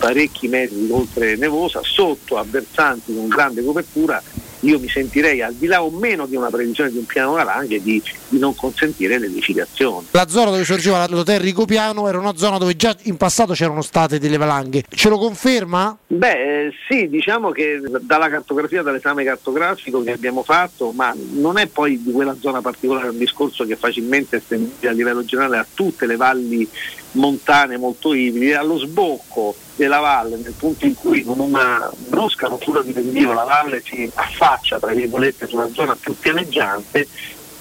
[0.01, 4.21] parecchi metri oltre nevosa sotto a versanti con grande copertura
[4.61, 7.81] io mi sentirei al di là o meno di una previsione di un piano valanghe
[7.81, 10.07] di, di non consentire l'edificazione.
[10.11, 14.19] La zona dove sorgeva l'hotel Ricopiano era una zona dove già in passato c'erano state
[14.19, 14.85] delle valanghe.
[14.89, 15.97] Ce lo conferma?
[16.07, 21.67] Beh, eh, sì, diciamo che dalla cartografia, dall'esame cartografico che abbiamo fatto, ma non è
[21.67, 26.07] poi di quella zona particolare un discorso che facilmente estendibile a livello generale a tutte
[26.07, 26.69] le valli
[27.13, 32.83] montane molto ibride, allo sbocco della valle, nel punto in cui con una brusca rottura
[32.83, 37.09] di pendio la valle si affaccia tra virgolette su una zona più pianeggiante,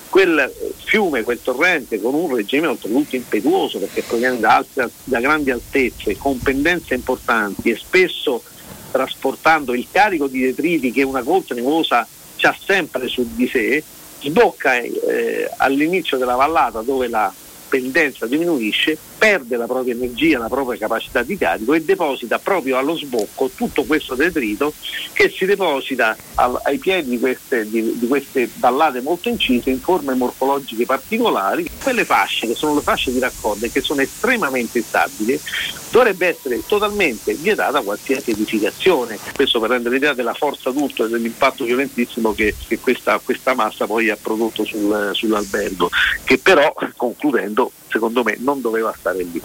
[0.09, 0.51] quel
[0.83, 6.17] fiume, quel torrente con un regime oltretutto impetuoso perché proviene da, alte- da grandi altezze,
[6.17, 8.43] con pendenze importanti e spesso
[8.91, 12.07] trasportando il carico di detriti che una coltre nevosa
[12.41, 13.83] ha sempre su di sé,
[14.21, 17.31] sbocca eh, all'inizio della vallata dove la
[17.67, 22.95] pendenza diminuisce perde la propria energia, la propria capacità di carico e deposita proprio allo
[22.95, 24.73] sbocco tutto questo detrito
[25.13, 29.81] che si deposita al- ai piedi di queste, di- di queste ballate molto incise in
[29.81, 31.69] forme morfologiche particolari.
[31.83, 35.39] Quelle fasce che sono le fasce di raccordo e che sono estremamente stabili
[35.91, 39.19] dovrebbe essere totalmente vietata qualsiasi edificazione.
[39.35, 43.85] Questo per rendere l'idea della forza d'urto e dell'impatto violentissimo che, che questa, questa massa
[43.85, 45.89] poi ha prodotto sul- sull'albergo,
[46.23, 49.41] che però, concludendo, secondo me non doveva stare lì.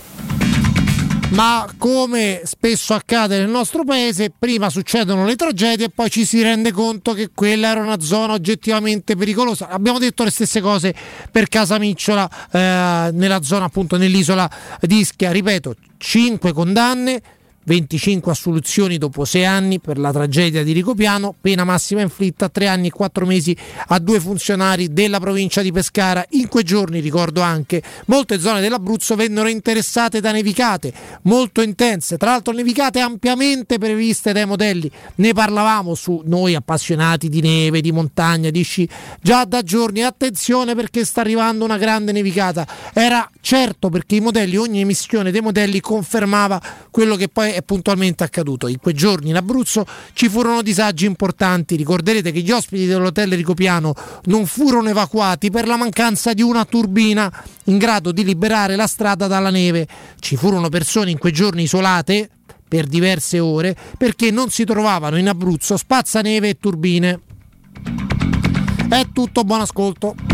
[1.30, 6.40] Ma come spesso accade nel nostro paese, prima succedono le tragedie e poi ci si
[6.42, 9.68] rende conto che quella era una zona oggettivamente pericolosa.
[9.68, 10.94] Abbiamo detto le stesse cose
[11.32, 14.48] per Casa Micciola, eh, nella zona appunto nell'isola
[14.80, 15.32] di Ischia.
[15.32, 17.22] Ripeto, 5 condanne.
[17.64, 22.88] 25 assoluzioni dopo 6 anni per la tragedia di Ricopiano, pena massima inflitta 3 anni
[22.88, 23.56] e 4 mesi
[23.88, 26.24] a due funzionari della provincia di Pescara.
[26.30, 30.92] In quei giorni, ricordo anche, molte zone dell'Abruzzo vennero interessate da nevicate
[31.22, 34.90] molto intense, tra l'altro nevicate ampiamente previste dai modelli.
[35.16, 38.88] Ne parlavamo su noi appassionati di neve, di montagna, di sci,
[39.20, 40.02] già da giorni.
[40.02, 42.66] Attenzione perché sta arrivando una grande nevicata.
[42.92, 46.60] Era certo perché i modelli, ogni emissione dei modelli confermava
[46.90, 48.68] quello che poi è puntualmente accaduto.
[48.68, 51.76] In quei giorni in Abruzzo ci furono disagi importanti.
[51.76, 53.94] Ricorderete che gli ospiti dell'hotel Ricopiano
[54.24, 57.32] non furono evacuati per la mancanza di una turbina
[57.64, 59.86] in grado di liberare la strada dalla neve.
[60.18, 62.28] Ci furono persone in quei giorni isolate
[62.66, 67.20] per diverse ore perché non si trovavano in Abruzzo spazzaneve e turbine.
[68.88, 70.33] È tutto, buon ascolto.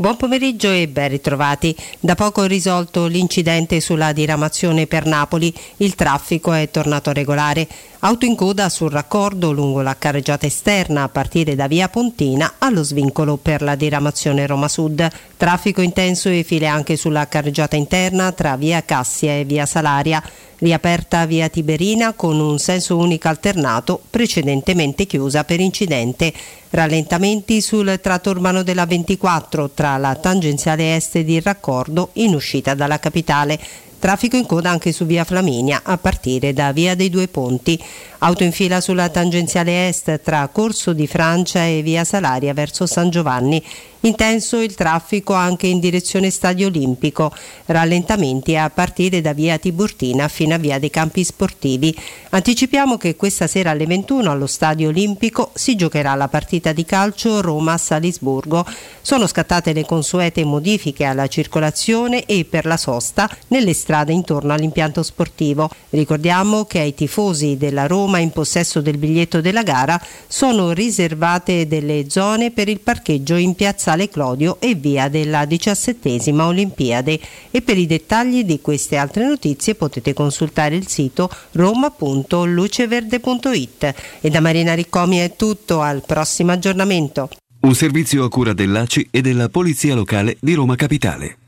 [0.00, 1.74] Buon pomeriggio e ben ritrovati.
[1.98, 7.66] Da poco risolto l'incidente sulla diramazione per Napoli, il traffico è tornato regolare.
[7.98, 12.84] Auto in coda sul raccordo lungo la carreggiata esterna a partire da via Pontina allo
[12.84, 15.04] svincolo per la diramazione Roma Sud.
[15.36, 20.22] Traffico intenso e file anche sulla carreggiata interna tra via Cassia e via Salaria.
[20.60, 26.32] Riaperta via Tiberina con un senso unico alternato precedentemente chiusa per incidente.
[26.70, 32.74] Rallentamenti sul tratto urbano della 24 tra la tangenziale est ed il raccordo in uscita
[32.74, 33.58] dalla capitale.
[33.98, 37.82] Traffico in coda anche su via Flaminia a partire da via dei Due Ponti.
[38.18, 43.10] Auto in fila sulla tangenziale est tra Corso di Francia e via Salaria verso San
[43.10, 43.62] Giovanni.
[44.00, 47.32] Intenso il traffico anche in direzione Stadio Olimpico.
[47.66, 51.96] Rallentamenti a partire da via Tiburtina fino a via dei Campi Sportivi.
[52.30, 57.40] Anticipiamo che questa sera alle 21 allo Stadio Olimpico si giocherà la partita di calcio
[57.40, 58.64] Roma-Salisburgo.
[59.02, 65.02] Sono scattate le consuete modifiche alla circolazione e per la sosta nelle strade intorno all'impianto
[65.02, 65.70] sportivo.
[65.88, 72.10] Ricordiamo che ai tifosi della Roma in possesso del biglietto della gara sono riservate delle
[72.10, 77.18] zone per il parcheggio in piazzale Clodio e via della diciassettesima Olimpiade.
[77.50, 83.94] E per i dettagli di queste altre notizie potete consultare il sito roma.luceverde.it.
[84.20, 87.30] E da Marina Riccomi è tutto, al prossimo aggiornamento.
[87.60, 91.47] Un servizio a cura dell'ACI e della Polizia Locale di Roma Capitale.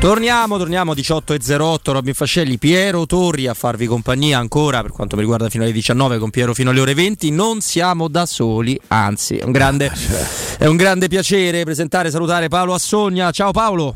[0.00, 5.50] Torniamo, torniamo 18.08, Robin Fascelli, Piero Torri a farvi compagnia ancora per quanto mi riguarda
[5.50, 7.30] fino alle 19 con Piero fino alle ore 20.
[7.30, 9.92] Non siamo da soli, anzi è un grande,
[10.58, 13.30] è un grande piacere presentare, salutare Paolo Assogna.
[13.30, 13.94] Ciao Paolo.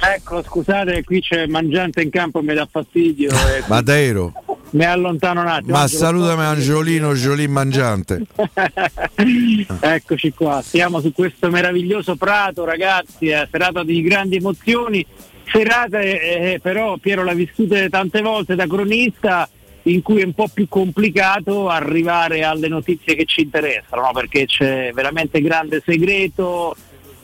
[0.00, 3.30] Ecco, scusate, qui c'è mangiante in campo e mi dà fastidio.
[3.30, 4.32] e Madeiro.
[4.70, 5.76] Mi allontano un attimo.
[5.76, 8.22] Ma salutami Angiolino, Giolin Mangiante.
[9.80, 15.04] Eccoci qua, siamo su questo meraviglioso prato, ragazzi, è serata di grandi emozioni,
[15.44, 19.48] serata eh, eh, però Piero l'ha vissute tante volte da cronista
[19.84, 24.12] in cui è un po' più complicato arrivare alle notizie che ci interessano, no?
[24.12, 26.76] perché c'è veramente grande segreto,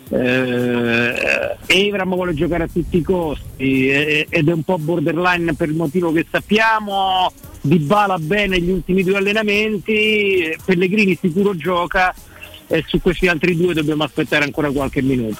[0.08, 1.56] eh,
[2.04, 6.12] vuole giocare a tutti i costi eh, ed è un po' borderline per il motivo
[6.12, 12.14] che sappiamo Di Bala bene gli ultimi due allenamenti Pellegrini sicuro gioca
[12.68, 15.38] e su questi altri due dobbiamo aspettare ancora qualche minuto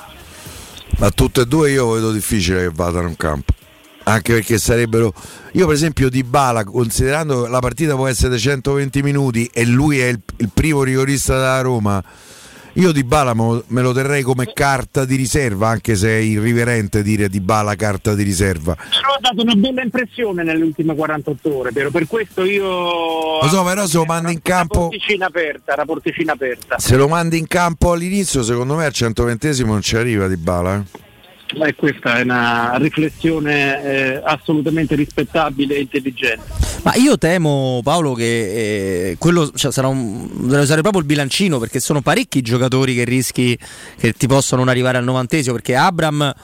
[0.98, 3.52] Ma tutte e due io vedo difficile che vadano in campo.
[4.08, 5.12] Anche perché sarebbero.
[5.52, 10.06] Io, per esempio, Di Bala, considerando la partita può essere 120 minuti e lui è
[10.06, 12.02] il, il primo rigorista della Roma,
[12.76, 17.28] Io Di Bala me lo terrei come carta di riserva, anche se è irriverente dire
[17.30, 18.74] Di Bala carta di riserva.
[18.74, 23.40] Però ha dato una bella impressione nelle ultime 48 ore, però per questo io...
[23.40, 26.78] Lo so, però se lo mandi in campo, Una porticina aperta, una porticina aperta.
[26.78, 30.76] se lo mandi in campo all'inizio, secondo me al 120 non ci arriva Di Bala.
[30.76, 31.04] eh.
[31.54, 36.44] E questa è una riflessione eh, assolutamente rispettabile e intelligente.
[36.82, 41.58] Ma io temo, Paolo, che eh, quello cioè, sarà un, deve usare proprio il bilancino
[41.58, 43.58] perché sono parecchi i giocatori che rischi
[43.98, 45.54] che ti possono non arrivare al novantesimo.
[45.54, 46.34] Perché Abram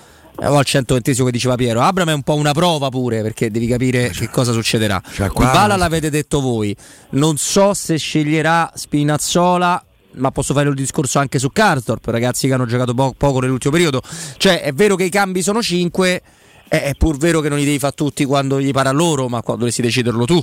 [0.40, 3.50] eh, o al 120 che diceva Piero, Abram è un po' una prova pure perché
[3.50, 5.00] devi capire che cosa succederà.
[5.32, 6.74] qua- Bala l'avete detto voi,
[7.10, 9.84] non so se sceglierà Spinazzola.
[10.14, 13.72] Ma posso fare il discorso anche su Karsdorp, ragazzi che hanno giocato po- poco nell'ultimo
[13.72, 14.02] periodo.
[14.36, 16.22] Cioè, è vero che i cambi sono 5,
[16.68, 19.40] è, pur vero che non li devi fare tutti quando gli pare a loro, ma
[19.42, 20.42] quando dovresti deciderlo tu.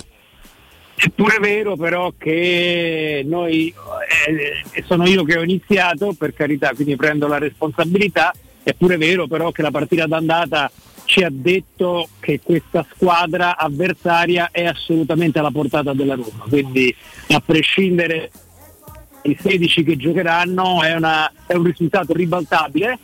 [0.96, 3.74] È pure vero però che noi,
[4.28, 8.34] eh, sono io che ho iniziato, per carità, quindi prendo la responsabilità,
[8.64, 10.70] è pure vero però che la partita d'andata
[11.06, 16.94] ci ha detto che questa squadra avversaria è assolutamente alla portata della Roma, quindi
[17.30, 18.30] a prescindere
[19.24, 22.98] i 16 che giocheranno è, una- è un risultato ribaltabile,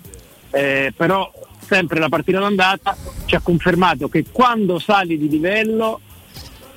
[0.52, 6.00] eh, però sempre la partita d'andata ci ha confermato che quando sali di livello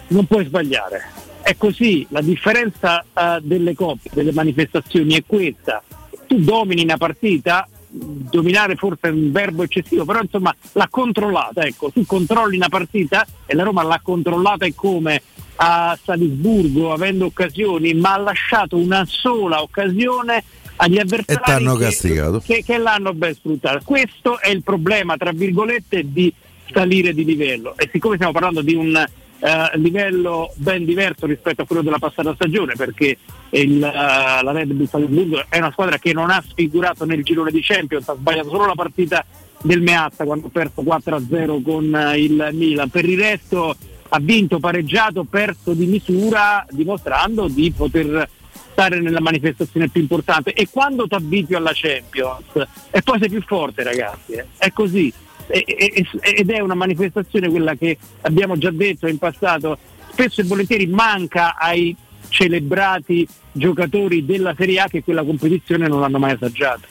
[0.08, 1.02] non puoi sbagliare.
[1.42, 5.82] È così, la differenza eh, delle coppie, delle manifestazioni è questa.
[6.26, 11.90] Tu domini una partita, dominare forse è un verbo eccessivo, però insomma l'ha controllata, ecco,
[11.90, 15.22] tu controlli una partita e la Roma l'ha controllata e come
[15.56, 20.44] a Salisburgo avendo occasioni, ma ha lasciato una sola occasione
[20.76, 21.40] agli avversari
[21.88, 21.96] che-
[22.44, 23.80] che, che l'hanno ben sfruttata.
[23.82, 26.32] Questo è il problema, tra virgolette, di
[26.72, 27.76] salire di livello.
[27.76, 29.04] E siccome stiamo parlando di un
[29.40, 33.18] eh, livello ben diverso rispetto a quello della passata stagione, perché
[33.50, 37.50] il, eh, la Red Bull Salzburgo è una squadra che non ha sfigurato nel girone
[37.50, 39.24] di Champions, ha sbagliato solo la partita
[39.62, 42.88] del Meazza quando ha perso 4-0 con eh, il Milan.
[42.88, 43.76] Per il resto
[44.10, 48.28] ha vinto, pareggiato, perso di misura, dimostrando di poter
[48.72, 53.42] stare nella manifestazione più importante e quando ti abitui alla Champions e poi sei più
[53.42, 54.46] forte ragazzi, eh.
[54.56, 55.12] è così
[55.48, 59.78] ed è una manifestazione quella che abbiamo già detto in passato,
[60.12, 61.96] spesso e volentieri manca ai
[62.28, 66.86] celebrati giocatori della Serie A che quella competizione non l'hanno mai assaggiata.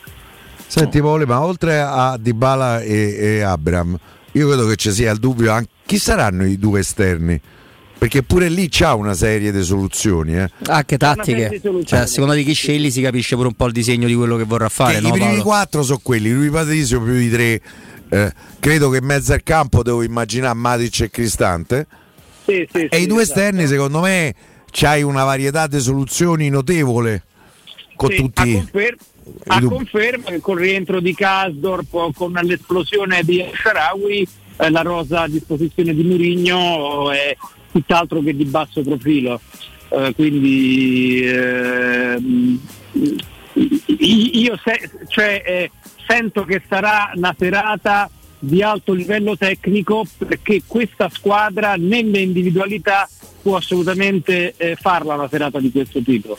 [0.65, 3.97] Senti Paolo, ma oltre a Dybala e, e Abram,
[4.33, 7.39] io credo che ci sia il dubbio anche chi saranno i due esterni?
[7.97, 10.37] Perché pure lì c'ha una serie di soluzioni.
[10.37, 10.51] Eh.
[10.67, 11.47] Anche di tattiche.
[11.47, 11.85] soluzioni.
[11.85, 14.35] Cioè, a seconda di chi scegli si capisce pure un po' il disegno di quello
[14.35, 14.95] che vorrà fare.
[14.95, 15.43] Che no, I primi Paolo?
[15.43, 17.61] quattro sono quelli, lui Patrizio più i tre.
[18.09, 21.87] Eh, credo che in mezzo al campo devo immaginare Matic e Cristante.
[22.45, 23.39] Sì, sì, e sì, i due esatto.
[23.39, 24.33] esterni, secondo me,
[24.71, 27.23] c'hai una varietà di soluzioni notevole.
[27.95, 28.41] Con tutti.
[28.41, 28.97] a, confer-
[29.47, 34.27] a conferma che con il rientro di Kasdorp con l'esplosione di Sharawi
[34.57, 37.35] eh, la rosa a disposizione di Murigno è
[37.71, 39.41] tutt'altro che di basso profilo
[39.89, 42.59] Eh, quindi ehm,
[43.53, 45.71] i- io se- cioè, eh,
[46.07, 48.09] sento che sarà una serata
[48.39, 53.09] di alto livello tecnico perché questa squadra nelle individualità
[53.41, 56.37] può assolutamente eh, farla una serata di questo tipo.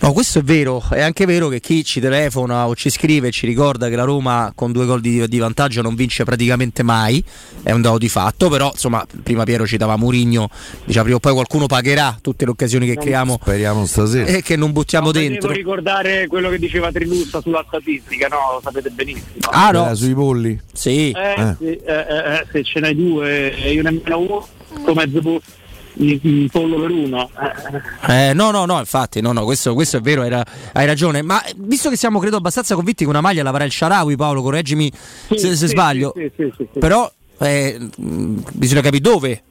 [0.00, 0.82] No, questo è vero.
[0.90, 4.04] È anche vero che chi ci telefona o ci scrive e ci ricorda che la
[4.04, 7.24] Roma con due gol di, di vantaggio non vince praticamente mai.
[7.62, 8.50] È un dato di fatto.
[8.50, 10.50] Però, insomma, prima Piero citava Murigno.
[10.84, 14.26] Diceva prima o poi qualcuno pagherà tutte le occasioni che Non- creiamo Speriamo stasera.
[14.26, 15.48] e che non buttiamo Non dentro.
[15.48, 18.36] Devo ricordare quello che diceva Trilussa sulla statistica, no?
[18.54, 19.24] Lo sapete benissimo.
[19.50, 19.90] Ah, no.
[19.90, 20.60] Eh, sui polli.
[20.72, 21.12] Sì.
[21.12, 21.54] Eh, Eh.
[21.58, 24.46] sì, eh, eh, eh, se ce n'hai due e io nemmeno uno,
[24.94, 25.40] mezzo po-
[25.96, 27.30] un pollo per uno.
[28.06, 28.28] eh.
[28.30, 31.22] Eh, no, no, no, infatti, no, no, questo, questo è vero, hai, ra- hai ragione.
[31.22, 34.42] Ma visto che siamo, credo, abbastanza convinti che una maglia la farà il Sharawi, Paolo,
[34.42, 36.12] correggimi Sì, se, se sì, sbaglio.
[36.14, 36.52] sì.
[36.78, 39.42] Però eh, mh, bisogna capire dove.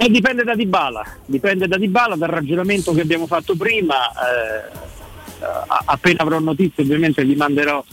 [0.00, 3.94] E dipende da Dybala, dipende da Dybala, dal ragionamento che abbiamo fatto prima.
[4.12, 4.86] eh,
[5.86, 7.84] appena avrò notizie ovviamente vi manderò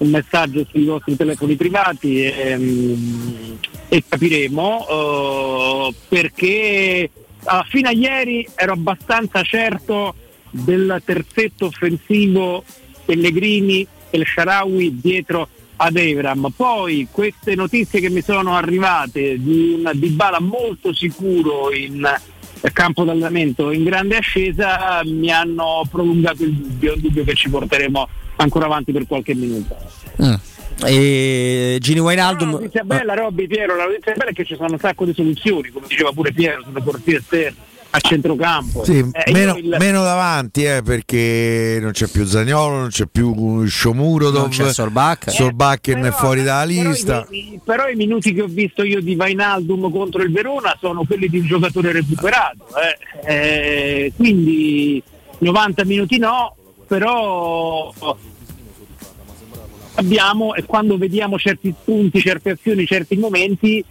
[0.00, 3.52] un messaggio sui vostri telefoni privati e, mm,
[3.88, 7.10] e capiremo eh, perché
[7.44, 10.14] ah, fino a ieri ero abbastanza certo
[10.50, 12.64] del terzetto offensivo
[13.04, 16.52] Pellegrini e il Sharawi dietro ad Evram.
[16.54, 22.06] Poi queste notizie che mi sono arrivate di un Dybala molto sicuro in
[22.72, 28.08] campo d'allenamento in grande ascesa mi hanno prolungato il dubbio, un dubbio che ci porteremo
[28.42, 29.76] ancora avanti per qualche minuto.
[30.22, 30.34] Mm.
[30.86, 32.50] E Gini La Wijnaldum.
[32.52, 35.68] notizia bella, Robby Piero, la notizia bella è che ci sono un sacco di soluzioni,
[35.68, 37.56] come diceva pure Piero, sulle corsie esterne.
[37.92, 38.84] a centrocampo.
[38.84, 43.64] Sì, Eh, meno, il- meno davanti eh, perché non c'è più Zagnolo, non c'è più
[43.66, 45.34] Sciomuro, Non c'è Solbakken.
[45.34, 47.26] Solbakken è fuori dalla però lista.
[47.30, 51.02] i- i- però i minuti che ho visto io di Vainaldum contro il Verona sono
[51.04, 52.64] quelli di un giocatore recuperato.
[53.26, 53.34] eh.
[54.04, 55.02] Eh, quindi
[55.38, 56.54] 90 minuti no,
[56.86, 57.92] però
[59.94, 63.84] abbiamo e quando vediamo certi spunti, certe azioni, certi momenti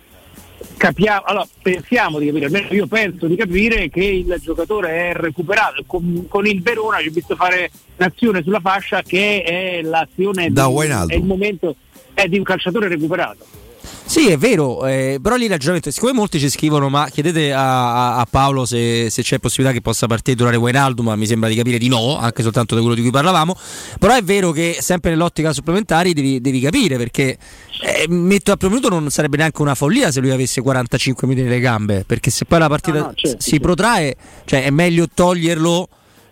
[0.77, 5.84] capiamo, allora, pensiamo di capire, almeno io penso di capire che il giocatore è recuperato.
[5.85, 10.67] Con, con il Verona ci ho visto fare un'azione sulla fascia che è l'azione Da
[10.67, 11.76] di, è il momento
[12.13, 13.59] è di un calciatore recuperato.
[14.06, 18.18] Sì, è vero, eh, però lì il ragionamento, siccome molti ci scrivono, ma chiedete a,
[18.18, 21.56] a- Paolo se, se c'è possibilità che possa partire durare Wijnaldum, ma mi sembra di
[21.56, 23.56] capire di no, anche soltanto da quello di cui parlavamo,
[23.99, 27.38] però è vero che sempre nell'ottica supplementari devi, devi capire, perché
[27.81, 31.45] eh, metto a primo minuto non sarebbe neanche una follia se lui avesse 45 minuti
[31.47, 34.15] nelle gambe, perché se poi la partita No, no, certo, si protrae,
[34.45, 35.88] cioè è meglio toglierlo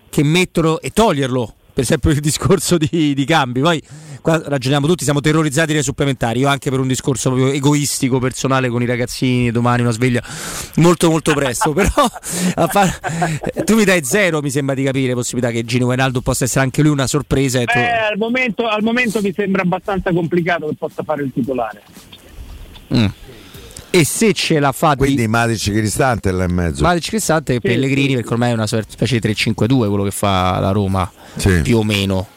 [0.10, 1.54] che metterlo e toglierlo.
[1.78, 3.80] Per esempio il discorso di, di cambi, poi
[4.24, 8.68] qua ragioniamo tutti, siamo terrorizzati dai supplementari, io anche per un discorso proprio egoistico, personale
[8.70, 10.24] con i ragazzini, domani una sveglia
[10.78, 11.92] molto molto presto, però
[12.68, 13.00] far-
[13.64, 16.82] tu mi dai zero, mi sembra di capire, possibilità che Gino Wijnaldum possa essere anche
[16.82, 17.60] lui una sorpresa.
[17.60, 21.32] E tu- Eh, al, momento, al momento mi sembra abbastanza complicato che possa fare il
[21.32, 21.84] titolare.
[22.92, 23.06] Mm.
[23.90, 26.84] E se ce la fa Quindi Matic Cristante è là in mezzo.
[26.84, 29.54] Matic Cristante e Pellegrini, perché ormai è una specie di 3-5-2
[29.88, 31.10] quello che fa la Roma,
[31.64, 32.28] più o meno,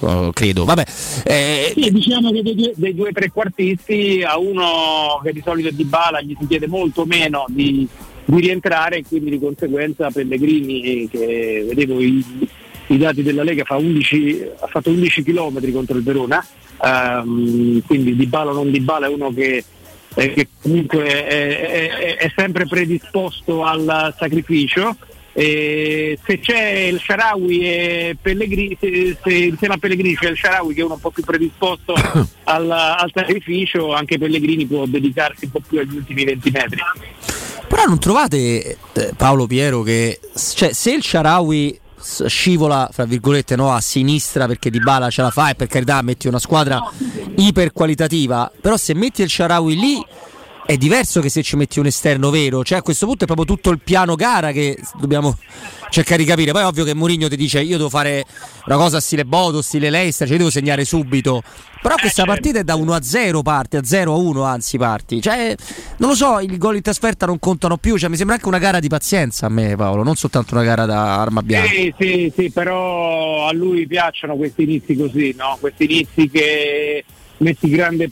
[0.00, 0.64] eh, credo.
[0.64, 0.84] Vabbè,
[1.24, 5.72] eh, Sì, diciamo che dei due, dei due trequartisti a uno che di solito è
[5.72, 7.86] di Bala gli si chiede molto meno di,
[8.24, 12.24] di rientrare e quindi di conseguenza Pellegrini che vedevo i,
[12.88, 16.44] i dati della Lega fa 11, ha fatto 11 km contro il Verona
[16.82, 19.64] ehm, quindi di Bala o non di Bala è uno che,
[20.16, 24.96] eh, che comunque è, è- è sempre predisposto al sacrificio
[25.38, 30.72] e se c'è il Sharawi e Pellegrini, se, se insieme a Pellegrini c'è il Sharawi
[30.72, 31.92] che è uno un po' più predisposto
[32.44, 36.78] al, al sacrificio, anche Pellegrini può dedicarsi un po' più agli ultimi 20 metri.
[37.68, 43.72] Però non trovate eh, Paolo Piero che cioè, se il Sharawi scivola fra virgolette no,
[43.72, 46.80] a sinistra perché Di Bala ce la fa e per carità metti una squadra
[47.36, 50.06] iper qualitativa però se metti il Sharawi lì
[50.66, 53.46] è diverso che se ci metti un esterno vero cioè a questo punto è proprio
[53.46, 55.38] tutto il piano gara che dobbiamo
[55.90, 56.50] cercare di capire.
[56.50, 58.24] Poi è ovvio che Mourinho ti dice io devo fare
[58.66, 61.42] una cosa stile Bodo stile Leicester cioè devo segnare subito.
[61.80, 65.22] Però questa partita è da 1 a 0 parti a 0 a 1 anzi parti.
[65.22, 65.54] Cioè
[65.98, 68.58] non lo so i gol in trasferta non contano più cioè mi sembra anche una
[68.58, 71.68] gara di pazienza a me Paolo non soltanto una gara da arma bianca.
[71.68, 75.56] Sì, sì, sì, però a lui piacciono questi inizi così, no?
[75.60, 77.04] questi inizi che
[77.38, 78.10] metti grande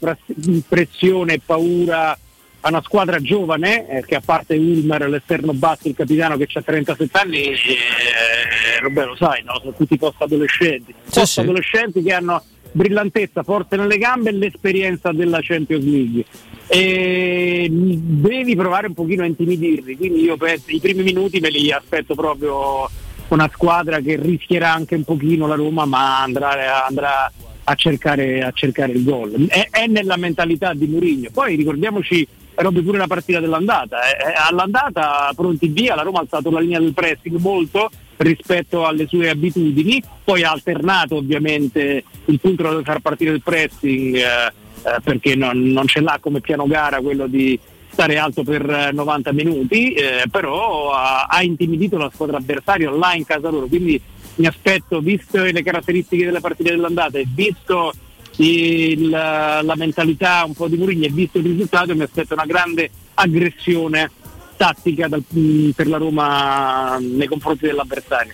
[0.69, 2.17] pressione e paura
[2.67, 6.63] a una squadra giovane, eh, che a parte Ulmer, l'esterno basso, il capitano che ha
[6.63, 9.59] 37 anni, eh, Roberto lo sai, no?
[9.61, 12.43] sono tutti post adolescenti, post adolescenti che hanno
[12.73, 16.25] brillantezza, forza nelle gambe e l'esperienza della Champions League.
[16.67, 21.71] E devi provare un pochino a intimidirli, quindi io penso i primi minuti me li
[21.71, 22.89] aspetto proprio
[23.29, 27.31] una squadra che rischierà anche un pochino la Roma, ma andrà, andrà
[27.65, 29.49] a, cercare, a cercare il gol.
[29.49, 31.29] È, è nella mentalità di Mourinho.
[31.31, 33.99] Poi ricordiamoci Robby pure la partita dell'andata.
[34.09, 38.87] eh, eh, all'andata pronti via, la Roma ha alzato la linea del pressing molto rispetto
[38.87, 44.53] alle sue abitudini, poi ha alternato ovviamente il punto da far partire il pressing eh,
[44.85, 47.59] eh, perché non, non ce l'ha come piano gara quello di
[47.91, 53.15] stare alto per eh, 90 minuti, eh, però ha, ha intimidito la squadra avversaria là
[53.15, 54.01] in casa loro, quindi
[54.37, 57.93] mi aspetto, visto le caratteristiche della partita dell'andata e visto
[58.37, 62.91] il- la mentalità un po' di Mourinho e visto il risultato, mi aspetto una grande
[63.15, 64.11] aggressione
[64.57, 68.33] tattica dal- mh, per la Roma nei confronti dell'avversario.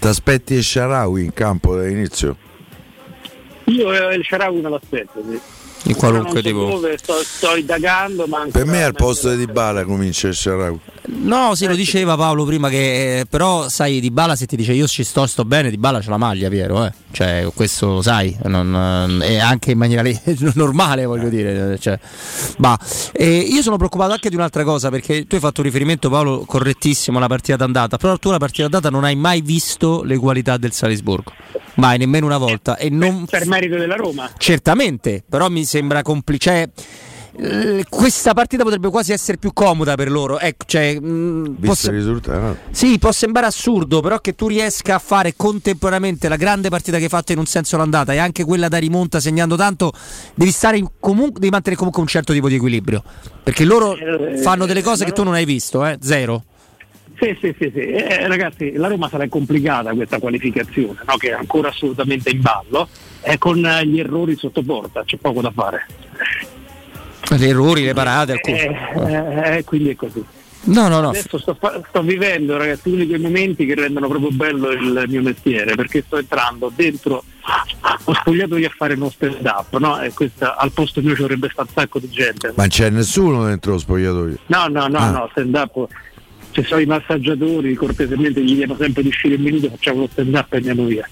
[0.00, 2.36] Ti aspetti Sharawi in campo dall'inizio?
[3.64, 5.88] Io eh, il Sharawi me l'aspetto, sì.
[5.88, 10.28] in qualunque tipo dove, sto, sto indagando, ma Per me al posto di Dybala comincia
[10.28, 10.78] il Sharawi.
[11.06, 14.72] No, sì, lo diceva Paolo prima che eh, però sai Di Bala se ti dice
[14.72, 16.92] io ci sto, sto bene, Di Bala c'ha la maglia, Piero, eh.
[17.12, 20.18] Cioè, questo lo sai, non, eh, anche in maniera le-
[20.54, 21.98] normale, voglio dire, cioè,
[22.56, 22.78] bah.
[23.12, 26.44] E io sono preoccupato anche di un'altra cosa perché tu hai fatto un riferimento Paolo
[26.46, 30.56] correttissimo alla partita d'andata, però tu la partita d'andata non hai mai visto le qualità
[30.56, 31.32] del Salisburgo.
[31.74, 34.30] Mai, nemmeno una volta e non per merito della Roma.
[34.38, 36.62] Certamente, però mi sembra complice.
[36.62, 36.70] eh,
[37.88, 40.38] questa partita potrebbe quasi essere più comoda per loro.
[40.38, 42.56] Ecco, cioè, mh, Visto posso- il risultato.
[42.70, 47.04] sì, può sembrare assurdo, però che tu riesca a fare contemporaneamente la grande partita che
[47.04, 49.92] hai fatto in un senso l'andata e anche quella da rimonta segnando tanto,
[50.34, 50.52] devi
[51.00, 53.02] comunque, devi mantenere comunque un certo tipo di equilibrio.
[53.42, 55.98] Perché loro Eh, fanno delle cose che tu non hai visto, eh?
[56.00, 56.44] Zero.
[57.16, 57.80] Sì, sì, sì, sì.
[57.80, 61.16] Eh, ragazzi, la Roma sarà complicata questa qualificazione, no?
[61.16, 62.88] che è ancora assolutamente in ballo,
[63.22, 65.86] e con eh, gli errori sotto porta, c'è poco da fare.
[67.36, 69.48] Gli errori, le parate, alcune.
[69.48, 70.22] Eh, eh, quindi è così.
[70.66, 71.10] No, no, no.
[71.10, 75.04] Adesso sto, fa- sto vivendo, ragazzi, uno di quei momenti che rendono proprio bello il
[75.08, 77.22] mio mestiere, perché sto entrando dentro
[78.06, 80.00] lo spogliatoio a fare uno stand up, no?
[80.00, 82.52] E questa, al posto mio ci dovrebbe stare un sacco di gente.
[82.56, 84.36] Ma c'è nessuno dentro lo spogliatoio.
[84.46, 85.10] No, no, no, Ah.
[85.10, 85.86] no, stand up.
[86.52, 90.34] Ci sono i massaggiatori, cortesemente gli diamo sempre di uscire un minuto, facciamo lo stand
[90.34, 91.06] up e andiamo via.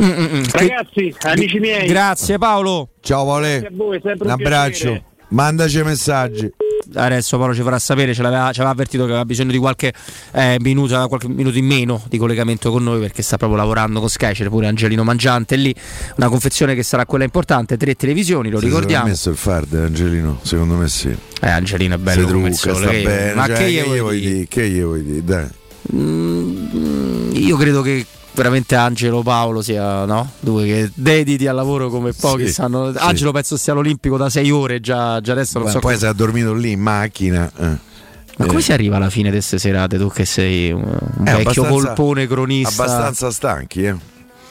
[0.00, 2.90] Mm, Ragazzi, amici miei, Grazie Paolo.
[3.00, 5.04] Ciao grazie Vale, a voi, sempre un un piacere.
[5.32, 6.50] Mandaci messaggi.
[6.94, 9.92] Adesso Paolo ci farà sapere, ce l'aveva, ci aveva avvertito che aveva bisogno di qualche,
[10.32, 14.10] eh, minuto, qualche minuto in meno di collegamento con noi perché sta proprio lavorando con
[14.10, 15.74] Sky, c'è pure Angelino Mangiante lì,
[16.16, 19.06] una confezione che sarà quella importante, tre televisioni, lo sarà ricordiamo.
[19.06, 20.38] messo il fard, Angelino?
[20.42, 21.08] Secondo me sì.
[21.40, 23.34] Eh, Angelino è bello trucca, sta che- bene.
[23.34, 24.46] ma cioè, che gli vuoi dire?
[24.48, 25.24] Che gli vuoi dire?
[25.24, 25.48] Dai.
[25.94, 28.04] Mm, io credo che
[28.34, 30.30] veramente Angelo Paolo sia no?
[30.40, 32.92] due che dediti al lavoro come pochi Sì, sanno.
[32.92, 32.98] sì.
[32.98, 36.04] Angelo penso sia all'Olimpico da sei ore già, già adesso non Beh, so poi come-
[36.04, 37.50] si è dormito lì in macchina.
[37.58, 37.90] eh.
[38.38, 39.98] Ma come Eh, si arriva alla fine di queste serate?
[39.98, 40.82] Tu che sei un,
[41.26, 43.94] eh, vecchio polpone cronista Abbastanza stanchi, eh.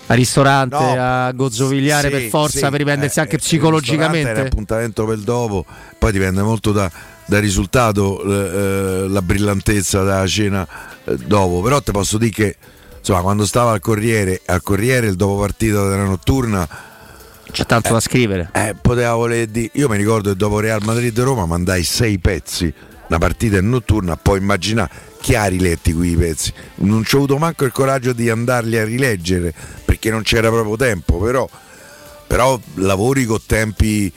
[0.05, 3.81] a ristorante No, a gozzovigliare Sì, per forza per riprendersi eh, anche eh, ristorante È
[3.81, 4.41] psicologicamente.
[4.41, 5.65] appuntamento per dopo,
[5.97, 6.91] poi dipende molto da-
[7.25, 10.67] dal risultato, la brillantezza della cena
[11.25, 11.61] dopo.
[11.61, 12.55] Però ti posso dire che
[13.01, 16.67] insomma, quando stavo al Corriere, al Corriere il dopo partita della notturna.
[17.51, 18.49] C'è tanto da scrivere.
[18.53, 19.71] Eh, poteva voler dire.
[19.73, 22.73] Io mi ricordo che dopo Real Madrid-Roma mandai sei pezzi,
[23.07, 26.53] una partita in notturna, poi immaginare chi ha riletti quei pezzi.
[26.75, 29.53] Non ci ho avuto manco il coraggio di andarli a rileggere
[29.83, 31.47] perché non c'era proprio tempo, però,
[32.27, 34.11] però lavori con tempi,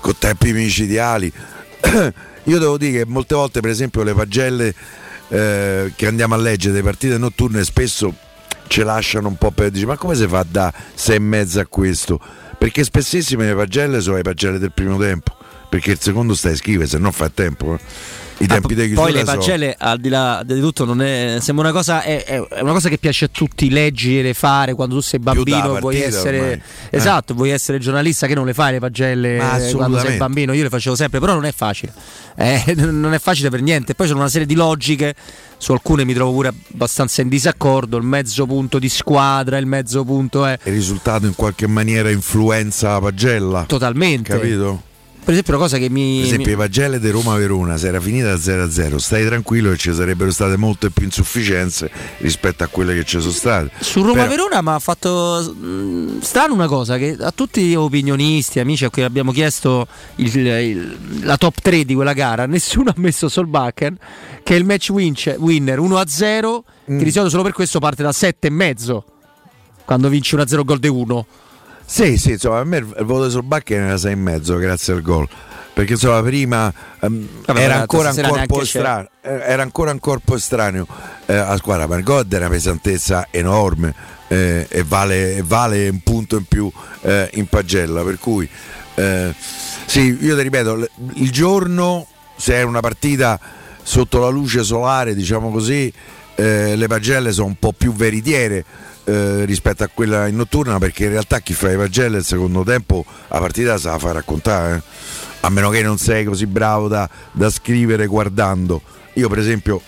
[0.00, 1.32] con tempi micidiali.
[2.44, 4.74] Io devo dire che molte volte, per esempio, le pagelle
[5.28, 8.14] eh, che andiamo a leggere delle partite notturne spesso
[8.68, 11.66] ci lasciano un po' per dire ma come si fa da sei e mezza a
[11.66, 12.20] questo?
[12.58, 15.36] Perché spessissime le pagelle sono le pagelle del primo tempo,
[15.68, 17.74] perché il secondo stai a scrivere, se no fa tempo.
[17.74, 17.78] eh.
[18.40, 21.68] I tempi di chiusura Poi le pagelle, al di là di tutto, non è, sembra
[21.68, 25.18] una cosa, è, è una cosa che piace a tutti leggere, fare quando tu sei
[25.18, 26.62] bambino, vuoi essere ormai.
[26.90, 30.62] esatto, vuoi essere giornalista che non le fai le pagelle eh, quando sei bambino, io
[30.62, 31.92] le facevo sempre, però non è facile.
[32.36, 33.94] Eh, non è facile per niente.
[33.94, 35.14] Poi sono una serie di logiche,
[35.56, 40.04] su alcune mi trovo pure abbastanza in disaccordo, il mezzo punto di squadra, il mezzo
[40.04, 43.64] punto è Il risultato in qualche maniera influenza la pagella.
[43.66, 44.30] totalmente.
[44.32, 44.86] Capito?
[45.28, 46.16] Per esempio una cosa che mi...
[46.20, 49.92] Per esempio, mi- le pagelle di Roma-Verona, se era finita 0-0, stai tranquillo che ci
[49.92, 51.90] sarebbero state molte più insufficienze
[52.20, 53.70] rispetto a quelle che ci sono state.
[53.78, 57.74] Su Roma Però- Verona mi ha fatto mm, strano una cosa che a tutti gli
[57.74, 59.86] opinionisti, amici a cui abbiamo chiesto
[60.16, 63.98] il- il- la top 3 di quella gara, nessuno ha messo Solbakken
[64.42, 66.96] che è il match wince- winner 1-0 Mm.
[66.96, 69.02] che di solito solo per questo parte da 7,5
[69.84, 71.26] quando vinci 1-0 gol di 1.
[71.90, 75.26] Sì, sì, insomma, a me il voto sul Bacchia era 6,5 grazie al gol.
[75.72, 80.86] Perché insomma prima Vabbè, era ancora estraneo, eh, era ancora un corpo estraneo
[81.24, 83.94] eh, alla squadra, ma il gol è una pesantezza enorme
[84.26, 86.70] eh, e, vale, vale un punto in più
[87.02, 88.02] eh, in pagella.
[88.02, 88.46] Per cui
[88.96, 89.32] eh,
[89.86, 92.06] sì, io ti ripeto, il giorno
[92.36, 93.40] se è una partita
[93.82, 95.90] sotto la luce solare, diciamo così,
[96.34, 98.64] eh, le pagelle sono un po' più veritiere
[99.08, 102.62] eh, rispetto a quella in notturna perché in realtà chi fa le pagelle il secondo
[102.62, 104.82] tempo la partita se la fa raccontare eh.
[105.40, 108.82] a meno che non sei così bravo da, da scrivere guardando
[109.14, 109.80] io per esempio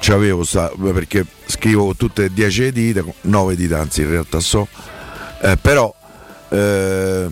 [0.00, 4.40] c'avevo sta, perché scrivo con tutte e 10 le dita 9 dita anzi in realtà
[4.40, 4.66] so
[5.42, 5.94] eh, però
[6.48, 7.28] eh,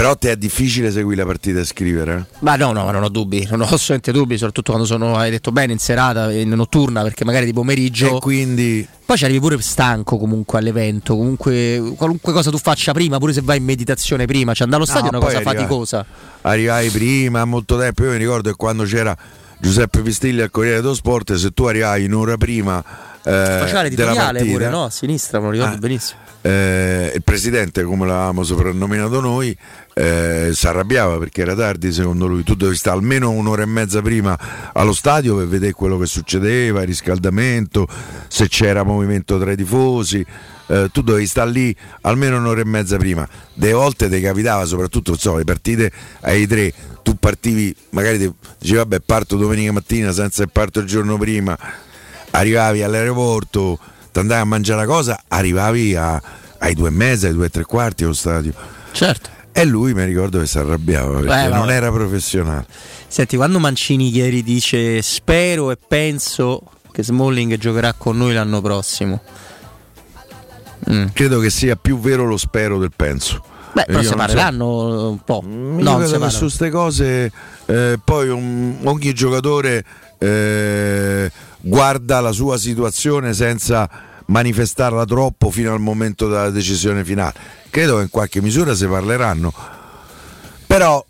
[0.00, 2.36] però ti è difficile seguire la partita e scrivere eh?
[2.38, 5.52] Ma no, no, non ho dubbi, non ho assolutamente dubbi, soprattutto quando sono, hai detto
[5.52, 8.16] bene, in serata, in notturna, perché magari di pomeriggio...
[8.16, 13.18] e quindi Poi ci arrivi pure stanco comunque all'evento, comunque qualunque cosa tu faccia prima,
[13.18, 15.52] pure se vai in meditazione prima, cioè andare allo stadio No, è una cosa arriva-
[15.52, 16.06] faticosa.
[16.40, 18.02] arrivai prima molto tempo.
[18.04, 19.14] Io mi ricordo che quando c'era
[19.58, 22.82] Giuseppe Pistilli al Corriere dello Sport, se tu arrivavi un'ora prima
[23.22, 24.84] Faceva della l'editoriale pure, no?
[24.84, 25.78] A sinistra, me lo ricordo Ah.
[25.78, 26.18] benissimo.
[26.42, 29.54] eh, il presidente, come l'avevamo soprannominato noi,
[29.92, 32.42] eh, si arrabbiava perché era tardi secondo lui.
[32.44, 34.38] Tu dovevi stare almeno un'ora e mezza prima
[34.72, 37.86] allo stadio per vedere quello che succedeva, il riscaldamento,
[38.28, 40.24] se c'era movimento tra i tifosi.
[40.68, 43.28] eh, tu dovevi stare lì almeno un'ora e mezza prima.
[43.52, 45.90] Delle volte ti capitava, soprattutto so, le partite
[46.20, 46.72] ai tre,
[47.02, 51.58] tu partivi, magari ti dicevi vabbè parto domenica mattina senza che parto il giorno prima,
[52.30, 53.78] arrivavi all'aeroporto,
[54.12, 56.20] ti andavi a mangiare la cosa, arrivavi a-
[56.58, 58.52] ai due e mezza, ai due e tre quarti allo stadio.
[58.92, 59.28] Certo.
[59.52, 62.66] E lui mi ricordo che si arrabbiava perché Eh, non era professionale.
[63.08, 66.62] Senti, quando Mancini ieri dice spero e penso
[66.92, 69.20] che Smalling giocherà con noi l'anno prossimo.
[70.90, 71.06] Mm.
[71.12, 73.44] Credo che sia più vero lo spero del penso.
[73.72, 74.16] Beh, però se non so.
[74.16, 75.42] parleranno un po'.
[75.44, 77.30] Io No, credo che su queste cose
[77.66, 79.84] eh, poi un- ogni giocatore
[80.18, 81.30] eh,
[81.60, 83.88] guarda la sua situazione senza
[84.26, 87.34] manifestarla troppo fino al momento della decisione finale.
[87.70, 89.52] Credo che in qualche misura si parleranno.
[90.66, 91.04] Però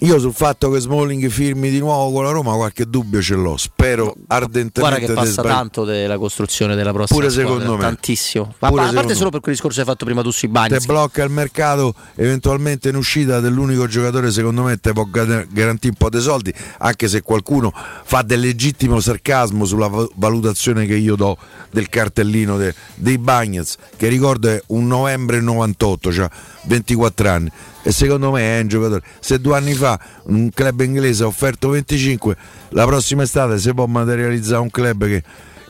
[0.00, 3.56] io sul fatto che Smalling firmi di nuovo con la Roma qualche dubbio ce l'ho.
[3.56, 7.82] Spero ardentemente Guarda che passa sbagli- tanto della costruzione della prossima Pure squadra, secondo me.
[7.82, 8.54] tantissimo.
[8.58, 9.30] Ma Pure a parte solo me.
[9.30, 10.78] per quel discorso che hai fatto prima tu sui bagni.
[10.78, 15.92] te blocca il mercato eventualmente in uscita dell'unico giocatore secondo me te può ga- garantire
[15.92, 17.72] un po' di soldi anche se qualcuno
[18.04, 21.36] fa del legittimo sarcasmo sulla va- valutazione che io do
[21.70, 26.28] del cartellino de- dei Bagnets che ricordo è un novembre 98 cioè
[26.66, 27.50] 24 anni
[27.82, 31.68] e secondo me è un giocatore se due anni fa un club inglese ha offerto
[31.70, 32.36] 25
[32.70, 35.22] la prossima estate si può materializzare un club che,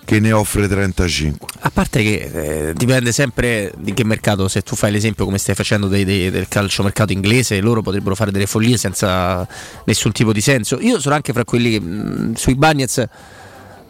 [0.04, 4.76] che ne offre 35 A parte che eh, dipende sempre di che mercato, se tu
[4.76, 8.76] fai l'esempio come stai facendo dei- dei- del calciomercato inglese, loro potrebbero fare delle follie
[8.76, 9.48] senza
[9.86, 10.78] nessun tipo di senso.
[10.80, 13.02] Io sono anche fra quelli che mh, sui Bagnets,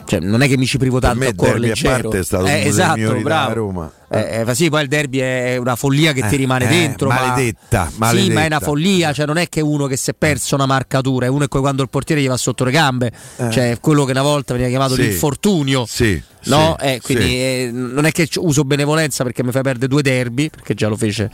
[0.06, 2.02] cioè, non è che mi ci privo tanto me a cuore a leggero.
[2.10, 3.54] parte è stato Eh, dei esatto, bravo.
[3.54, 3.92] Roma.
[4.14, 7.08] Eh, eh, sì, poi il derby è una follia che ti Eh, rimane eh, dentro.
[7.08, 8.46] ma- maledetta, Sì, ma è maledetta.
[8.46, 11.46] una follia, cioè non è che uno che si è perso una marcatura, è uno
[11.46, 13.50] che quando il portiere gli va sotto le gambe, Eh.
[13.50, 15.02] cioè quello che una volta veniva chiamato Sì.
[15.02, 15.84] l'infortunio.
[15.86, 17.34] Sì, No, sì, eh, quindi sì.
[17.36, 20.96] eh, non è che uso benevolenza perché mi fai perdere due derby, perché già lo
[20.96, 21.30] fece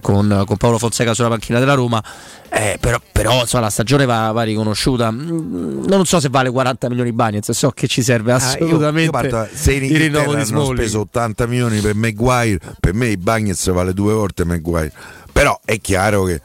[0.00, 2.02] con, con Paolo Fonseca sulla panchina della Roma,
[2.50, 5.10] eh, però, però, insomma, la stagione va, va riconosciuta.
[5.10, 9.04] Mm, Non so se vale 40 milioni Bagnets, so che ci serve Ah, io- assolutamente
[9.04, 10.76] io parto- se in il Inghilterra di hanno Smalling.
[10.78, 14.92] speso 80 milioni per Maguire, per me i Bagnets vale due volte Maguire.
[15.32, 16.40] Però è chiaro che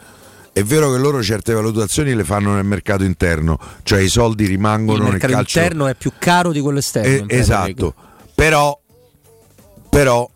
[0.54, 4.50] è vero che loro certe valutazioni le fanno nel mercato interno, cioè i soldi Il
[4.50, 5.60] rimangono nel mercato calcio.
[5.60, 7.28] interno è più caro di quello esterno.
[7.28, 7.94] Eh, esatto.
[8.38, 8.80] Però,
[9.90, 10.30] però,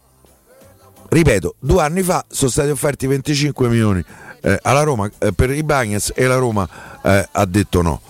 [1.07, 4.03] ripeto, due anni fa sono stati offerti 25 milioni
[4.41, 6.67] eh, alla Roma eh, per i Bagnets e la Roma
[7.03, 8.01] eh, ha detto no.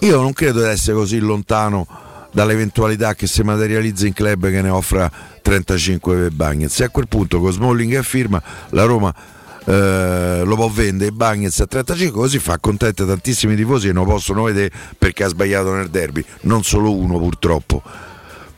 [0.00, 1.86] Io non credo di essere così lontano
[2.32, 5.08] dall'eventualità che si materializzi in club che ne offra
[5.42, 6.80] 35 per Bagnets.
[6.80, 9.14] E a quel punto con Smalling a firma la Roma
[9.64, 14.42] eh, lo può vendere Bagnets a 35 così fa contenta tantissimi tifosi e non possono
[14.42, 18.07] vedere perché ha sbagliato nel derby, non solo uno purtroppo.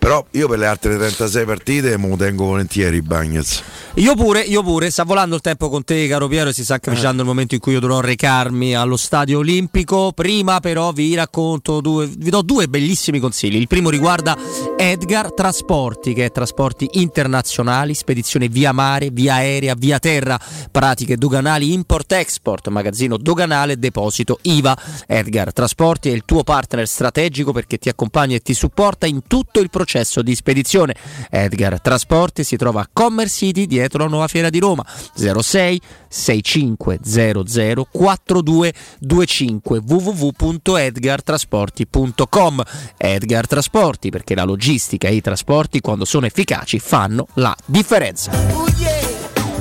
[0.01, 3.63] Però io per le altre 36 partite me lo tengo volentieri i Bagnets.
[3.97, 6.81] Io pure, io pure, sta volando il tempo con te, caro Piero, e si sta
[6.83, 10.13] avvicinando il momento in cui io dovrò recarmi allo stadio olimpico.
[10.13, 13.57] Prima, però, vi racconto due, vi do due bellissimi consigli.
[13.57, 14.39] Il primo riguarda
[14.79, 20.41] Edgar Trasporti, che è trasporti internazionali, spedizione via mare, via aerea, via terra,
[20.71, 24.79] pratiche doganali, import-export, magazzino doganale, deposito IVA.
[25.07, 29.61] Edgar Trasporti è il tuo partner strategico perché ti accompagna e ti supporta in tutto
[29.61, 29.89] il processo
[30.23, 30.95] di spedizione.
[31.29, 34.85] Edgar Trasporti si trova a Commerce City dietro la nuova fiera di Roma
[35.15, 42.63] 06 6500 4225 www.edgartrasporti.com
[42.97, 48.31] Edgar Trasporti perché la logistica e i trasporti quando sono efficaci fanno la differenza.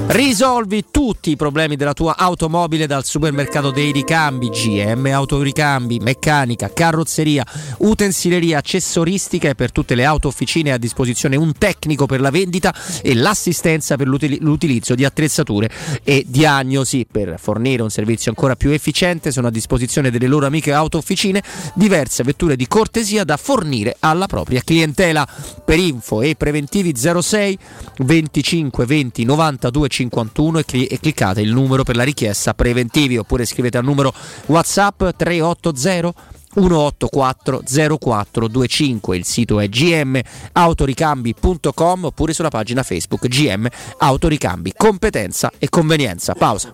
[0.08, 7.46] Risolvi tutti i problemi della tua automobile dal supermercato dei ricambi, GM Autoricambi, meccanica, carrozzeria,
[7.80, 12.74] utensileria, accessoristica e per tutte le auto officine a disposizione un tecnico per la vendita
[13.04, 15.70] e l'assistenza per l'utili- l'utilizzo di attrezzature
[16.04, 17.06] e diagnosi.
[17.10, 21.44] Per fornire un servizio ancora più efficiente sono a disposizione delle loro amiche auto officine
[21.76, 25.28] diverse vetture di cortesia da fornire alla propria clientela.
[25.64, 27.58] Per info e preventivi 06
[27.98, 33.46] 25 20 92 51 e, cli- e cliccate il numero per la richiesta preventivi oppure
[33.46, 34.14] scrivete al numero
[34.46, 37.62] WhatsApp 380 184
[38.00, 43.68] 0425 il sito è gmautoricambi.com oppure sulla pagina Facebook GM
[43.98, 46.34] Autoricambi competenza e convenienza.
[46.34, 46.74] Pausa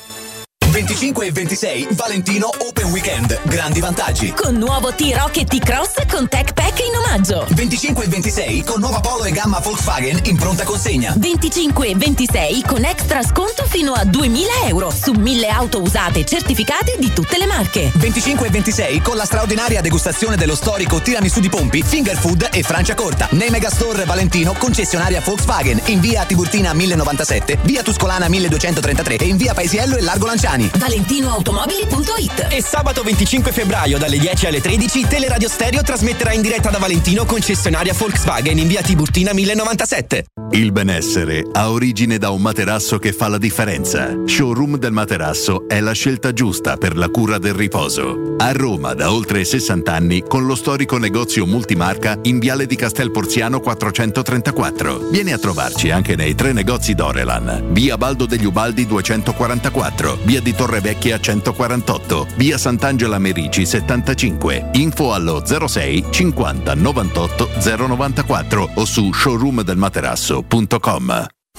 [0.71, 3.37] 25 e 26 Valentino Open Weekend.
[3.43, 4.31] Grandi vantaggi.
[4.31, 7.45] Con nuovo T-Rock e T-Cross con Tech Pack in omaggio.
[7.49, 11.13] 25 e 26 con nuova Polo e gamma Volkswagen in pronta consegna.
[11.17, 16.95] 25 e 26 con extra sconto fino a 2000 euro su 1000 auto usate certificate
[16.97, 17.91] di tutte le marche.
[17.95, 22.63] 25 e 26 con la straordinaria degustazione dello storico tiramisù di Pompi, Finger Food e
[22.63, 23.27] Francia Corta.
[23.31, 29.53] Nei Megastore Valentino, concessionaria Volkswagen, in via Tiburtina 1097, via Tuscolana 1233 e in via
[29.53, 30.59] Paesiello e Largo Lanciani.
[30.73, 36.77] ValentinoAutomobili.it E sabato 25 febbraio dalle 10 alle 13 Teleradio Stereo trasmetterà in diretta da
[36.77, 40.25] Valentino concessionaria Volkswagen in via Tiburtina 1097.
[40.51, 44.13] Il benessere ha origine da un materasso che fa la differenza.
[44.25, 48.35] Showroom del materasso è la scelta giusta per la cura del riposo.
[48.37, 53.11] A Roma da oltre 60 anni con lo storico negozio multimarca in Viale di Castel
[53.11, 55.09] Porziano 434.
[55.09, 57.67] Vieni a trovarci anche nei tre negozi Dorelan.
[57.71, 64.69] Via Baldo degli Ubaldi 244, Via di Torrevecchia 148, Via Sant'Angela Merici 75.
[64.73, 67.49] Info allo 06 50 98
[67.87, 71.40] 094 o su showroomdelmaterasso.com.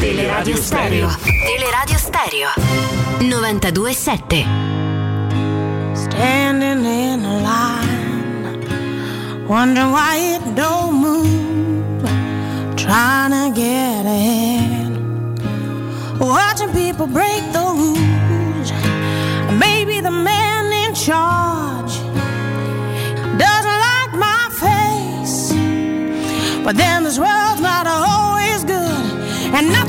[0.00, 1.08] Teleradio Stereo.
[1.08, 2.48] Teleradio Stereo
[3.20, 4.44] 927.
[5.94, 8.60] Standing in a line,
[9.48, 12.02] wondering why it don't move,
[12.76, 14.92] trying to get ahead,
[16.20, 18.70] watching people break the rules.
[19.58, 21.94] Maybe the man in charge
[23.38, 25.52] doesn't like my face,
[26.62, 29.85] but then this world's not always good, and nothing's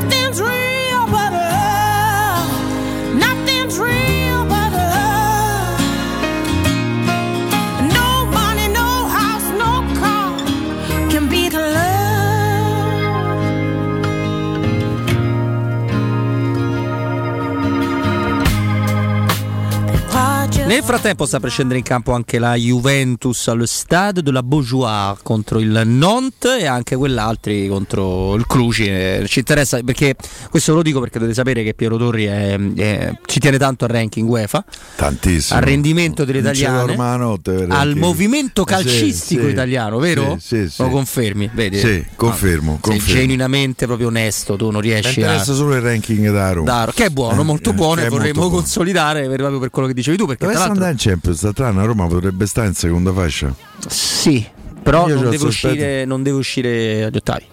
[20.67, 25.17] Nel frattempo sta per scendere in campo anche la Juventus allo Stade de la Beaujoire
[25.23, 28.81] contro il Nantes e anche quell'altri contro il Cluj.
[28.81, 30.15] Eh, Ci interessa perché
[30.49, 33.91] questo lo dico perché dovete sapere che Piero Torri è- è- ci tiene tanto al
[33.91, 34.65] ranking UEFA,
[34.97, 35.57] Tantissimo.
[35.57, 36.95] al rendimento delle italiane,
[37.41, 40.35] per al movimento Eh, sì, calcistico sì, italiano, vero?
[40.37, 40.81] Sì, sì, sì.
[40.81, 41.49] Lo confermi?
[41.53, 41.79] Vedi?
[41.79, 43.19] Sì, confermo, Sei confermo.
[43.21, 46.65] genuinamente proprio onesto, tu non Mi riesci a interessa solo il ranking da Roma.
[46.85, 48.55] Da- che è buono, Eh, molto eh, buono e vorremmo buono.
[48.57, 51.85] consolidare per- proprio per quello che dicevi tu perché l'altro andare in Champions quest'anno, a
[51.85, 53.53] Roma potrebbe stare in seconda fascia.
[53.87, 54.45] Sì,
[54.83, 57.45] però non deve, uscire, non deve uscire agli ottavi.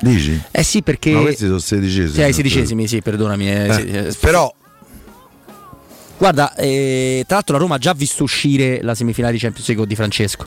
[0.00, 0.40] Dici?
[0.50, 1.12] Eh sì, perché.
[1.12, 2.12] Ma questi sono sedicesimi.
[2.14, 3.50] Sì, ai sedicesimi, sì, perdonami.
[3.50, 4.52] eh, Eh, sì, eh, però
[6.18, 9.86] Guarda, eh, tra l'altro la Roma ha già visto uscire la semifinale di Champions League
[9.86, 10.46] di Francesco,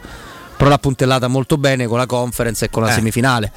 [0.56, 2.94] però l'ha puntellata molto bene con la conference e con la Eh.
[2.94, 3.52] semifinale.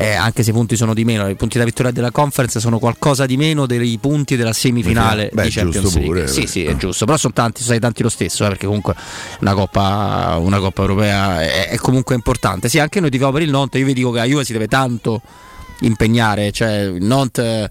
[0.00, 2.78] Eh, anche se i punti sono di meno, i punti da vittoria della conference sono
[2.78, 6.04] qualcosa di meno dei punti della semifinale Beh, di Champions League.
[6.06, 6.46] pure, sì, eh.
[6.46, 8.94] sì, è giusto, però sono tanti, sono tanti lo stesso, eh, perché comunque
[9.40, 12.68] una coppa, una coppa europea è, è comunque importante.
[12.68, 14.68] Sì, anche noi tifiamo per il Nantes, io vi dico che la Juve si deve
[14.68, 15.20] tanto
[15.80, 17.70] impegnare, cioè il Nantes eh,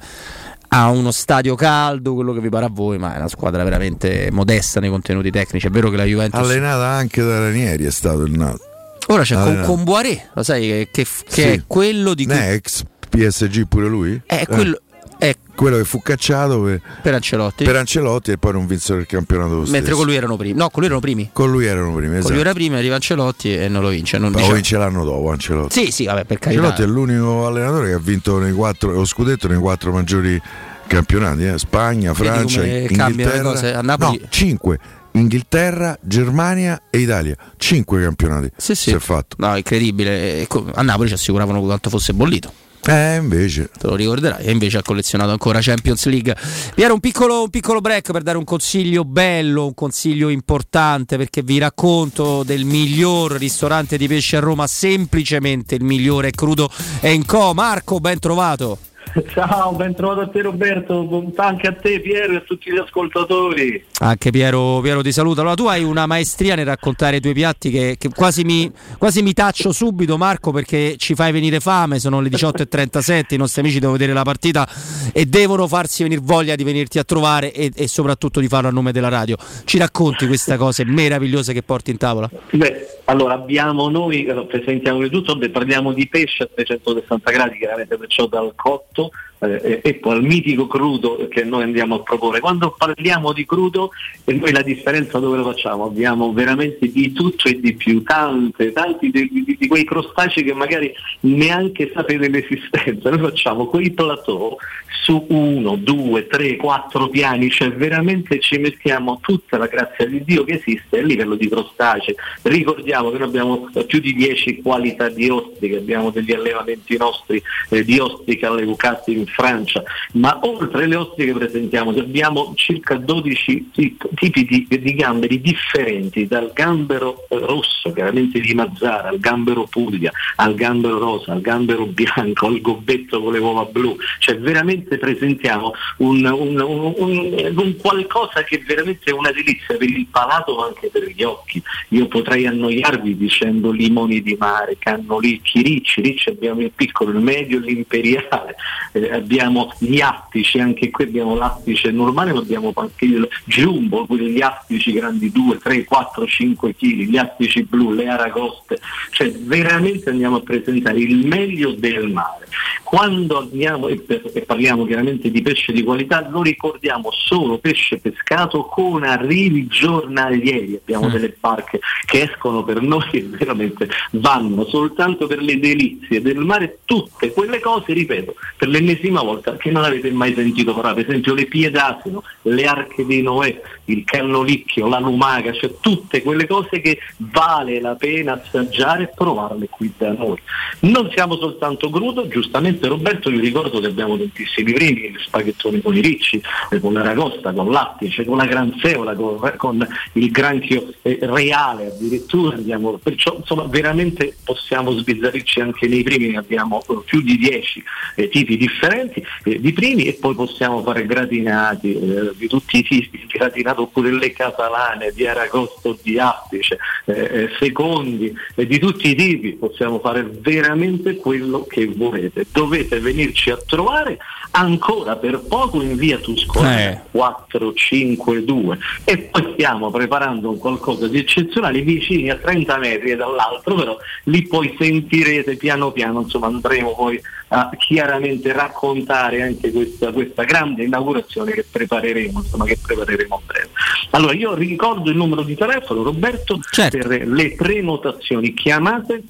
[0.67, 4.27] ha uno stadio caldo, quello che vi pare a voi, ma è una squadra veramente
[4.33, 5.67] modesta nei contenuti tecnici.
[5.67, 8.65] È vero che la Juventus allenata anche da Ranieri è stato il nato.
[9.07, 9.67] Ora c'è con, Allenata.
[9.67, 11.41] con Boiré, lo sai che, che- che Sì.
[11.41, 14.21] è quello di cui è ex PSG pure lui?
[14.25, 14.81] è Eh, quello
[15.19, 17.63] è quello che fu cacciato per, per Ancelotti.
[17.63, 20.53] per Ancelotti e poi non vinsero il campionato mentre con lui erano primi.
[20.55, 21.29] No, con lui erano primi.
[21.33, 22.31] Con lui erano primi, Con esatto.
[22.33, 24.19] lui era primo, arriva Ancelotti e non lo vince.
[24.19, 25.85] Non diciamo- vince l'anno dopo Ancelotti.
[25.85, 26.61] Sì, sì, vabbè, per carità.
[26.61, 30.39] Ancelotti è l'unico allenatore che ha vinto nei quattro, lo scudetto nei quattro maggiori
[30.85, 31.57] campionati, eh.
[31.57, 33.41] Spagna, Vedi Francia, le Inghilterra.
[33.41, 33.73] cose?
[33.73, 34.79] A Napoli- No, cinque.
[35.17, 37.35] Inghilterra, Germania e Italia.
[37.57, 38.49] Cinque campionati.
[38.57, 38.89] Sì, sì.
[38.89, 39.35] Si è fatto.
[39.39, 40.41] No, incredibile.
[40.41, 42.51] E co- A Napoli ci assicuravano quanto fosse bollito.
[42.85, 43.69] Eh, invece.
[43.77, 44.45] Te lo ricorderai.
[44.45, 46.33] E invece ha collezionato ancora Champions League.
[46.73, 51.41] Piero, un piccolo, un piccolo break per dare un consiglio bello, un consiglio importante perché
[51.41, 54.67] vi racconto del miglior ristorante di pesce a Roma.
[54.67, 56.69] Semplicemente il migliore crudo
[57.01, 57.53] e in co.
[57.53, 58.77] Marco, ben trovato.
[59.33, 63.83] Ciao, ben trovato a te Roberto, anche a te Piero e a tutti gli ascoltatori.
[63.99, 65.41] Anche Piero, Piero ti saluta.
[65.41, 69.21] Allora, tu hai una maestria nel raccontare i tuoi piatti che, che quasi, mi, quasi
[69.21, 71.99] mi taccio subito, Marco, perché ci fai venire fame.
[71.99, 74.67] Sono le 18.37, i nostri amici devono vedere la partita
[75.11, 78.71] e devono farsi venire voglia di venirti a trovare e, e soprattutto di farlo a
[78.71, 79.37] nome della radio.
[79.63, 82.29] Ci racconti queste cose meravigliose che porti in tavola?
[82.51, 87.97] Beh, allora abbiamo noi, eh, presentiamo di tutto, parliamo di pesce a 360 gradi, chiaramente
[87.97, 89.06] perciò dal cotto
[89.39, 92.39] eh, e, e poi al mitico crudo che noi andiamo a proporre.
[92.39, 93.91] Quando parliamo di crudo,
[94.23, 95.85] e noi la differenza dove lo facciamo?
[95.85, 100.53] Abbiamo veramente di tutto e di più, tante, tanti di, di- di quei crostacei che
[100.53, 103.09] magari neanche sapete l'esistenza.
[103.09, 104.57] Noi facciamo quei plateau
[105.03, 110.43] su uno, due, tre, quattro piani, cioè veramente ci mettiamo tutta la grazia di Dio
[110.43, 112.15] che esiste a livello di crostacei.
[112.41, 117.41] Ricordiamo che noi abbiamo eh, più di 10 qualità di ostriche, abbiamo degli allevamenti nostri
[117.69, 119.83] eh, di ostriche allevocate Francia,
[120.13, 126.51] ma oltre le ostriche presentiamo, abbiamo circa 12 tip- tipi di, di gamberi differenti, dal
[126.53, 132.61] gambero rosso, chiaramente di Mazzara, al gambero Puglia, al gambero rosa, al gambero bianco, al
[132.61, 139.11] gobbetto con le uova blu, cioè veramente presentiamo un, un- un- un- qualcosa che veramente
[139.11, 141.61] è una delizia per il palato ma anche per gli occhi.
[141.89, 147.59] Io potrei annoiarvi dicendo limoni di mare, cannolicchi, ricci, ricci abbiamo il piccolo, il medio,
[147.59, 148.55] l'imperiale,
[148.93, 154.31] eh, abbiamo gli attici, anche qui abbiamo l'attice normale ma abbiamo anche il jumbo, quelli
[154.31, 158.79] gli attici grandi 2, 3, 4, 5 kg, gli attici blu, le aragoste,
[159.11, 162.47] cioè veramente andiamo a presentare il meglio del mare.
[162.83, 167.97] Quando andiamo e, per- e parliamo chiaramente di pesce di qualità, lo ricordiamo solo pesce
[167.97, 170.79] pescato con arrivi giornalieri.
[170.81, 171.11] Abbiamo Mm.
[171.11, 176.79] delle barche che escono per noi e veramente vanno soltanto per le delizie del mare,
[176.85, 181.33] tutte quelle cose, ripeto, per l'ennesima volta che non avete mai sentito parlare, per esempio
[181.33, 186.99] le piedasino, le arche di Noè, il cannolicchio, la lumaca, cioè tutte quelle cose che
[187.17, 190.37] vale la pena assaggiare e provarle qui da noi.
[190.79, 195.95] Non siamo soltanto crudo, giustamente Roberto vi ricordo che abbiamo tantissimi primi, gli spaghettoni con
[195.95, 201.19] i ricci, eh, con l'aragosta, con l'attice, con la granzeola, con, con il granchio eh,
[201.21, 207.37] reale addirittura, andiamo, perciò insomma veramente possiamo sbizzarrirci anche nei primi, abbiamo eh, più di
[207.37, 207.83] 10
[208.15, 212.83] eh, tipi differenti eh, di primi e poi possiamo fare gratinati eh, di tutti i
[212.83, 219.09] tipi, gratinato oppure le catalane di aragosto di attice, eh, eh, secondi eh, di tutti
[219.09, 222.45] i tipi, possiamo fare veramente quello che volete.
[222.51, 224.17] Dovete venirci a trovare
[224.57, 227.01] ancora per poco in via Tuscolana Eh.
[227.11, 233.97] 452 e poi stiamo preparando un qualcosa di eccezionale vicini a 30 metri dall'altro, però
[234.23, 240.83] lì poi sentirete piano piano, insomma andremo poi a chiaramente raccontare anche questa, questa grande
[240.83, 243.69] inaugurazione che prepareremo, insomma che prepareremo a breve.
[244.11, 249.23] Allora io ricordo il numero di telefono Roberto per le prenotazioni, chiamate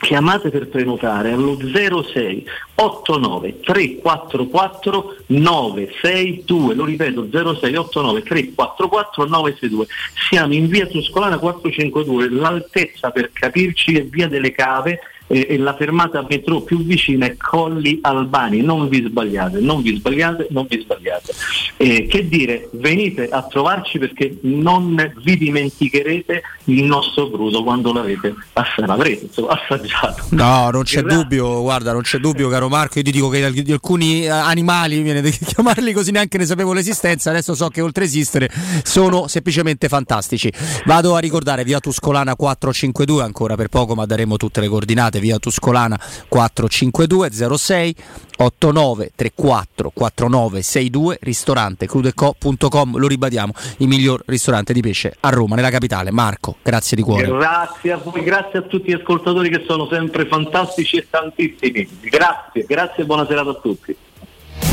[0.00, 9.86] chiamate per prenotare allo 06 89 344 962 lo ripeto 06 89 344 962
[10.28, 15.00] siamo in via Tuscolana 452 l'altezza per capirci è via delle cave
[15.30, 19.96] e, e la fermata metro più vicina è Colli Albani non vi sbagliate non vi
[19.96, 21.32] sbagliate non vi sbagliate
[21.76, 28.34] Eh, che dire venite a trovarci perché non vi dimenticherete il nostro crudo quando l'avete
[28.54, 32.98] ass- l'avrete insomma, assaggiato No, non c'è Gra- dubbio, guarda, non c'è dubbio, caro Marco.
[32.98, 36.72] Io ti dico che di alcuni eh, animali, viene di chiamarli così, neanche ne sapevo
[36.72, 37.30] l'esistenza.
[37.30, 38.50] Adesso so che oltre esistere
[38.82, 40.52] sono semplicemente fantastici.
[40.84, 45.19] Vado a ricordare via Tuscolana 452, ancora per poco, ma daremo tutte le coordinate.
[45.20, 45.98] Via Tuscolana
[46.28, 47.94] 452 06
[48.38, 52.96] 89 34 49 62, ristorante crudeco.com.
[52.96, 56.10] Lo ribadiamo, il miglior ristorante di pesce a Roma, nella capitale.
[56.10, 57.26] Marco, grazie di cuore.
[57.26, 61.88] Grazie a voi, grazie a tutti gli ascoltatori che sono sempre fantastici e tantissimi.
[62.00, 63.96] Grazie, grazie e buona serata a tutti.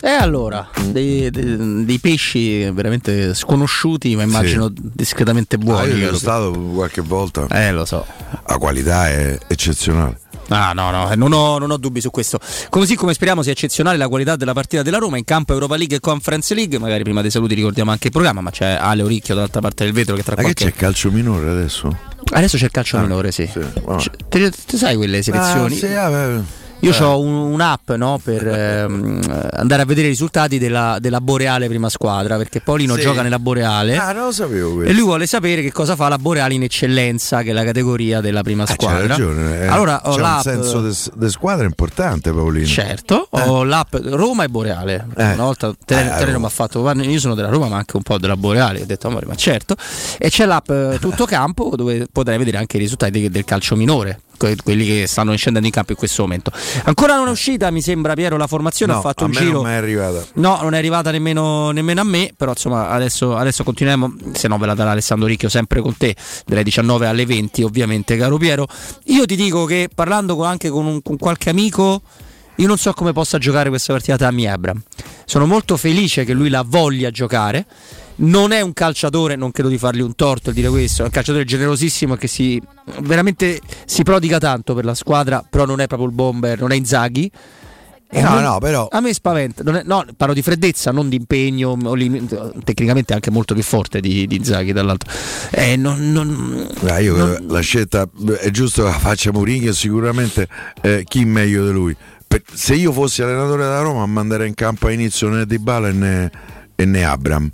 [0.03, 5.89] E allora, dei, dei- dei pesci veramente sconosciuti, ma immagino discretamente Ah, buoni.
[5.89, 6.17] io ci caro.
[6.17, 7.45] sono stato qualche volta.
[7.51, 8.03] Eh, lo so.
[8.47, 10.19] La qualità è eccezionale.
[10.47, 12.39] Ah, no, no, non ho, non ho dubbi su questo.
[12.69, 15.97] Così come speriamo sia eccezionale la qualità della partita della Roma in campo Europa League
[15.97, 16.77] e Conference League.
[16.79, 19.93] Magari prima dei saluti ricordiamo anche il programma, ma c'è Ale Oricchio dall'altra parte del
[19.93, 21.95] vetro che tra Ma che qualche c'è calcio minore adesso?
[22.33, 23.47] Adesso c'è il calcio Ah, minore, sì.
[24.29, 25.75] te, te sai quelle selezioni?
[25.75, 26.41] Ah, sì, vabbè.
[26.83, 27.03] Io Eh.
[27.03, 29.21] ho un'app no, per ehm,
[29.53, 33.01] andare a vedere i risultati della, della Boreale prima squadra, perché Paolino Sì.
[33.01, 33.95] gioca nella Boreale.
[33.97, 34.89] Ah, non lo sapevo questo.
[34.91, 38.19] E lui vuole sapere che cosa fa la Boreale in eccellenza, che è la categoria
[38.19, 39.05] della prima Ah, squadra.
[39.07, 39.59] ragione.
[39.61, 39.67] eh.
[39.67, 40.41] Allora ho un l'app.
[40.41, 40.81] senso
[41.13, 42.65] di squadra importante, Paolino.
[42.65, 45.05] Certo, ho l'app Roma e Boreale.
[45.17, 45.33] Eh.
[45.33, 46.47] Una volta Eh, Teleroma Roma.
[46.47, 48.81] ha fatto, io sono della Roma, ma anche un po' della Boreale.
[48.81, 49.75] Ho detto, amore, ma certo.
[50.17, 53.75] E c'è l'app eh, Tutto Campo dove potrai vedere anche i risultati de- del calcio
[53.75, 56.51] minore, que- quelli che stanno scendendo in campo in questo momento.
[56.85, 58.93] Ancora non è uscita, mi sembra, Piero, la formazione.
[58.93, 59.61] No, ho fatto un giro.
[59.61, 60.25] non è arrivata.
[60.35, 64.57] No, non è arrivata nemmeno, nemmeno a me, però insomma adesso, adesso continuiamo, se no
[64.57, 66.15] ve la darà Alessandro Ricchio sempre con te,
[66.45, 68.67] dalle 19 alle 20 ovviamente caro Piero.
[69.05, 72.01] Io ti dico che parlando con- anche con, un- con qualche amico,
[72.55, 74.81] io non so come possa giocare questa partita Tammy Abram.
[75.25, 77.65] Sono molto felice che lui la voglia giocare.
[78.15, 81.11] Non è un calciatore, non credo di fargli un torto il dire questo, è un
[81.11, 82.61] calciatore generosissimo che si
[83.01, 86.75] veramente si prodiga tanto per la squadra, però non è proprio il bomber, non è
[86.75, 87.31] Inzaghi.
[88.13, 90.91] E No, a me- no, però- A me spaventa, non è- no, parlo di freddezza,
[90.91, 91.77] non di impegno,
[92.63, 95.09] tecnicamente anche molto più forte di, di Inzaghi dall'altro.
[95.49, 98.07] Eh, non- non- Ah, io non- la scelta
[98.41, 100.47] è giusto che la faccia Mourinho sicuramente
[100.81, 101.95] eh, chi meglio di lui
[102.27, 105.87] Per- se io fossi allenatore della Roma manderei in campo a inizio né Di Bala
[105.87, 106.31] e né,
[106.75, 107.49] e né Abram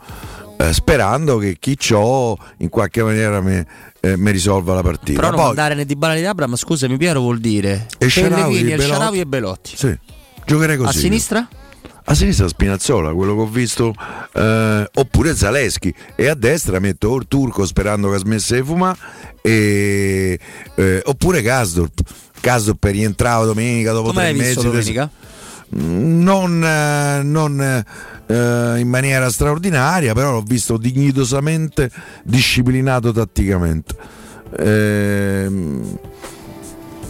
[0.57, 3.63] eh, sperando che chi c'ho in qualche maniera mi,
[4.01, 7.19] eh, mi risolva la partita però non Poi- andare né di di Abram, scusami Piero,
[7.21, 9.19] vuol dire E Pellegrini, El Belotti.
[9.19, 9.77] E Belotti.
[9.77, 9.97] Sì,
[10.45, 11.47] giocherei così A sinistra?
[12.09, 13.93] A sinistra Spinazzola, quello che ho visto,
[14.33, 18.97] eh, oppure Zaleschi e a destra metto o il turco sperando che smesse di fumare
[19.41, 20.39] e,
[20.75, 21.99] eh, oppure Gasdorp.
[22.39, 24.55] Gasdorp è rientrato domenica dopo Come tre mesi.
[24.55, 25.09] domenica?
[25.11, 25.26] Mm,
[25.69, 31.91] Non, eh, non, eh, in maniera straordinaria, però l'ho visto dignitosamente
[32.23, 33.95] disciplinato tatticamente.
[34.59, 35.97] Ehm,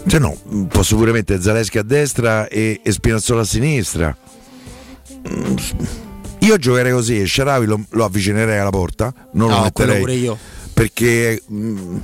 [0.07, 0.35] se no,
[0.69, 4.15] posso pure mettere Zaleschi a destra e, e Spinazzola a sinistra.
[6.39, 9.99] Io giocherei così e Sharawi lo, lo avvicinerei alla porta, non lo No, metterei quello
[9.99, 10.37] pure io.
[10.73, 11.97] perché mm,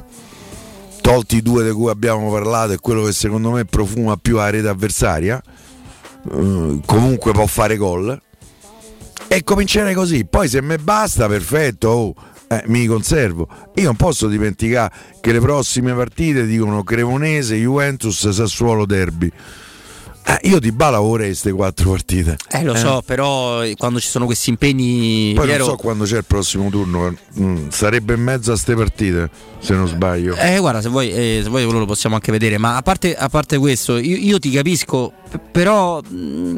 [1.01, 4.49] tolti i due di cui abbiamo parlato è quello che secondo me profuma più la
[4.49, 5.41] rete avversaria
[6.85, 8.19] comunque può fare gol.
[9.27, 10.25] E comincerei così.
[10.25, 12.15] Poi se me basta perfetto oh,
[12.47, 13.47] eh, mi conservo.
[13.75, 19.31] Io non posso dimenticare che le prossime partite dicono Cremonese, Juventus, Sassuolo, Derby
[20.25, 24.07] Eh, io di bala vorrei queste quattro partite Eh, lo so, però eh, quando ci
[24.07, 25.33] sono questi impegni.
[25.35, 28.73] poi Piero- non so quando c'è il prossimo turno mm, sarebbe in mezzo a ste
[28.73, 29.29] partite
[29.59, 32.57] se non sbaglio Eh, guarda, se vuoi, eh, se vuoi quello lo possiamo anche vedere.
[32.57, 36.57] Ma a parte, a parte questo, io, io ti capisco, p- però mh,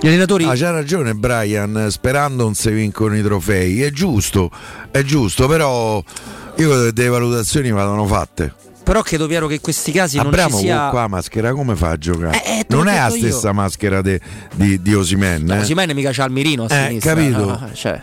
[0.00, 0.44] gli allenatori.
[0.44, 3.82] Ah, c'ha ragione Brian, sperando non si vincono i trofei.
[3.82, 4.50] È giusto,
[4.90, 6.02] è giusto, però
[6.56, 8.54] Io credo che delle valutazioni vadano fatte.
[8.82, 11.90] Però credo Piero che in questi casi non Abramo ci sia qua maschera come fa
[11.90, 12.42] a giocare?
[12.44, 13.30] Eh, eh, non è la detto io.
[13.30, 14.20] stessa maschera de-
[14.54, 15.50] di, di Osimen.
[15.50, 15.58] eh?
[15.60, 17.14] Osimene mica c'ha il mirino a Eh, sinistra.
[17.14, 17.44] capito.
[17.44, 18.02] No, cioè.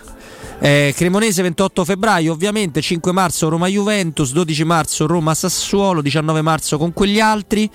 [0.59, 6.77] Eh, Cremonese 28 febbraio, ovviamente 5 marzo Roma Juventus, 12 marzo Roma Sassuolo, 19 marzo
[6.79, 7.69] con quegli altri,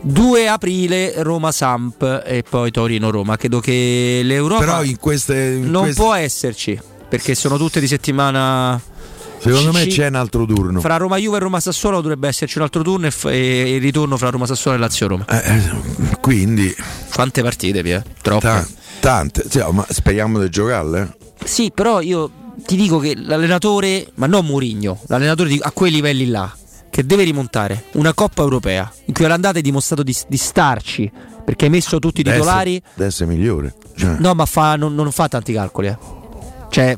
[0.00, 3.36] 2 aprile Roma Samp e poi Torino Roma.
[3.36, 5.52] Credo che l'Europa Però in queste.
[5.62, 8.80] in non queste- può esserci perché sono tutte di settimana.
[9.44, 10.80] Secondo me c'è un altro turno.
[10.80, 13.80] Fra Roma Juve e Roma Sassuolo dovrebbe esserci un altro turno e, f- e il
[13.80, 15.24] ritorno fra Roma Sassuolo e Lazio Roma.
[15.26, 15.62] Eh,
[16.20, 16.74] quindi.
[17.12, 18.02] Quante partite, Pia?
[18.22, 18.46] Troppe.
[18.46, 18.66] Ta-
[19.00, 19.44] tante.
[19.48, 21.16] Sì, ma speriamo di giocarle.
[21.44, 22.30] Sì, però io
[22.64, 26.50] ti dico che l'allenatore, ma non Mourinho, l'allenatore di- a quei livelli là,
[26.90, 31.10] che deve rimontare una Coppa Europea in cui all'andata hai dimostrato di, di starci
[31.44, 32.80] perché hai messo tutti i titolari.
[32.96, 33.74] Adesso è migliore.
[33.96, 35.88] Cioè, No, ma fa- non, non fa tanti calcoli.
[35.88, 35.98] eh.
[36.70, 36.96] Cioè,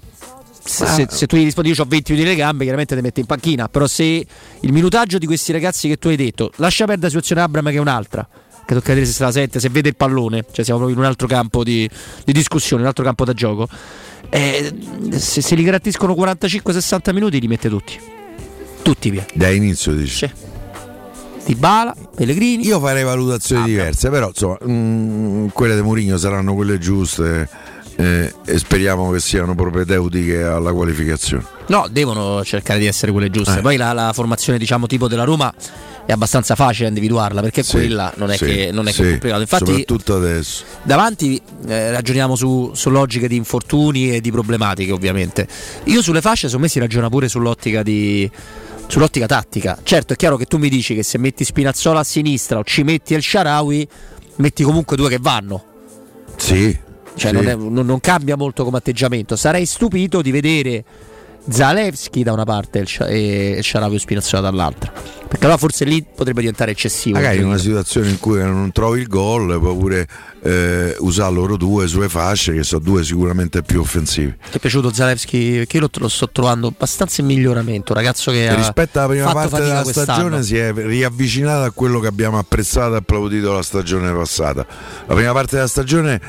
[0.66, 3.20] se, Ma- se- tu gli rispondi io ho 20 minuti nelle gambe, chiaramente ti metti
[3.20, 3.68] in panchina.
[3.68, 7.40] Però se il minutaggio di questi ragazzi che tu hai detto, lascia perdere la situazione
[7.42, 8.28] Abram che è un'altra.
[8.66, 11.04] Che tocca vedere se se la sente, se vede il pallone, cioè siamo proprio in
[11.04, 11.88] un altro campo di,
[12.24, 13.68] di discussione, un altro campo da gioco.
[14.28, 14.74] Eh,
[15.10, 17.96] se, se li garantiscono 45-60 minuti, li mette tutti.
[18.82, 19.24] Tutti via.
[19.34, 20.28] da inizio dici.
[21.44, 22.66] Di Bala, Pellegrini.
[22.66, 27.48] Io farei valutazioni Ah, diverse, però insomma, mm, quelle di Mourinho saranno quelle giuste
[27.96, 31.44] eh, e speriamo che siano propedeutiche alla qualificazione.
[31.68, 33.58] No, devono cercare di essere quelle giuste.
[33.58, 33.62] Eh.
[33.62, 35.52] Poi la, la formazione, diciamo, tipo della Roma
[36.04, 39.10] è abbastanza facile individuarla perché Sì, quella non è sì, che non è sì, è
[39.10, 39.40] complicato.
[39.40, 40.62] Infatti, soprattutto adesso.
[40.84, 45.48] davanti eh, ragioniamo su, su logiche di infortuni e di problematiche, ovviamente.
[45.84, 48.30] Io sulle fasce, secondo me, si ragiona pure sull'ottica di.
[48.88, 52.58] Sull'ottica tattica, certo è chiaro che tu mi dici che se metti Spinazzola a sinistra
[52.58, 53.88] o ci metti El Sharawi,
[54.36, 55.64] metti comunque due che vanno.
[56.36, 56.78] Sì.
[57.16, 57.36] Cioè sì.
[57.36, 59.36] non, è- non- non cambia molto come atteggiamento.
[59.36, 60.84] Sarei stupito di vedere
[61.48, 64.92] Zalewski da una parte e il Scia- e il Sharawi o Spinazzola dall'altra.
[64.92, 67.16] Perché allora forse lì potrebbe diventare eccessivo.
[67.16, 70.08] Magari in una situazione in cui non trovi il gol, puoi pure
[70.42, 74.34] eh, usare loro due sulle fasce, che sono due sicuramente più offensivi.
[74.50, 75.52] Ti è piaciuto Zalewski?
[75.58, 77.94] Perché io lo, sto trovando abbastanza in miglioramento.
[77.94, 80.12] Ragazzo che Rispetto alla prima parte della quest'anno.
[80.12, 84.66] stagione si è riavvicinato a quello che abbiamo apprezzato e applaudito la stagione passata.
[85.06, 86.20] La prima parte della stagione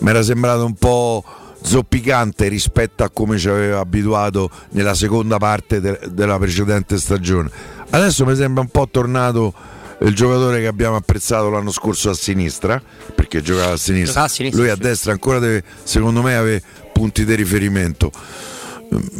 [0.00, 1.24] mi era sembrato un po'
[1.62, 7.50] zoppicante rispetto a come ci aveva abituato nella seconda parte de- della precedente stagione.
[7.90, 9.52] Adesso mi sembra un po' tornato
[10.00, 12.80] il giocatore che abbiamo apprezzato l'anno scorso a sinistra,
[13.14, 14.24] perché giocava a sinistra.
[14.24, 16.62] A sinistra, Lui a destra ancora deve, secondo me, avere
[16.92, 18.12] punti di riferimento.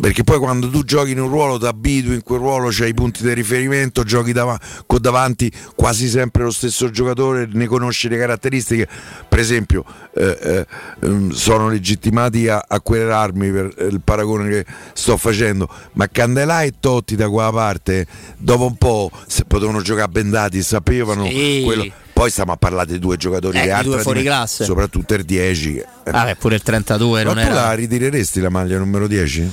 [0.01, 2.95] Perché poi quando tu giochi in un ruolo ti abitui, in quel ruolo c'hai i
[2.95, 8.17] punti di riferimento, giochi dava- con davanti quasi sempre lo stesso giocatore, ne conosci le
[8.17, 8.87] caratteristiche.
[9.29, 9.85] Per esempio,
[10.15, 10.67] eh, eh,
[11.03, 16.63] ehm, sono legittimati a, a querelarmi per eh, il paragone che sto facendo, ma Candelà
[16.63, 18.07] e Totti da quella parte,
[18.39, 21.63] dopo un po' se potevano giocare bendati, sapevano Sì.
[21.65, 21.87] quello.
[22.17, 24.65] Poi stiamo a parlare di due giocatori Eh, fuori dimen- classe.
[24.65, 25.75] soprattutto il 10.
[25.75, 27.73] che- Vabbè, pure il 32 Ma non tu la era.
[27.75, 29.53] ritireresti la maglia numero 10?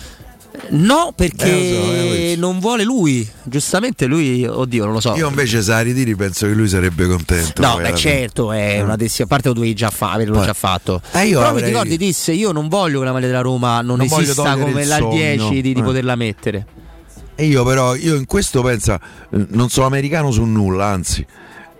[0.70, 3.28] No, perché Eh, lo so, eh, non vuole lui.
[3.44, 5.14] Giustamente lui, oddio, non lo so.
[5.16, 7.62] Io invece se la ritiri penso che lui sarebbe contento.
[7.62, 8.82] No, beh, certo, è Eh.
[8.82, 11.02] una dessi- a parte lo dovevi già fa- averlo Poi- già fatto.
[11.12, 13.82] Eh, io Però mi avrei- ricordi disse io non voglio che la maglia della Roma
[13.82, 15.10] non, Non esista come la sogno.
[15.16, 15.84] 10 di, di Eh.
[15.84, 16.66] poterla mettere.
[17.36, 18.98] E io però, io in questo pensa,
[19.34, 21.26] eh, non sono americano su nulla, anzi,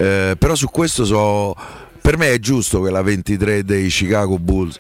[0.04, 1.56] eh, però su questo so,
[2.02, 4.80] per me è giusto che la 23 dei Chicago Bulls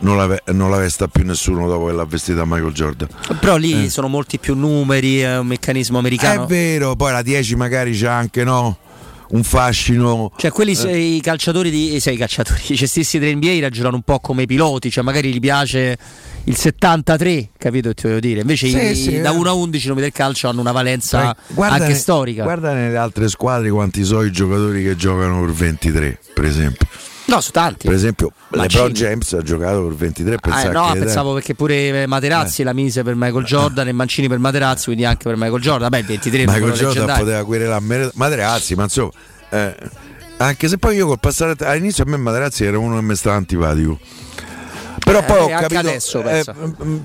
[0.00, 3.08] non la, non la vesta più nessuno dopo che l'ha vestita Michael Jordan.
[3.40, 3.90] Però lì Eh.
[3.90, 6.44] sono molti più numeri, è un meccanismo americano.
[6.44, 8.76] È vero, poi la 10 magari c'ha anche no,
[9.30, 10.32] un fascino.
[10.36, 10.76] Cioè, quelli Eh.
[10.76, 11.98] sei i calciatori di.
[12.00, 15.40] Sei i calciatori, i cestisti dell'NBA ragionano un po' come i piloti, cioè magari gli
[15.40, 15.96] piace
[16.44, 18.40] il 73, capito che ti voglio dire?
[18.40, 19.36] Invece Sì, i- sì, da eh.
[19.36, 22.42] 1 a 11 i nomi del calcio hanno una valenza anche ne- storica.
[22.42, 26.86] Guarda nelle altre squadre quanti sono i giocatori che giocano per 23, per esempio.
[27.26, 27.86] No, su tanti.
[27.86, 28.32] Per esempio.
[28.50, 32.72] LeBron James ha giocato per 23 Ah, pensavo no, che pensavo perché pure Materazzi la
[32.72, 35.92] mise per Michael Jordan e Mancini per Materazzi, quindi anche per Michael Jordan.
[35.92, 37.24] Il 23 è un Michael Jordan leggendario.
[37.24, 39.10] poteva querelare Materazzi, ma insomma,
[39.50, 39.74] eh,
[40.36, 43.36] anche se poi io col passare all'inizio a me Materazzi era uno che mi stava
[43.36, 43.98] antipatico.
[45.04, 46.44] Però Eh, poi ho capito, adesso, eh,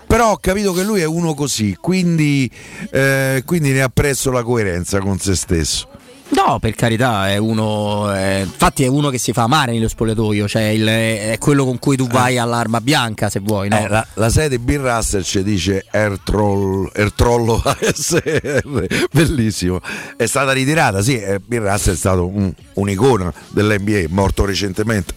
[0.08, 2.50] però ho capito che lui è uno così, quindi,
[2.92, 5.88] eh, quindi ne apprezzo la coerenza con se stesso.
[6.32, 8.14] No, per carità, è uno.
[8.16, 11.80] eh, infatti, è uno che si fa amare nello spogliatoio, cioè il- è quello con
[11.80, 13.78] cui tu vai all'arma bianca, se vuoi, no?
[13.80, 19.82] Eh, la, la sede Bill Russell ci dice Air, Troll, Air Trollo ASR, bellissimo.
[20.16, 25.14] È stata ritirata, sì, eh, Bill Russell è stato un- un'icona dell'NBA, morto recentemente.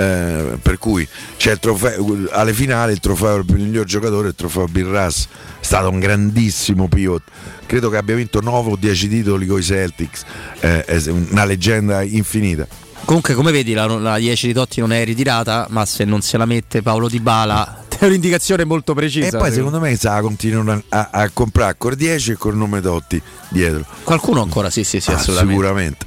[0.00, 1.06] Eh, per cui
[1.36, 5.26] c'è il trofeo alle finali il trofeo il miglior giocatore il trofeo Birras
[5.60, 7.22] è stato un grandissimo pivot
[7.66, 10.22] credo che abbia vinto 9 o 10 titoli con i Celtics
[10.60, 12.66] Eh, è una leggenda infinita
[13.04, 16.36] Comunque, come vedi, la, la 10 di Totti non è ritirata, ma se non se
[16.36, 19.36] la mette Paolo Di Bala è un'indicazione molto precisa.
[19.36, 23.20] e poi secondo me sa continuano a, a comprare con 10 e col nome Totti
[23.48, 25.52] dietro Qualcuno ancora, sì, sì, sì, Ah, assolutamente.
[25.54, 26.06] sicuramente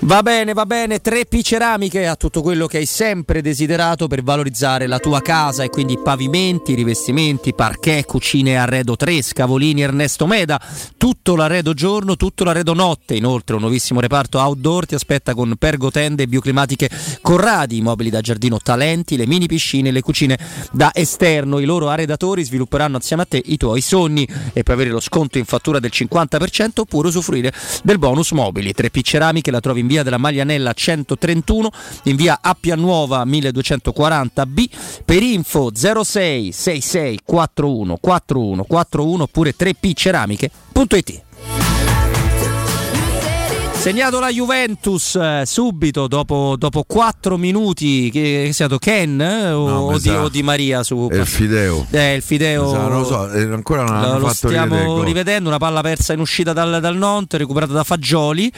[0.00, 4.86] Va bene, va bene, 3P Ceramiche ha tutto quello che hai sempre desiderato per valorizzare
[4.86, 10.60] la tua casa e quindi pavimenti, rivestimenti, parquet, cucine arredo 3, Scavolini Ernesto Meda,
[10.96, 16.28] tutto l'arredo giorno, tutto l'arredo notte, inoltre un nuovissimo reparto outdoor ti aspetta con pergotende
[16.28, 16.88] bioclimatiche
[17.20, 20.38] Corradi, mobili da giardino talenti, le mini piscine le cucine
[20.70, 24.90] da esterno, i loro arredatori svilupperanno assieme a te i tuoi sogni e puoi avere
[24.90, 27.52] lo sconto in fattura del 50% oppure usufruire
[27.82, 28.72] del bonus mobili.
[28.76, 31.70] 3P Ceramiche la trovi in via della Maglianella 131,
[32.04, 34.68] in via Appia Nuova 1240B,
[35.04, 41.27] per info 06 66 41 41 41 oppure 3pceramiche.it.
[43.78, 49.68] Segnato la Juventus eh, subito dopo, dopo 4 minuti, che è stato Ken eh, o,
[49.68, 51.08] No, o di, o Di Maria su...
[51.10, 52.68] il Fideo Eh, il Fideo.
[52.70, 55.04] Sa, non lo so eh, ancora non Lo, lo stiamo gol.
[55.04, 58.52] rivedendo, una palla persa in uscita dal, dal Nantes, recuperata da Fagioli,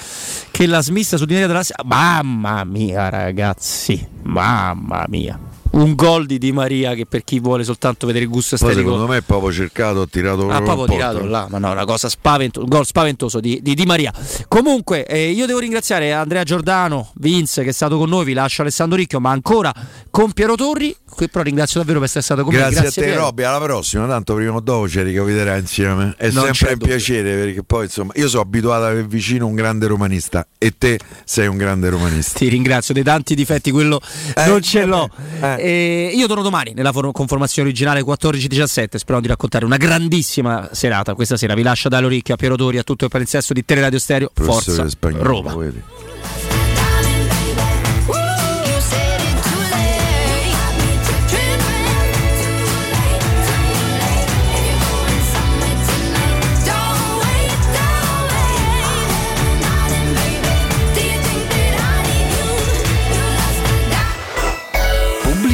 [0.51, 5.39] che la smissa su di della Mamma mia ragazzi, mamma mia.
[5.73, 9.07] Un gol di Di Maria che per chi vuole soltanto vedere il gusto estetico secondo
[9.07, 12.09] me è proprio cercato ha tirato ha proprio in tirato là, ma no, una cosa
[12.09, 14.13] spaventosa, un gol spaventoso di, di Di Maria.
[14.49, 18.63] Comunque, eh, io devo ringraziare Andrea Giordano, Vince che è stato con noi, vi lascio
[18.63, 19.73] Alessandro Ricchio, ma ancora
[20.11, 22.87] con Piero Torri, qui però ringrazio davvero per essere stato con Grazie, me.
[22.89, 23.21] a te Piero.
[23.21, 26.15] Robby, alla prossima, tanto prima o dopo ci ricapiterà insieme.
[26.17, 26.87] È Non sempre un dubbio.
[26.97, 30.99] piacere perché poi insomma io sono abituato ad avere vicino un grande romanista e te
[31.25, 32.39] sei un grande romanista.
[32.39, 34.01] Ti ringrazio dei tanti difetti, quello
[34.35, 35.09] Eh, non ce eh, l'ho.
[35.41, 35.59] eh.
[35.61, 38.97] E io torno domani nella for- conformazione originale 14-17.
[38.97, 41.55] Spero di raccontare una grandissima serata questa sera.
[41.55, 44.31] Vi lascio da Loricchio a Piero Tori, a tutto il palinsesto di Teleradio Stereo.
[44.35, 44.87] Forza
[45.19, 45.55] Roma.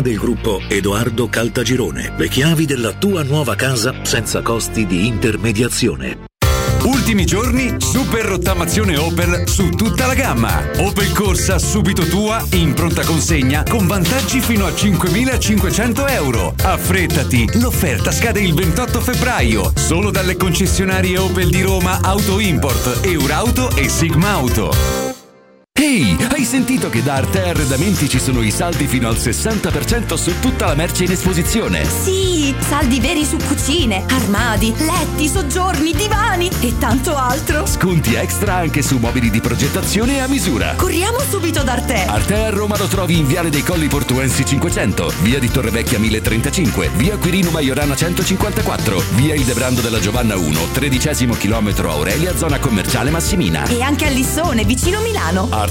[0.00, 2.14] del gruppo Edoardo Caltagirone.
[2.16, 6.30] Le chiavi della tua nuova casa senza costi di intermediazione.
[6.84, 10.70] Ultimi giorni, super rottamazione Opel su tutta la gamma.
[10.78, 16.54] Opel Corsa subito tua, in pronta consegna, con vantaggi fino a 5.500 euro.
[16.60, 23.70] Affrettati, l'offerta scade il 28 febbraio, solo dalle concessionarie Opel di Roma Auto Import, Eurauto
[23.76, 25.21] e Sigma Auto.
[25.82, 30.38] Ehi, hai sentito che da Arte Arredamenti ci sono i saldi fino al 60% su
[30.38, 31.84] tutta la merce in esposizione?
[31.84, 37.66] Sì, saldi veri su cucine, armadi, letti, soggiorni, divani e tanto altro.
[37.66, 40.74] Sconti extra anche su mobili di progettazione a misura.
[40.76, 42.04] Corriamo subito da Arte.
[42.04, 46.90] Arte a Roma lo trovi in Viale dei Colli Portuensi 500, via di Torrevecchia 1035,
[46.94, 53.10] via Quirino Maiorana 154, via Il Debrando della Giovanna 1, tredicesimo chilometro Aurelia, zona commerciale
[53.10, 53.64] Massimina.
[53.64, 55.70] E anche a Lissone, vicino Milano.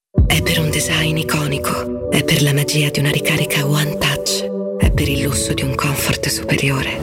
[0.31, 4.45] È per un design iconico, è per la magia di una ricarica One Touch,
[4.77, 6.97] è per il lusso di un comfort superiore.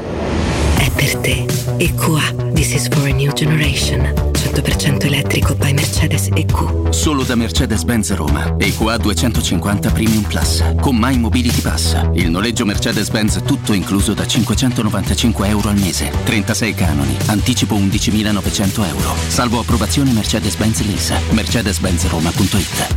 [0.79, 1.45] È per te.
[1.77, 4.01] EQA, This is for a new generation.
[4.33, 6.89] 100% elettrico by Mercedes EQ.
[6.89, 8.57] Solo da Mercedes-Benz Roma.
[8.59, 10.65] EQA 250 Premium Plus.
[10.81, 12.01] Con My Mobility Pass.
[12.15, 16.11] Il noleggio Mercedes-Benz tutto incluso da 595 euro al mese.
[16.25, 17.15] 36 canoni.
[17.27, 19.15] Anticipo 11.900 euro.
[19.29, 21.15] Salvo approvazione Mercedes-Benz Lease.
[21.33, 22.97] Mercedes-Benz Roma.it.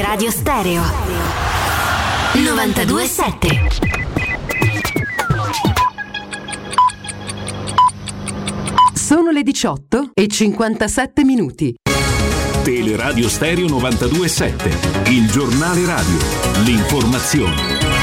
[0.00, 0.82] Teleradio Stereo
[2.32, 3.68] 927
[8.94, 11.74] Sono le 18 e 57 minuti.
[12.62, 16.16] Teleradio Stereo 927, il giornale radio,
[16.64, 17.99] l'informazione.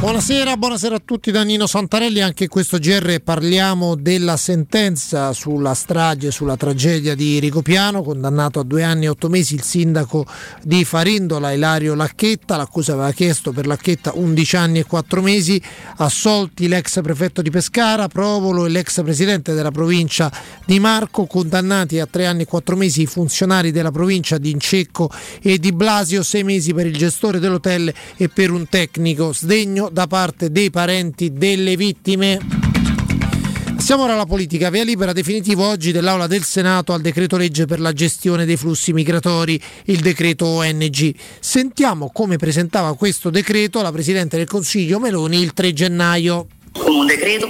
[0.00, 5.74] Buonasera, buonasera a tutti da Nino Santarelli, anche in questo GR parliamo della sentenza sulla
[5.74, 10.24] strage, sulla tragedia di Ricopiano, condannato a due anni e otto mesi il sindaco
[10.62, 15.62] di Farindola, Ilario Lacchetta, l'accusa aveva chiesto per Lacchetta 11 anni e 4 mesi,
[15.96, 20.32] assolti l'ex prefetto di Pescara, Provolo e l'ex presidente della provincia
[20.64, 25.10] di Marco, condannati a tre anni e quattro mesi i funzionari della provincia di Incecco
[25.42, 30.06] e di Blasio, sei mesi per il gestore dell'hotel e per un tecnico, sdegno da
[30.06, 32.38] parte dei parenti delle vittime.
[33.74, 34.70] Passiamo ora alla politica.
[34.70, 38.92] Via libera definitivo oggi dell'Aula del Senato al decreto legge per la gestione dei flussi
[38.92, 41.14] migratori, il decreto ONG.
[41.40, 46.46] Sentiamo come presentava questo decreto la Presidente del Consiglio Meloni il 3 gennaio.
[46.86, 47.48] un decreto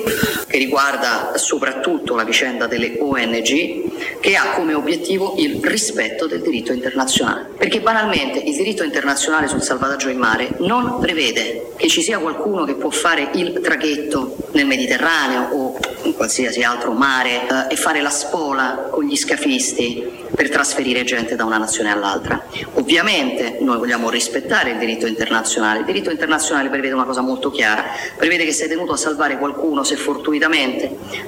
[0.51, 6.73] che riguarda soprattutto la vicenda delle ONG che ha come obiettivo il rispetto del diritto
[6.73, 7.51] internazionale.
[7.57, 12.65] Perché banalmente il diritto internazionale sul salvataggio in mare non prevede che ci sia qualcuno
[12.65, 18.01] che può fare il traghetto nel Mediterraneo o in qualsiasi altro mare eh, e fare
[18.01, 22.45] la spola con gli scafisti per trasferire gente da una nazione all'altra.
[22.75, 25.81] Ovviamente noi vogliamo rispettare il diritto internazionale.
[25.81, 27.85] Il diritto internazionale prevede una cosa molto chiara,
[28.17, 30.39] prevede che sei tenuto a salvare qualcuno se fortuitamente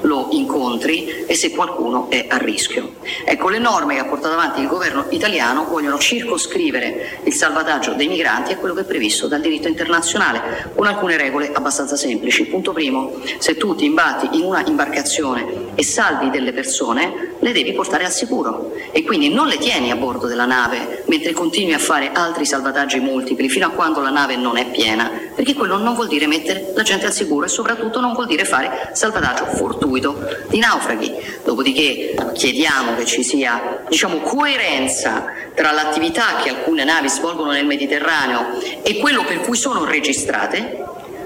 [0.02, 2.94] lo incontri e se qualcuno è a rischio.
[3.24, 8.08] Ecco, le norme che ha portato avanti il governo italiano vogliono circoscrivere il salvataggio dei
[8.08, 12.46] migranti a quello che è previsto dal diritto internazionale con alcune regole abbastanza semplici.
[12.46, 17.72] Punto primo, se tu ti imbatti in una imbarcazione e salvi delle persone, le devi
[17.72, 21.78] portare al sicuro e quindi non le tieni a bordo della nave mentre continui a
[21.78, 25.94] fare altri salvataggi multipli fino a quando la nave non è piena, perché quello non
[25.94, 30.16] vuol dire mettere la gente al sicuro e soprattutto non vuol dire fare salvataggio fortuito
[30.46, 31.12] di naufraghi.
[31.42, 35.24] Dopodiché chiediamo che ci sia diciamo, coerenza
[35.54, 40.84] tra l'attività che alcune navi svolgono nel Mediterraneo e quello per cui sono registrate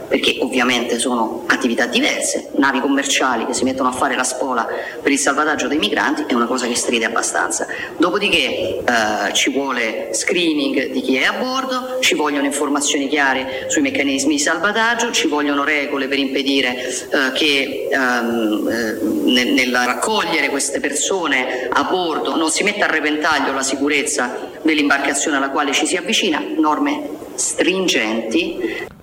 [0.09, 4.67] perché ovviamente sono attività diverse, navi commerciali che si mettono a fare la spola
[5.03, 7.67] per il salvataggio dei migranti è una cosa che stride abbastanza.
[7.97, 13.83] Dopodiché eh, ci vuole screening di chi è a bordo, ci vogliono informazioni chiare sui
[13.83, 18.99] meccanismi di salvataggio, ci vogliono regole per impedire eh, che ehm, eh,
[19.31, 25.37] nel, nel raccogliere queste persone a bordo non si metta a repentaglio la sicurezza dell'imbarcazione
[25.37, 28.95] alla quale ci si avvicina, norme stringenti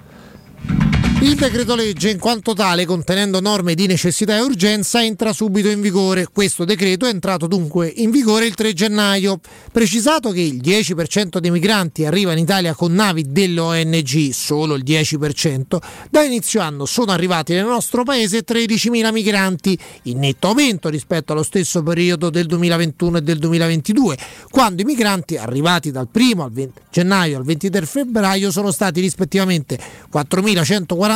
[1.24, 5.80] Il decreto legge, in quanto tale, contenendo norme di necessità e urgenza, entra subito in
[5.80, 6.28] vigore.
[6.28, 9.40] Questo decreto è entrato dunque in vigore il 3 gennaio.
[9.72, 15.78] Precisato che il 10% dei migranti arriva in Italia con navi dell'ONG, solo il 10%,
[16.10, 21.44] da inizio anno sono arrivati nel nostro paese 13.000 migranti, in netto aumento rispetto allo
[21.44, 24.18] stesso periodo del 2021 e del 2022,
[24.50, 29.80] quando i migranti arrivati dal 1 al 20 gennaio al 23 febbraio sono stati rispettivamente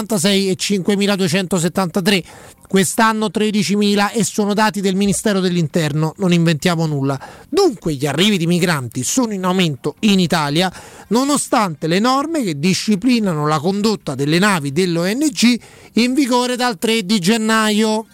[0.02, 2.24] 4.146 e 5.273.
[2.68, 7.18] Quest'anno 13.000 e sono dati del Ministero dell'Interno, non inventiamo nulla.
[7.48, 10.72] Dunque gli arrivi di migranti sono in aumento in Italia
[11.08, 15.60] nonostante le norme che disciplinano la condotta delle navi dell'ONG
[15.94, 18.06] in vigore dal 3 di gennaio.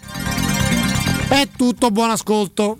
[1.27, 2.77] È tutto, buon ascolto.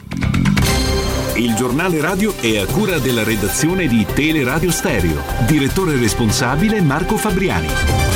[1.36, 5.24] Il giornale radio è a cura della redazione di Teleradio Stereo.
[5.48, 8.13] Direttore responsabile Marco Fabriani.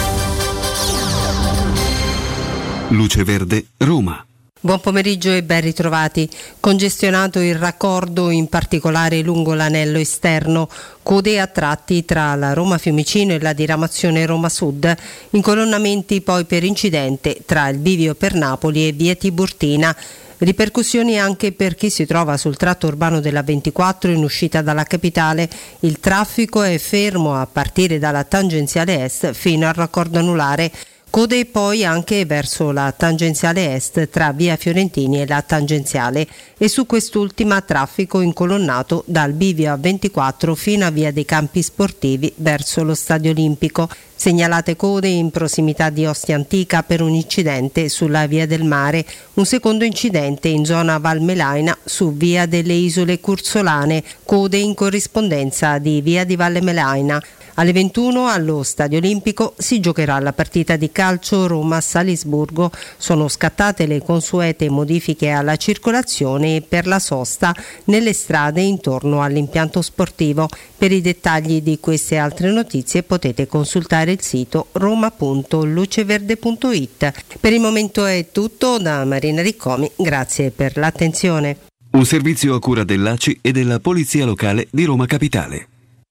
[2.90, 4.26] Luce Verde, Roma.
[4.62, 6.30] Buon pomeriggio e ben ritrovati.
[6.62, 10.70] Congestionato il raccordo, in particolare lungo l'anello esterno,
[11.04, 14.96] code a tratti tra la Roma Fiumicino e la diramazione Roma Sud,
[15.32, 19.94] incolonnamenti poi per incidente tra il bivio per Napoli e via Tiburtina.
[20.38, 25.50] Ripercussioni anche per chi si trova sul tratto urbano della 24 in uscita dalla capitale.
[25.82, 30.72] Il traffico è fermo a partire dalla tangenziale est fino al raccordo anulare.
[31.18, 36.28] Code poi anche verso la tangenziale est tra via Fiorentini e la tangenziale
[36.60, 42.32] e su quest'ultima traffico incolonnato dal bivio a 24 fino a via dei campi sportivi
[42.36, 43.90] verso lo stadio olimpico.
[44.14, 49.04] Segnalate code in prossimità di Ostia Antica per un incidente sulla via del mare,
[49.36, 56.00] un secondo incidente in zona Valmelaina su via delle isole Cursolane, code in corrispondenza di
[56.02, 57.20] via di Valle Melaina.
[57.60, 62.70] Alle 21 allo Stadio Olimpico si giocherà la partita di calcio Roma-Salisburgo.
[62.98, 67.56] Sono scattate le consuete modifiche alla circolazione per la sosta
[67.86, 70.48] nelle strade intorno all'impianto sportivo.
[70.78, 77.40] Per i dettagli di queste altre notizie potete consultare il sito roma.luceverde.it.
[77.40, 81.58] Per il momento è tutto da Marina Riccomi, grazie per l'attenzione.
[81.90, 85.70] Un servizio a cura dell'ACI e della Polizia Locale di Roma Capitale.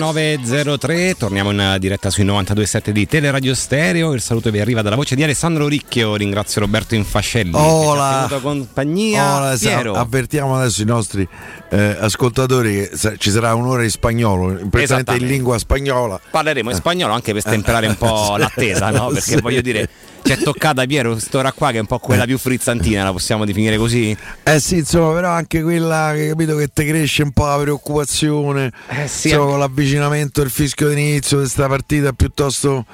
[0.00, 4.12] 19.03, torniamo in diretta sui 92.7 di Teleradio Stereo.
[4.12, 6.16] Il saluto vi arriva dalla voce di Alessandro Ricchio.
[6.16, 7.50] Ringrazio Roberto Infascelli.
[7.52, 8.26] che Hola.
[8.28, 9.36] tenuto compagnia.
[9.36, 9.94] Hola, sa- Piero.
[9.94, 11.26] avvertiamo adesso i nostri
[11.70, 16.20] eh, ascoltatori che ci sarà un'ora in spagnolo, prettamente in lingua spagnola.
[16.30, 19.06] Parleremo in spagnolo anche per stemperare un po' l'attesa, no?
[19.06, 19.40] Perché Sì.
[19.40, 19.88] voglio dire,
[20.26, 23.44] ci è toccata Piero quest'ora qua che è un po' quella più frizzantina, la possiamo
[23.44, 24.16] definire così?
[24.42, 28.72] Eh sì, insomma, però anche quella che capito che ti cresce un po' la preoccupazione.
[28.88, 32.84] Eh sì, insomma, anche- con l'avvicinamento del fischio d'inizio di questa partita piuttosto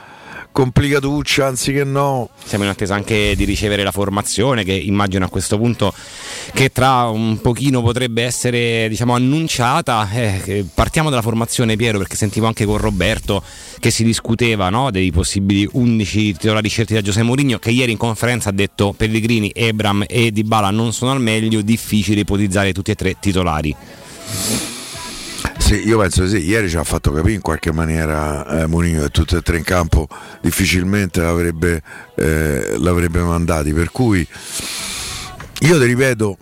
[0.53, 2.29] complicatuccia, anziché no.
[2.45, 5.93] Siamo in attesa anche di ricevere la formazione che immagino a questo punto
[6.53, 10.09] che tra un pochino potrebbe essere diciamo annunciata.
[10.13, 13.43] Eh, partiamo dalla formazione Piero perché sentivo anche con Roberto
[13.81, 17.99] che si discuteva no, dei possibili 11 titolari scelti da Giuseppe Mourinho che ieri in
[17.99, 22.95] conferenza ha detto Pellegrini, Ebram e Dybala non sono al meglio, difficile ipotizzare tutti e
[22.95, 23.75] tre titolari.
[25.73, 29.09] Sì, io penso sì, ieri ci ha fatto capire in qualche maniera eh, Mourinho che
[29.09, 30.07] tutte e tre in campo
[30.43, 31.81] difficilmente l'avrebbe,
[32.15, 34.19] eh, l'avrebbe mandati, per cui
[35.61, 36.37] io ti ripeto,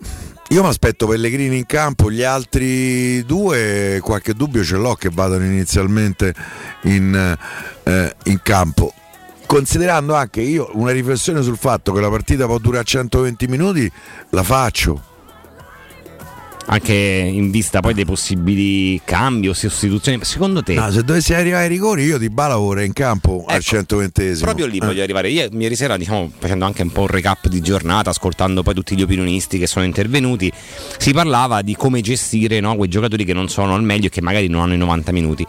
[0.48, 5.44] io mi aspetto Pellegrini in campo, gli altri due qualche dubbio ce l'ho che vadano
[5.44, 6.34] inizialmente
[6.82, 7.38] in,
[7.84, 8.92] eh, in campo.
[9.46, 13.92] Considerando anche io una riflessione sul fatto che la partita può durare 120 minuti,
[14.30, 15.09] la faccio.
[16.72, 20.20] Anche in vista poi dei possibili cambi o sostituzioni.
[20.22, 20.74] Secondo te?
[20.74, 24.36] No, se dovessi arrivare ai rigori, io di bala ora in campo al 120esimo.
[24.36, 25.30] Ecco, Proprio lì voglio arrivare.
[25.30, 28.96] Io, ieri sera, diciamo, facendo anche un po' un recap di giornata, ascoltando poi tutti
[28.96, 30.50] gli opinionisti che sono intervenuti,
[30.96, 34.20] si parlava di come gestire no, quei giocatori che non sono al meglio e che
[34.20, 35.44] magari non hanno i 90 minuti.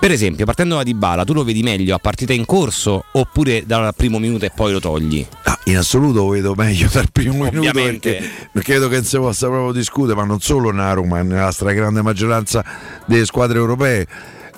[0.00, 3.92] Per esempio, partendo da Dybala, tu lo vedi meglio a partita in corso oppure dal
[3.96, 5.26] primo minuto e poi lo togli?
[5.42, 8.12] Ah, in assoluto vedo meglio dal primo minuto Ovviamente.
[8.12, 11.50] perché non credo che non si possa proprio discutere, ma non solo nella Roma, nella
[11.50, 12.64] stragrande maggioranza
[13.06, 14.06] delle squadre europee.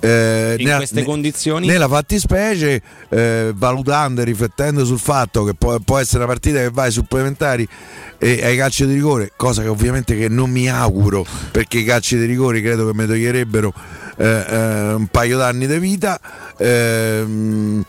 [0.02, 1.66] Eh, In queste condizioni?
[1.66, 2.80] nella fattispecie
[3.10, 6.90] eh, valutando e riflettendo sul fatto che può, può essere una partita che va ai
[6.90, 7.68] supplementari
[8.16, 12.16] e ai calci di rigore cosa che ovviamente che non mi auguro perché i calci
[12.16, 13.74] di rigore credo che mi toglierebbero
[14.16, 16.18] eh, eh, un paio d'anni di vita
[16.56, 17.84] ehm,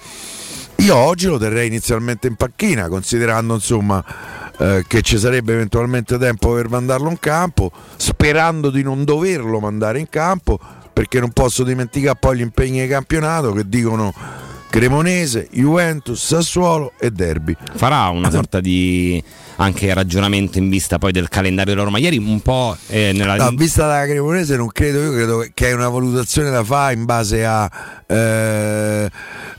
[0.81, 4.03] io oggi lo terrei inizialmente in panchina, considerando insomma
[4.57, 9.99] eh, che ci sarebbe eventualmente tempo per mandarlo in campo, sperando di non doverlo mandare
[9.99, 10.59] in campo,
[10.91, 14.11] perché non posso dimenticare poi gli impegni di campionato che dicono
[14.72, 17.53] Cremonese, Juventus, Sassuolo e Derby.
[17.76, 19.22] Farà una sorta di
[19.57, 21.98] anche ragionamento in vista poi del calendario della Roma.
[21.98, 25.73] Ieri un po' eh, nella No, vista la Cremonese non credo, io credo che è
[25.73, 27.69] una valutazione da fare in base a,
[28.07, 29.11] eh,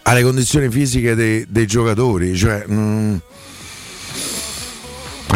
[0.03, 2.35] alle condizioni fisiche dei, dei giocatori.
[2.35, 3.17] Cioè, mm,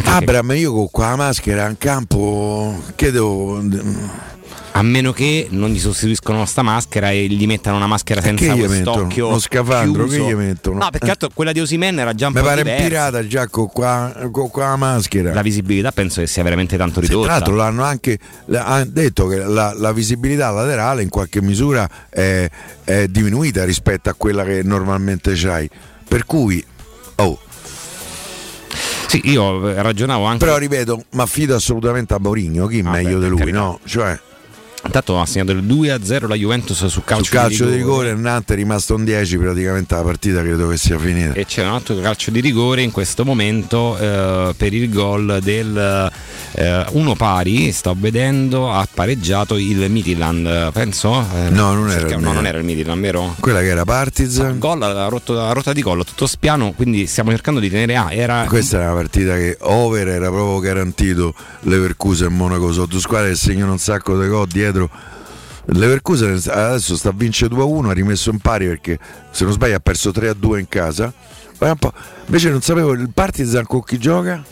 [0.05, 3.63] Abram, io con quella maschera in campo che devo.
[4.73, 8.55] A meno che non gli sostituiscono sta maschera e gli mettano una maschera che senza
[8.55, 10.25] quest'occhio Uno scafandro, chiuso.
[10.27, 10.79] che gli mettono?
[10.79, 12.83] No, perché altro quella di Osimen era già un Mi po' pare diversa.
[12.87, 15.33] pirata già con qua, con qua maschera.
[15.33, 17.25] La visibilità penso che sia veramente tanto Sì, ridotta.
[17.27, 18.19] tra l'altro l'hanno anche
[18.53, 22.47] ha detto che la, la visibilità laterale in qualche misura è,
[22.85, 25.71] è diminuita rispetto a quella che normalmente c'hai.
[26.07, 26.63] Per cui,
[27.17, 27.39] oh,
[29.09, 33.19] Sì, io eh, ragionavo anche però ripeto, mi affido assolutamente a Mourinho, chi Ah, meglio
[33.19, 33.81] beh, di lui, no?
[33.85, 34.19] Cioè,
[34.87, 38.59] Intanto ha segnato il 2-0 la Juventus su calcio, sul calcio di rigore Nantes è
[38.59, 41.33] rimasto un 10 praticamente la partita credo che sia finita.
[41.33, 46.11] E c'è un altro calcio di rigore in questo momento eh, per il gol del
[46.53, 51.25] eh, uno pari, sto vedendo, ha pareggiato il Midland, penso?
[51.35, 53.35] Eh, No, non era no, non era il Midland, vero?
[53.41, 54.59] Quella che era Partizan.
[54.59, 58.13] Gol, ha rotto la rotta di collo, tutto spiano, quindi stiamo cercando di tenere A.
[58.13, 63.29] Era Questa era una partita che over era proprio garantito Leverkusen e Monaco sotto squadra
[63.29, 64.76] che segnano un sacco di gol dietro.
[65.69, 68.99] Leverkusen adesso sta a vincere 2-1, ha rimesso in pari perché
[69.31, 71.13] se non sbaglio ha perso 3-2 in casa.
[72.27, 74.45] Invece non sapevo il Partizan con chi gioca?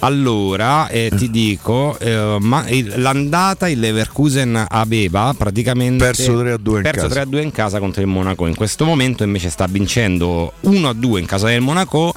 [0.00, 6.82] Allora, eh, ti dico, eh, ma il- l'andata il Leverkusen aveva praticamente Perso 3-2 in
[6.82, 7.20] perso casa.
[7.24, 8.46] 3-2 in casa contro il Monaco.
[8.46, 12.14] In questo momento invece sta vincendo 1-2 in casa del Monaco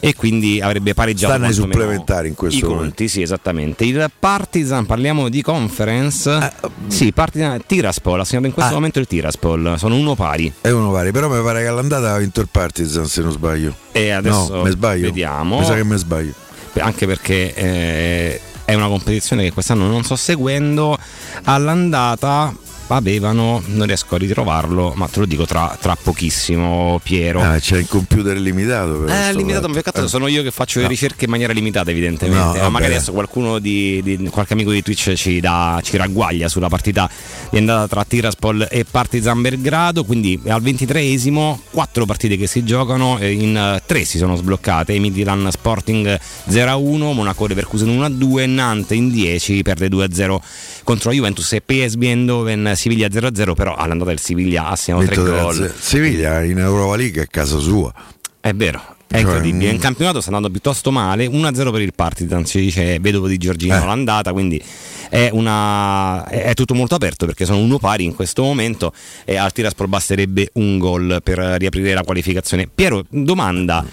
[0.00, 3.06] e quindi avrebbe pareggiato Stanno ai supplementari in questo i conti, momento.
[3.08, 3.84] sì, esattamente.
[3.84, 6.52] Il Partizan, parliamo di conference.
[6.88, 8.74] sì, Partizan Tiraspol, ha segnato in questo Ah.
[8.74, 10.52] momento il Tiraspol, sono uno pari.
[10.60, 13.74] È uno pari, però mi pare che all'andata ha vinto il Partizan se non sbaglio.
[13.92, 15.06] E adesso no, mi sbaglio.
[15.06, 15.58] vediamo.
[15.60, 16.32] Mi sa che mi sbaglio.
[16.78, 20.98] anche perché eh, è una competizione che quest'anno non sto seguendo.
[21.44, 22.54] All'andata
[22.94, 27.42] avevano, non riesco a ritrovarlo, ma te lo dico tra, tra pochissimo, Piero.
[27.42, 29.00] Ah, c'è il computer limitato.
[29.00, 29.72] però, Eh, limitato, fatto.
[29.74, 30.08] peccato, Eh.
[30.08, 30.90] sono io che faccio le No.
[30.90, 32.58] ricerche in maniera limitata, evidentemente.
[32.58, 36.48] No, Ma magari adesso qualcuno di, di- qualche amico di Twitch ci, dà, ci ragguaglia
[36.48, 37.08] sulla partita
[37.50, 40.04] di andata tra Tiraspol e Partizan Belgrado.
[40.04, 44.98] Quindi al 23esimo, quattro partite che si giocano, eh, in eh, tre si sono sbloccate.
[44.98, 46.18] Midland Sporting
[46.48, 50.40] 0-1, Monaco Leverkusen 1-2, Nantes in 10 perde 2-0
[50.86, 53.54] contro la Juventus e PSV Eindhoven Siviglia 0-0.
[53.54, 55.56] Però all'andata del Siviglia ha segnato tre Vinto gol.
[55.56, 55.72] 3-0.
[55.78, 57.92] Siviglia in Europa League è casa sua.
[58.40, 59.70] È vero, è Cioè, incredibile.
[59.70, 59.74] mm.
[59.74, 61.26] In campionato sta andando piuttosto male.
[61.26, 63.84] 1-0 per il Partizan, si dice vedovo di Giorgino Eh.
[63.84, 64.62] l'andata, quindi
[65.10, 68.92] è, una, è tutto molto aperto perché sono uno pari in questo momento
[69.24, 72.68] e al Tiraspol basterebbe un gol per riaprire la qualificazione.
[72.72, 73.84] Piero, domanda.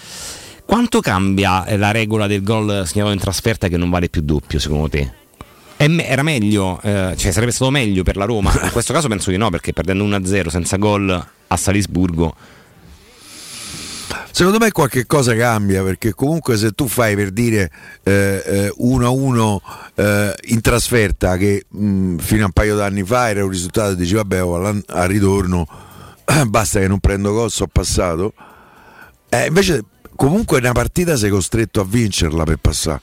[0.64, 4.88] Quanto cambia la regola del gol segnato in trasferta che non vale più doppio secondo
[4.88, 5.12] te?
[5.86, 8.52] Era meglio, eh, cioè sarebbe stato meglio per la Roma?
[8.62, 12.34] In questo caso penso di no perché perdendo 1-0 senza gol a Salisburgo
[14.36, 17.70] Secondo me qualche cosa cambia perché comunque se tu fai per dire
[18.04, 19.58] 1-1
[20.46, 24.42] in trasferta che mh, fino a un paio d'anni fa era un risultato dici vabbè
[24.42, 25.68] oh, al, ritorno
[26.48, 28.32] basta che non prendo gol, so passato.
[29.28, 29.84] Eh, invece
[30.16, 33.00] comunque una partita sei costretto a vincerla per passare.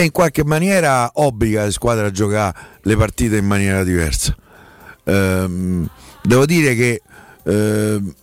[0.00, 4.34] E in qualche maniera obbliga le squadre a giocare le partite in maniera diversa.
[5.04, 5.86] Ehm,
[6.22, 7.02] devo dire che
[7.44, 8.14] ehm,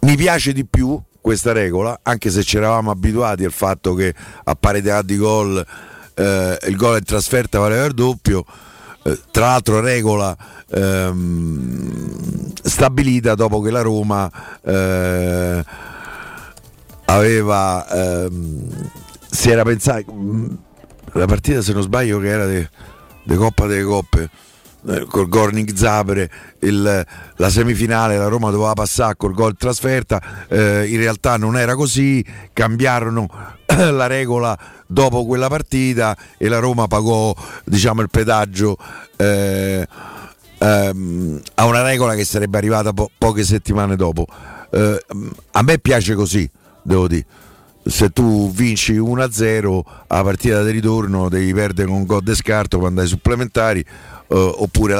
[0.00, 4.14] mi piace di più questa regola, anche se ci eravamo abituati al fatto che
[4.44, 5.66] a parità di gol
[6.12, 8.44] eh, il gol in trasferta valeva il doppio.
[9.04, 10.36] Eh, tra l'altro regola
[10.68, 14.30] ehm, stabilita dopo che la Roma
[14.62, 15.64] eh,
[17.06, 18.90] aveva ehm,
[19.30, 20.12] si era pensato
[21.12, 24.30] la partita se non sbaglio che era di Coppa delle Coppe
[24.88, 26.30] eh, col Gornik Zabre
[26.60, 31.74] il- la semifinale la Roma doveva passare col gol trasferta eh, in realtà non era
[31.74, 33.26] così cambiarono
[33.66, 37.34] la regola dopo quella partita e la Roma pagò
[37.64, 38.76] diciamo il pedaggio
[39.16, 39.86] eh,
[40.58, 44.26] ehm, a una regola che sarebbe arrivata po- poche settimane dopo.
[44.70, 45.04] Eh,
[45.52, 46.48] a me piace così
[46.82, 47.24] devo dire
[47.86, 53.00] se tu vinci 1-0 a partita di ritorno devi perdere con gol de scarto quando
[53.00, 53.86] ai supplementari eh,
[54.28, 54.94] oppure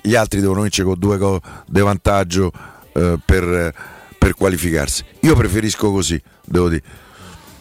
[0.00, 2.50] gli altri devono vincere con due gol di vantaggio
[2.92, 3.74] eh, per,
[4.18, 5.04] per qualificarsi.
[5.20, 6.82] Io preferisco così devo dire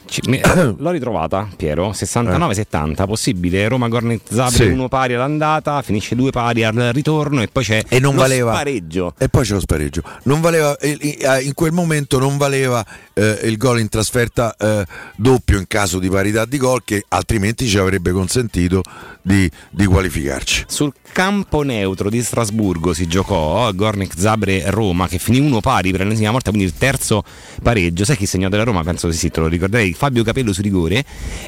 [0.77, 1.91] L'ho ritrovata, Piero.
[1.91, 3.05] 69-70.
[3.05, 3.67] Possibile.
[3.67, 4.63] Roma Gornet Zabri Sì.
[4.67, 8.53] uno pari all'andata, finisce due pari al ritorno e poi c'è e non lo valeva
[8.53, 9.13] spareggio.
[9.17, 13.39] e poi c'è lo spareggio non valeva eh, eh, in quel momento non valeva eh,
[13.43, 17.77] il gol in trasferta eh, doppio in caso di parità di gol che altrimenti ci
[17.77, 18.81] avrebbe consentito
[19.21, 25.39] di, di qualificarci Sul campo neutro di Strasburgo si giocò Gornik Zabre Roma che finì
[25.39, 27.23] uno pari per l'ennesima volta, quindi il terzo
[27.61, 28.05] pareggio.
[28.05, 28.83] Sai chi segnò della Roma?
[28.83, 29.93] Penso che sì, te lo ricorderei.
[29.99, 31.03] Fabio Capello su rigore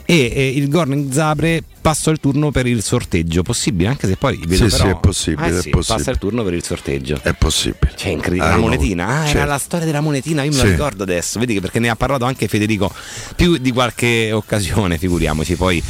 [0.06, 3.42] e, e il Gornik Zabre passò il turno per il sorteggio.
[3.44, 5.98] Possibile, anche se poi vedo Sì, però- sì, è possibile, Eh è sì, possibile.
[5.98, 7.20] Passa il turno per il sorteggio.
[7.24, 8.50] è possibile Cioè, incredibile.
[8.52, 9.08] Ah, la monetina?
[9.08, 9.48] Ah, era certo.
[9.48, 10.64] la storia della monetina, io me Sì.
[10.66, 11.40] la ricordo adesso.
[11.40, 12.92] Vedi che perché ne ha parlato anche Federico
[13.38, 15.56] più di qualche occasione, figuriamoci.
[15.56, 15.82] Poi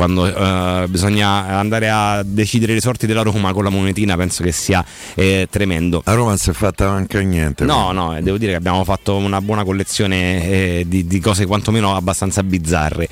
[0.00, 4.50] quando eh, bisogna andare a decidere le sorti della Roma con la monetina, penso che
[4.50, 4.82] sia
[5.14, 6.00] eh, tremendo.
[6.06, 8.82] a Roma non si è fatta manca niente No, no, eh, devo dire che abbiamo
[8.82, 13.08] fatto una buona collezione eh, di, di cose quantomeno abbastanza bizzarre.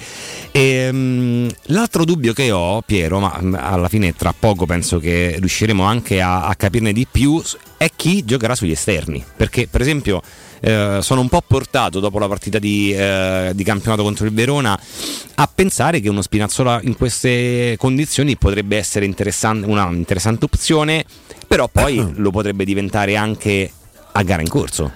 [0.50, 5.36] E, mm, l'altro dubbio che ho, Piero, ma mm, alla fine tra poco penso che
[5.38, 7.42] riusciremo anche a, a capirne di più,
[7.76, 9.22] è chi giocherà sugli esterni.
[9.36, 10.22] Perché, per esempio,
[10.60, 14.78] eh, sono un po' portato dopo la partita di, eh, di campionato contro il Verona
[15.34, 21.04] a pensare che uno Spinazzola in queste condizioni potrebbe essere interessan- una interessante opzione,
[21.46, 23.70] però poi lo potrebbe diventare anche
[24.12, 24.90] a gara in corso.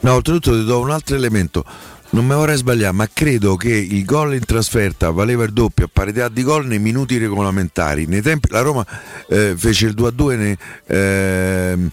[0.00, 1.64] No, oltretutto ti do un altro elemento.
[2.10, 5.90] Non mi vorrei sbagliare, ma credo che il gol in trasferta valeva il doppio a
[5.92, 8.06] parità di gol nei minuti regolamentari.
[8.06, 8.86] Nei tempi, la Roma
[9.28, 10.56] eh, fece il 2-2 nei,
[10.86, 11.90] ehm,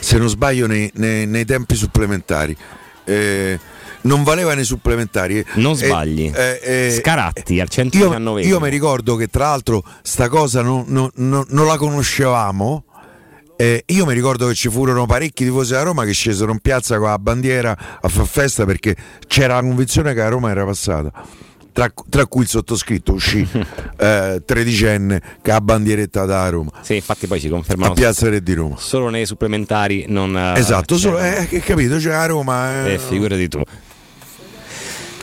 [0.00, 2.56] se non sbaglio nei, nei- nei tempi supplementari.
[3.04, 3.58] Eh,
[4.02, 5.44] non valeva nei supplementari.
[5.54, 6.30] Non Eh, sbagli.
[6.34, 10.84] eh, eh, Scaratti al io, 119 io mi ricordo che tra l'altro sta cosa non,
[10.88, 12.84] non- non- non la conoscevamo.
[13.60, 16.96] Eh, io mi ricordo che ci furono parecchi tifosi da Roma che scesero in piazza
[16.98, 18.94] con la bandiera a far festa perché
[19.26, 21.10] c'era la convinzione che la Roma era passata.
[21.72, 23.46] Tra, tra cui il sottoscritto uscì
[23.98, 28.42] eh, tredicenne che ha bandieretta da Roma Sì, infatti poi si a confermano Piazza Re
[28.42, 28.76] di Roma.
[28.78, 32.98] solo nei supplementari non eh, esatto, solo, eh, che capito, c'è la Roma eh, Eh,
[32.98, 33.62] figurati tu.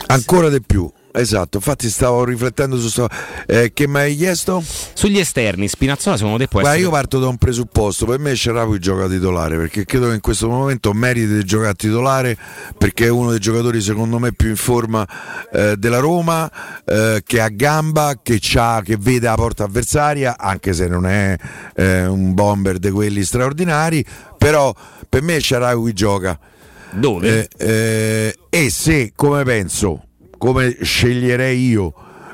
[0.06, 0.90] ancora di più.
[1.16, 3.08] Esatto, infatti stavo riflettendo su sto.
[3.46, 4.62] eh, che mi hai chiesto?
[4.92, 8.36] Sugli esterni, Spinazzola secondo te può Guarda, essere io parto da un presupposto, per me
[8.36, 12.36] Sharawi gioca titolare perché credo che in questo momento meriti di giocare titolare
[12.76, 15.06] perché è uno dei giocatori secondo me più in forma
[15.52, 16.50] eh, della Roma,
[16.84, 21.36] eh, che ha gamba, che, c'ha, che vede la porta avversaria, anche se non è
[21.74, 24.04] eh, un bomber di quelli straordinari,
[24.36, 24.74] però
[25.08, 26.38] per me Sharawi gioca.
[26.90, 27.48] Dove?
[27.56, 30.05] Eh, eh, e se, come penso,
[30.38, 31.92] come sceglierei io,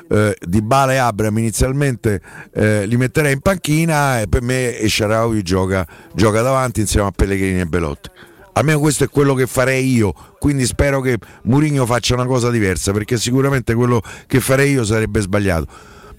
[0.09, 2.21] eh, di Bala e Abram inizialmente
[2.53, 7.61] eh, li metterei in panchina e per me Esharawi gioca, gioca davanti insieme a Pellegrini
[7.61, 8.09] e Belotti.
[8.55, 12.91] Almeno questo è quello che farei io, quindi spero che Mourinho faccia una cosa diversa
[12.91, 15.67] perché sicuramente quello che farei io sarebbe sbagliato.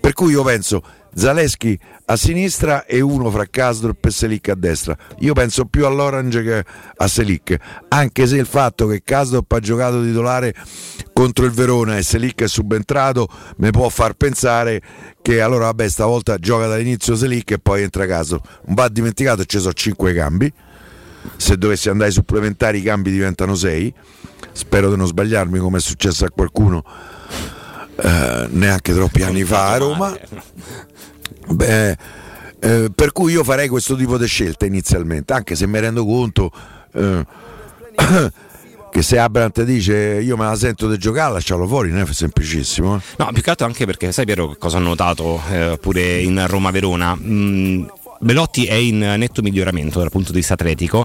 [0.04, 0.82] Per cui io penso
[1.14, 4.94] Zaleschi a sinistra e uno fra Kasdorp e Selic a destra.
[5.20, 6.62] Io penso più all'Orange che
[6.94, 7.56] a Selic,
[7.88, 10.54] anche se il fatto che Kasdorp ha giocato titolare
[11.14, 14.82] contro il Verona e Selic è subentrato mi può far pensare
[15.22, 18.46] che allora vabbè stavolta gioca dall'inizio Selic e poi entra Kasdorp.
[18.66, 20.52] Non va dimenticato ci sono 5 cambi,
[21.38, 23.94] se dovessi andare ai supplementari i cambi diventano 6
[24.52, 26.84] spero di non sbagliarmi come è successo a qualcuno
[27.96, 30.16] eh, neanche troppi anni fa a Roma.
[31.46, 31.96] Beh,
[32.60, 36.50] eh, per cui io farei questo tipo di scelta inizialmente, anche se mi rendo conto
[36.94, 37.26] eh,
[38.90, 42.96] che se Abrant dice io me la sento di giocare, lasciarlo fuori non è semplicissimo.
[42.96, 43.00] eh.
[43.18, 46.42] No, più che altro anche perché sai Piero che cosa ho notato eh, pure in
[46.46, 47.14] Roma-Verona?
[47.14, 47.84] Mm,
[48.24, 51.04] Belotti è in netto miglioramento dal punto di vista atletico,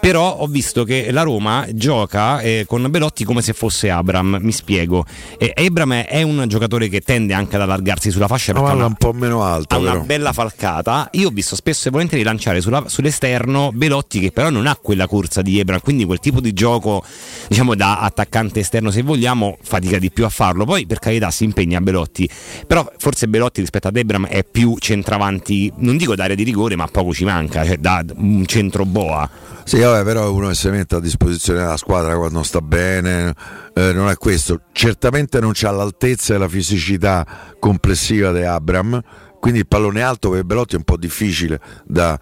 [0.00, 4.50] però ho visto che la Roma gioca eh, con Belotti come se fosse Abram, mi
[4.50, 5.04] spiego.
[5.36, 8.76] Eh, Abram è- un giocatore che tende anche ad allargarsi sulla fascia Una perché ha
[8.76, 10.04] una, un po' meno alta, ha una però.
[10.04, 11.08] bella falcata.
[11.12, 15.06] Io ho visto spesso e volentieri lanciare sulla- sull'esterno Belotti che però non ha quella
[15.06, 17.04] corsa di Ebra, quindi quel tipo di gioco,
[17.46, 20.64] diciamo da attaccante esterno se vogliamo, fatica di più a farlo.
[20.64, 22.26] Poi per carità si impegna Belotti,
[22.66, 26.86] però forse Belotti rispetto ad Ebram è più centravanti, non dico d'area di rigore, ma
[26.86, 29.28] poco ci manca, cioè da un centro boa.
[29.64, 33.32] Sì, vabbè, però uno che si mette a disposizione della squadra quando sta bene,
[33.74, 34.60] eh, non è questo.
[34.72, 37.26] Certamente non c'ha l'altezza e la fisicità
[37.58, 39.00] complessiva di Abram,
[39.40, 42.18] quindi il pallone alto per Belotti è un po' difficile da...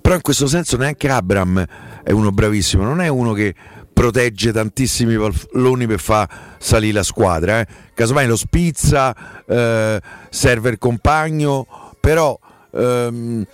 [0.00, 1.64] Però in questo senso neanche Abram
[2.02, 3.54] è uno bravissimo, non è uno che
[3.92, 6.28] protegge tantissimi palloni per far
[6.58, 7.66] salire la squadra, eh.
[7.94, 10.00] casomai lo spizza, eh,
[10.30, 12.36] serve il compagno, però...
[12.72, 13.46] ehm,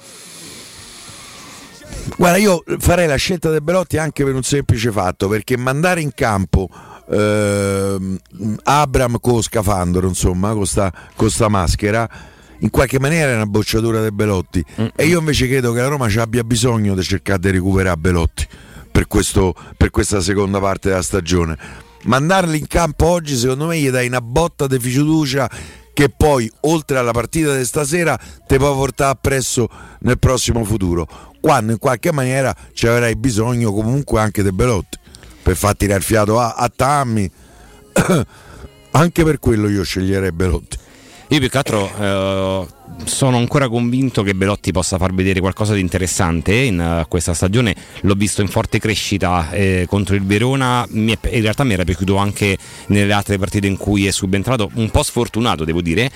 [2.17, 6.13] Guarda, io farei la scelta del Belotti anche per un semplice fatto, perché mandare in
[6.15, 6.69] campo
[7.11, 8.19] ehm,
[8.65, 12.09] Abram con scafandro, insomma, con sta, con sta maschera,
[12.61, 14.65] in qualche maniera è una bocciatura del Belotti.
[14.97, 18.47] E io invece credo che la Roma ci abbia bisogno di cercare di recuperare Belotti
[18.91, 21.57] per, questo- per questa seconda parte della stagione.
[22.05, 25.49] Mandarli in campo oggi, secondo me, gli dai una botta di fiducia
[25.99, 28.17] che poi, oltre alla partita di stasera,
[28.47, 29.69] ti può portare appresso
[30.03, 31.09] nel prossimo futuro.
[31.41, 34.97] Quando in qualche maniera ci avrai bisogno comunque anche di Belotti
[35.43, 37.29] per far tirare fiato a, a Tammy.
[38.93, 40.79] anche per quello io sceglierei Belotti.
[41.31, 42.67] Io più che altro eh,
[43.05, 47.75] sono ancora convinto che Belotti possa far vedere qualcosa di interessante in eh, questa stagione.
[48.03, 50.87] L'ho visto in forte crescita eh, contro il Verona.
[50.91, 52.57] Mi è- in realtà mi era piaciuto anche
[52.89, 56.11] nelle altre partite in cui è subentrato, un po' sfortunato devo dire.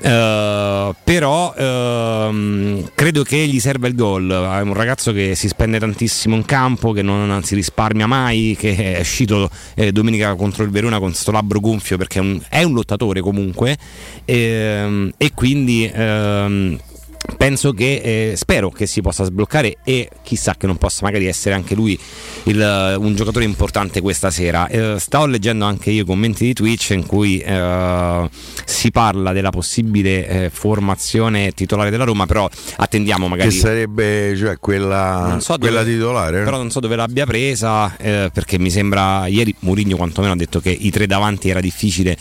[0.00, 4.30] Eh, però ehm, credo che gli serva il gol.
[4.30, 8.94] È un ragazzo che si spende tantissimo in campo, che non si risparmia mai, che
[8.96, 12.62] è uscito eh, domenica contro il Verona con sto labbro gonfio perché è un, è
[12.62, 13.76] un lottatore comunque.
[14.24, 16.78] Ehm, e quindi ehm,
[17.36, 21.54] penso che eh, spero che si possa sbloccare e chissà che non possa magari essere
[21.54, 21.98] anche lui
[22.44, 24.66] il- un giocatore importante questa sera.
[24.68, 28.28] Eh, stavo leggendo anche io i commenti di Twitch in cui eh,
[28.64, 34.58] si parla della possibile eh, formazione titolare della Roma, però attendiamo magari Che sarebbe cioè,
[34.58, 36.40] quella, non so quella dove- titolare.
[36.40, 36.44] eh?
[36.44, 40.60] Però non so dove l'abbia presa, eh, perché mi sembra ieri Mourinho quantomeno ha detto
[40.60, 42.16] che i tre davanti era difficile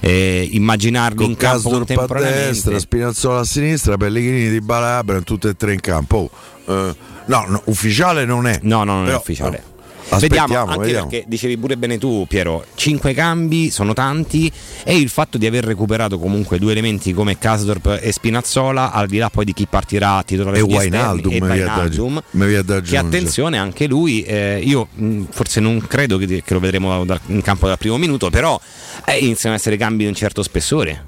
[0.00, 2.50] eh, immaginarli in campo Casdorp a contemporaneamente.
[2.50, 6.30] destra, Spinazzola a sinistra, Pellegrini di Balabra, tutte e tre in campo.
[6.66, 6.94] Oh, eh,
[7.26, 8.58] no, no, ufficiale non è.
[8.62, 9.62] No, no, non Però, è ufficiale.
[9.64, 9.68] no,
[10.12, 11.06] Aspettiamo, vediamo, anche vediamo.
[11.08, 14.50] perché dicevi pure bene tu, Piero, cinque cambi sono tanti
[14.82, 19.18] e il fatto di aver recuperato comunque due elementi come Kasdorp e Spinazzola, al di
[19.18, 22.22] là poi di chi partirà a titolare E Wijnaldum, e da- Wijnaldum,
[22.62, 27.04] da che attenzione anche lui, eh, io mh, forse non credo che, che lo vedremo
[27.04, 28.60] da- in campo dal primo minuto, però
[29.06, 31.04] eh, iniziano ad essere cambi di un certo spessore.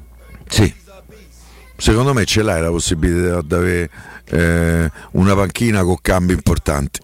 [0.49, 0.73] Sì.
[1.83, 3.91] Secondo me ce l'hai la possibilità di avere
[4.27, 7.01] eh, una panchina con cambi importanti.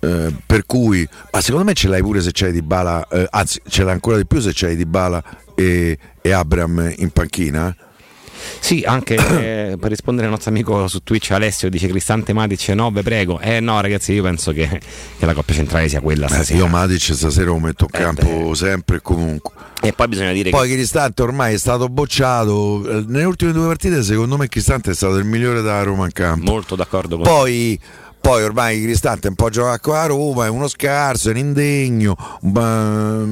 [0.00, 3.84] Eh, per cui, ma secondo me ce l'hai pure se c'hai di Bala, anzi ce
[3.84, 5.22] l'hai ancora di più se c'hai di Bala
[5.54, 7.72] e, e Abram in panchina.
[8.38, 8.56] Eh.
[8.60, 9.14] Sì, anche
[9.72, 13.40] eh, per rispondere al nostro amico su Twitch Alessio dice Cristante Matic no, ve prego.
[13.40, 14.68] Eh no ragazzi, io penso che,
[15.18, 16.58] che la coppia centrale sia quella Eh, stasera.
[16.58, 19.52] io Matic stasera lo metto in campo sempre e comunque.
[19.80, 22.88] E poi bisogna dire Poi che Cristante ormai è stato bocciato.
[22.88, 26.12] Eh, Nelle ultime due partite, secondo me, Cristante è stato il migliore della Roma in
[26.12, 26.50] campo.
[26.50, 27.78] molto d'accordo con Poi,
[28.20, 32.16] poi ormai Cristante un po' giocato con la Roma, è uno scarso, è un indegno.
[32.42, 33.24] ma-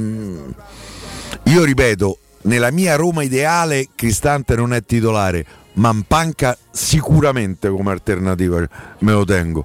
[1.45, 5.45] Io ripeto, nella mia Roma ideale Cristante non è titolare,
[5.75, 8.59] ma in panca sicuramente come alternativa
[9.01, 9.65] me lo tengo.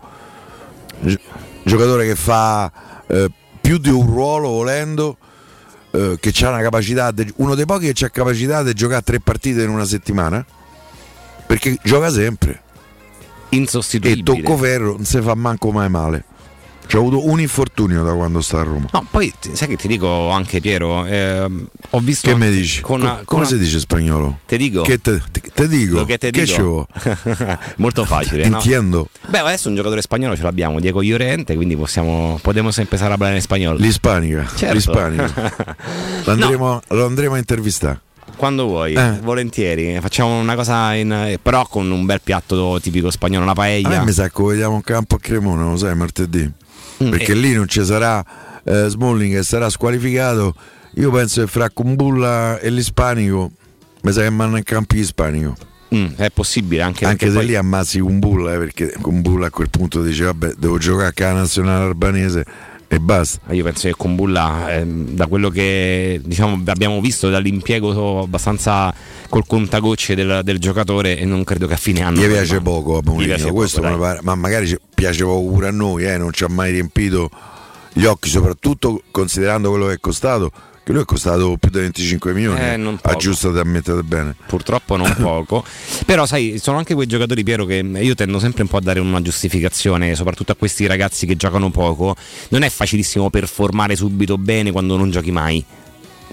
[0.99, 1.19] Gi-
[1.63, 2.71] Giocatore che fa
[3.07, 3.29] eh,
[3.61, 5.17] più di un ruolo volendo,
[5.91, 9.19] eh, che ha una capacità, de- uno dei pochi che ha capacità di giocare tre
[9.19, 10.43] partite in una settimana,
[11.45, 12.61] perché gioca sempre.
[13.49, 14.37] insostituibile.
[14.37, 16.25] E tocco ferro non si fa manco mai male.
[16.91, 18.87] C'ho avuto un infortunio da quando sta a Roma.
[18.91, 22.81] No, poi sai che ti dico anche Piero, ehm, ho visto Che mi dici?
[22.81, 24.39] con Co- una- con come una- si dice in spagnolo?
[24.45, 24.81] Te dico.
[24.81, 25.95] Che te, te- te dico?
[25.99, 26.87] Lo che te dico.
[27.77, 28.57] Molto facile, no?
[28.57, 29.07] Entiendo.
[29.29, 33.35] Beh, adesso un giocatore spagnolo ce l'abbiamo, Diego Llorente, quindi possiamo podemos empezar a parlare
[33.35, 33.77] in spagnolo.
[33.77, 34.45] L'Ispanica.
[34.53, 34.73] Certo.
[34.73, 35.53] L'Ispanica.
[36.25, 38.01] Lo andremo, lo andremo a intervistare.
[38.35, 39.19] Quando vuoi, Eh.
[39.21, 39.99] volentieri.
[40.01, 43.61] Facciamo una cosa in, eh, però con un bel piatto tipico spagnolo, una A me
[43.61, 44.03] paella.
[44.03, 46.49] mi sa che vediamo un campo a Cremona, lo sai, martedì.
[47.03, 48.23] Mm, Perché lì non ci sarà
[48.63, 50.53] eh, Smalling che sarà squalificato.
[50.95, 53.51] Io penso che fra Kumbulla e l'Ispanico
[54.01, 55.55] mi sa che mandano in campo ispanico.
[55.93, 59.69] Mm, è possibile anche, Anche se poi- lì ammazzi Kumbulla, eh, perché Kumbulla a quel
[59.69, 62.45] punto dice vabbè devo giocare a la nazionale albanese
[62.93, 63.53] e basta.
[63.53, 68.93] Io penso che con Bulla, ehm, da quello che diciamo, abbiamo visto dall'impiego abbastanza
[69.29, 72.19] col contagocce del, del giocatore, e non credo che a fine anno.
[72.19, 75.71] Gli piace poco a Mourinho, poco, questo mi pare- ma magari piace poco pure a
[75.71, 77.29] noi, eh, non ci ha mai riempito
[77.93, 80.51] gli occhi, soprattutto considerando quello che è costato,
[80.91, 84.35] che lui è costato più di 25 milioni, Eh, aggiustate e ammettete bene.
[84.45, 85.63] Purtroppo non poco,
[86.05, 88.99] però sai, sono anche quei giocatori, Piero, che io tendo sempre un po' a dare
[88.99, 92.15] una giustificazione, soprattutto a questi ragazzi che giocano poco.
[92.49, 95.63] Non è facilissimo performare subito bene quando non giochi mai.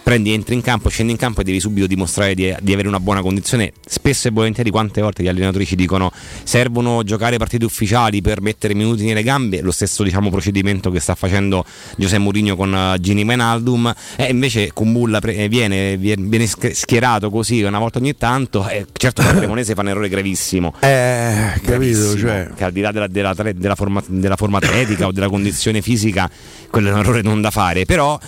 [0.09, 2.99] Prendi, entri in campo, scendi in campo e devi subito dimostrare di, di avere una
[2.99, 3.75] buona condizione.
[3.85, 6.11] Spesso e volentieri, quante volte gli allenatori ci dicono
[6.45, 11.15] servono giocare partite ufficiali per mettere minuti nelle gambe, lo stesso diciamo, procedimento che sta
[11.15, 11.63] facendo
[11.99, 16.73] Giuseppe Mourinho con eh, Gini Menaldum, e invece Kumbulla pre- eh, viene, viene, viene sch-
[16.73, 20.73] schierato così una volta ogni tanto, e certo il Cremonese fa un errore gravissimo.
[20.81, 25.13] Eh, capito, cioè che al di là della, della della forma, della forma atletica o
[25.13, 26.31] della condizione fisica,
[26.71, 28.19] quello è un errore non da fare, però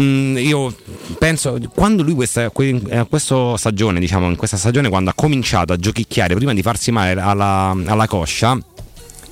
[0.00, 0.74] mm, io
[1.18, 5.72] penso quando lui questa, que- eh, questa stagione, diciamo, in questa stagione quando ha cominciato
[5.72, 8.58] a giochicchiare prima di farsi male alla, alla coscia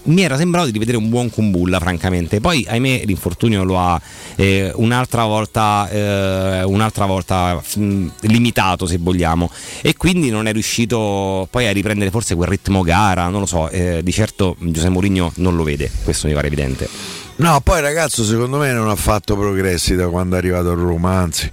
[0.04, 2.40] mi era sembrato di vedere un buon Kumbulla francamente.
[2.40, 4.00] Poi ahimè l'infortunio lo ha
[4.36, 9.50] eh, un'altra volta eh, un'altra volta mm, limitato se vogliamo.
[9.80, 13.68] E quindi non è riuscito poi a riprendere forse quel ritmo gara non lo so
[13.68, 16.88] eh, di certo Giuseppe Mourinho non lo vede questo mi pare evidente
[17.36, 21.16] No, poi ragazzo secondo me non ha fatto progressi da quando è arrivato a Roma,
[21.16, 21.50] anzi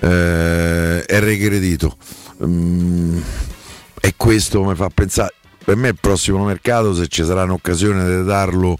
[0.00, 1.96] eh, è regredito.
[2.44, 3.18] Mm,
[4.00, 8.24] e questo mi fa pensare, per me il prossimo mercato se ci sarà un'occasione di
[8.24, 8.76] darlo,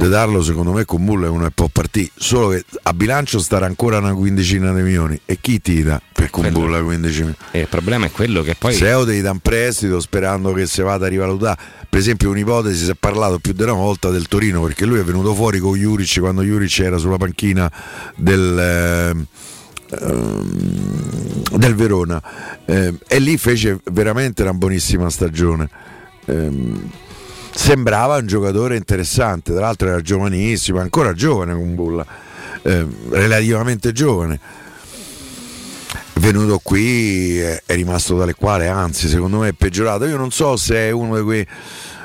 [0.00, 3.98] di darlo secondo me con uno che può partire, solo che a bilancio starà ancora
[3.98, 7.36] una quindicina di milioni e chi tira per Kumbulla 15 milioni?
[7.50, 10.66] E il problema è quello che poi Se Eode gli dà un prestito sperando che
[10.66, 11.60] si vada a rivalutare.
[11.88, 15.04] Per esempio, un'ipotesi si è parlato più di una volta del Torino perché lui è
[15.04, 17.70] venuto fuori con Juric quando Juric era sulla panchina
[18.16, 19.26] del, ehm,
[21.56, 22.22] del Verona
[22.64, 25.68] Eh, e lì fece veramente una buonissima stagione.
[26.26, 26.90] Ehm,
[27.52, 32.06] sembrava un giocatore interessante, tra l'altro era giovanissimo, ancora giovane con Bulla,
[32.62, 34.40] ehm, relativamente giovane
[36.20, 40.04] venuto qui è rimasto tale quale, anzi secondo me è peggiorato.
[40.04, 41.46] Io non so se è uno di quei,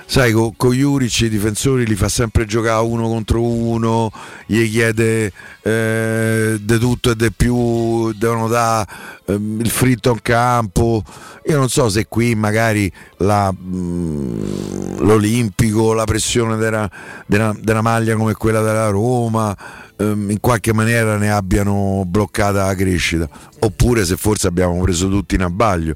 [0.05, 4.11] sai, con co Juric i difensori li fa sempre giocare uno contro uno,
[4.45, 8.87] gli chiede eh, di tutto e di più, devono dare
[9.25, 11.03] ehm, il fritto in campo.
[11.47, 18.61] Io non so se qui magari la, mh, l'Olimpico, la pressione della maglia come quella
[18.61, 19.55] della Roma,
[19.97, 23.27] ehm, in qualche maniera ne abbiano bloccata la crescita.
[23.59, 25.95] Oppure se forse abbiamo preso tutti in abbaglio.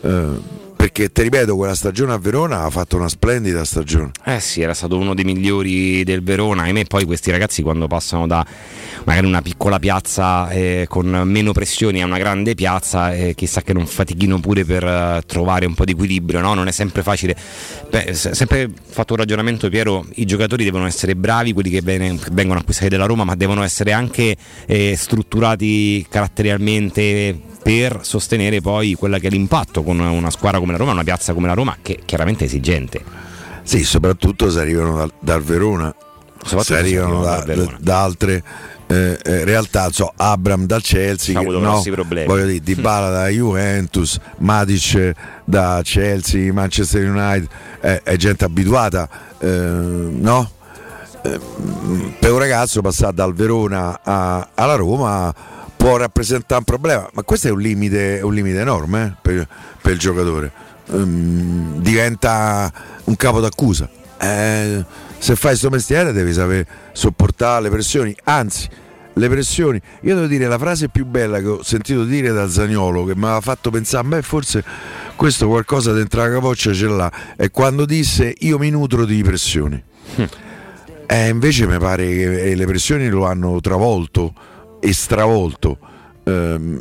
[0.00, 4.12] Eh, perché ti ripeto, quella stagione a Verona ha fatto una splendida stagione.
[4.24, 6.62] Eh sì, era stato uno dei migliori del Verona.
[6.62, 8.46] Ahimè, poi questi ragazzi quando passano da
[9.02, 13.72] magari una piccola piazza eh, con meno pressioni a una grande piazza, eh, chissà che
[13.72, 16.54] non fatichino pure per eh, trovare un po' di equilibrio, no?
[16.54, 17.34] Non è sempre facile.
[17.90, 22.18] Beh, se- sempre fatto un ragionamento, Piero, i giocatori devono essere bravi, quelli che, vene-
[22.18, 28.94] che vengono acquistati dalla Roma, ma devono essere anche eh, strutturati caratterialmente per sostenere poi
[28.94, 31.76] quella che è l'impatto con una squadra come la Roma, una piazza come la Roma,
[31.82, 33.04] che chiaramente è esigente.
[33.62, 35.94] Sì, soprattutto se arrivano dal, dal Verona,
[36.46, 37.76] se arrivano da, Verona.
[37.78, 38.42] da altre
[38.86, 41.82] eh, eh, realtà, so, Abram dal Chelsea, Ha che, avuto no,
[42.24, 45.12] voglio dire, Dybala da Juventus, Matic
[45.44, 47.48] da Chelsea, Manchester United,
[47.82, 50.50] eh, è gente abituata, eh, no?
[51.20, 51.38] Eh,
[52.18, 55.34] per un ragazzo passare dal Verona a- alla Roma
[55.88, 59.48] può rappresentare un problema, ma questo è un limite, un limite enorme eh, per,
[59.80, 60.52] per il giocatore.
[60.90, 62.70] Ehm, diventa
[63.04, 63.88] un capo d'accusa.
[64.20, 64.84] Eh,
[65.16, 68.68] se fai questo mestiere devi sapere sopportare le pressioni, anzi
[69.14, 69.80] le pressioni.
[70.02, 73.24] Io devo dire la frase più bella che ho sentito dire da Zagnolo che mi
[73.24, 74.62] aveva fatto pensare, beh forse
[75.16, 79.82] questo qualcosa dentro la capoccia ce l'ha, è quando disse io mi nutro di pressioni.
[81.10, 84.34] Eh, invece mi pare che eh, le pressioni lo hanno travolto
[84.80, 85.78] e stravolto.
[86.24, 86.80] Ehm,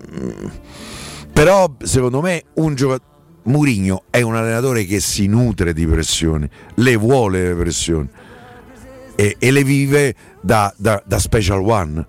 [1.32, 3.16] però secondo me un giocatore
[3.48, 8.10] Murigno è un allenatore che si nutre di pressioni, le vuole le pressioni
[9.16, 12.06] e, e le vive da, da- da Special One.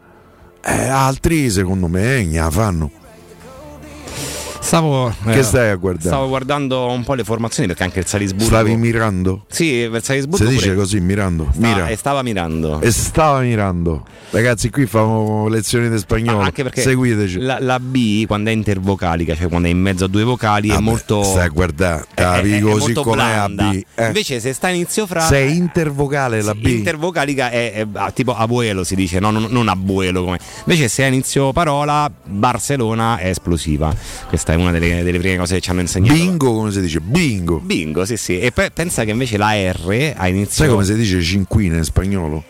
[0.60, 2.90] Eh, altri secondo me ne la fanno.
[4.68, 6.08] Stavo, Che stai a guardare?
[6.08, 8.44] Stavo guardando un po' le formazioni perché anche il Salisburgo.
[8.44, 9.46] Stavi mirando?
[9.48, 10.44] Sì, il Salisburgo.
[10.44, 11.48] Si dice pure- così, mirando.
[11.54, 11.86] Sta- Mira.
[11.88, 12.78] e stava mirando.
[12.82, 14.04] E stava mirando.
[14.28, 16.40] Ragazzi, qui famo lezioni di spagnolo.
[16.40, 17.38] Anche perché Seguiteci.
[17.40, 20.76] la, la B quando è intervocalica, cioè quando è in mezzo a due vocali, è
[20.80, 21.22] molto.
[21.22, 23.70] Stai a guardare, è- così molto com'è a blanda.
[23.70, 23.82] B.
[23.94, 24.06] Eh.
[24.08, 25.22] Invece, se sta inizio fra.
[25.22, 26.66] Se è intervocale la B.
[26.66, 30.38] Intervocalica è, è- ah, tipo abuelo si dice, no, non, non abuelo come.
[30.66, 33.94] Invece se è inizio parola Barcellona è esplosiva.
[34.28, 36.14] Questa è una delle, delle prime cose che ci hanno insegnato.
[36.14, 37.00] Bingo, come si dice?
[37.00, 37.58] Bingo.
[37.58, 38.38] Bingo, sì, sì.
[38.38, 40.64] E poi pensa che invece la R ha inizio.
[40.64, 42.44] Sai come si dice cinquina in spagnolo?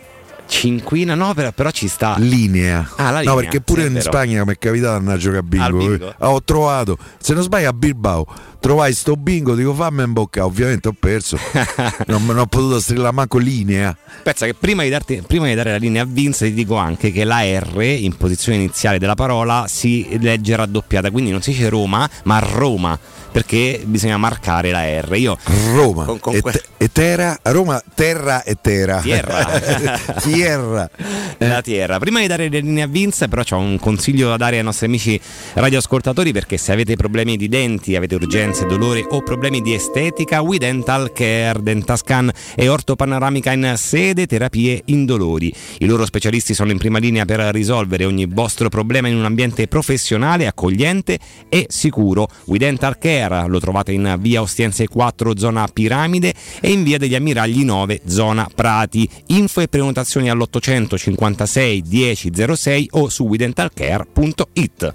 [0.47, 2.15] Cinquina, no, però, però ci sta.
[2.17, 2.89] Linea.
[2.95, 4.01] Ah, la No, linea, perché pure sì, in.
[4.01, 5.77] Spagna mi è capitato di andare a giocare a bingo.
[5.77, 6.15] Bingo?
[6.17, 8.25] Ho trovato, se non sbaglio a Bilbao,
[8.59, 11.37] trovai sto bingo, dico fammi in bocca, ovviamente ho perso.
[12.07, 13.95] non, non ho potuto strillare manco linea.
[14.23, 17.11] Pensa che prima di, darti- prima di dare la linea a Vince ti dico anche
[17.11, 21.69] che la R in posizione iniziale della parola si legge raddoppiata, quindi non si dice
[21.69, 22.97] Roma, ma Roma,
[23.31, 25.15] perché bisogna marcare la R.
[25.15, 25.37] Io
[25.73, 28.99] Roma con- con e, te- e terra, Roma, terra e terra.
[28.99, 29.45] Tierra.
[30.21, 30.89] Tierra.
[31.37, 31.99] la Tierra.
[31.99, 34.87] Prima di dare le linee a Vince, però c'ho un consiglio da dare ai nostri
[34.87, 35.19] amici
[35.53, 40.57] radioascoltatori perché se avete problemi di denti, avete urgenze, dolore o problemi di estetica, We
[40.57, 45.53] Dental Care, Dentascan e Ortopanoramica in sede terapie indolori.
[45.79, 49.67] I loro specialisti sono in prima linea per risolvere ogni vostro problema in un ambiente
[49.67, 52.27] professionale, accogliente e sicuro.
[52.45, 57.15] We Dental Care lo trovate in via Ostiense 4 zona Piramide e in via degli
[57.15, 59.07] Ammiragli 9 zona Prati.
[59.27, 64.93] Info e prenotazioni all'856 1006 o su widentalcare.it.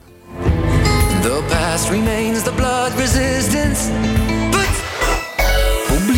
[1.25, 2.93] The past remains the blood
[3.69, 4.24] distance.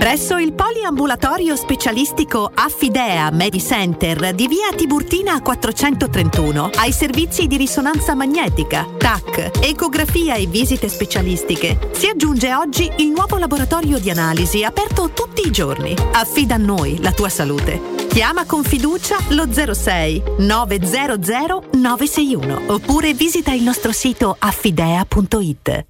[0.00, 8.86] Presso il poliambulatorio specialistico Affidea Medicenter di via Tiburtina 431 hai servizi di risonanza magnetica,
[8.96, 11.90] TAC, ecografia e visite specialistiche.
[11.92, 15.94] Si aggiunge oggi il nuovo laboratorio di analisi aperto tutti i giorni.
[16.12, 18.06] Affida a noi la tua salute.
[18.08, 25.89] Chiama con fiducia lo 06 900 961 oppure visita il nostro sito affidea.it.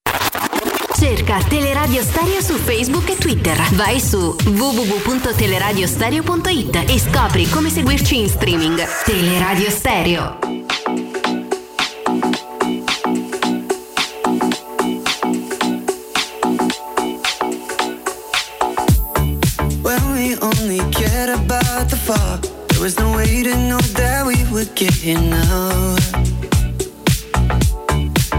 [1.01, 3.57] Cerca Teleradio Stereo su Facebook e Twitter.
[3.71, 8.79] Vai su www.teleradiostereo.it e scopri come seguirci in streaming.
[9.03, 10.37] Teleradio Stereo.
[22.67, 25.17] There was no way to know that we would get here.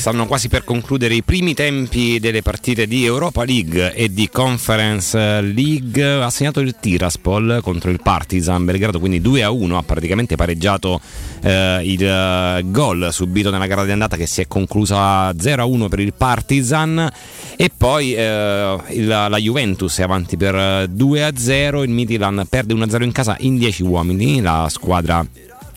[0.00, 5.40] Stanno quasi per concludere i primi tempi delle partite di Europa League e di Conference
[5.42, 6.02] League.
[6.22, 9.76] Ha segnato il Tiraspol contro il Partizan Belgrado, quindi 2 a 1.
[9.76, 11.00] Ha praticamente pareggiato
[11.42, 15.64] eh, il eh, gol subito nella gara di andata che si è conclusa 0 a
[15.66, 17.10] 1 per il Partizan.
[17.56, 21.82] E poi eh, il- la Juventus è avanti per 2 a 0.
[21.82, 24.40] Il Midland perde 1 a 0 in casa in 10 uomini.
[24.40, 25.26] La squadra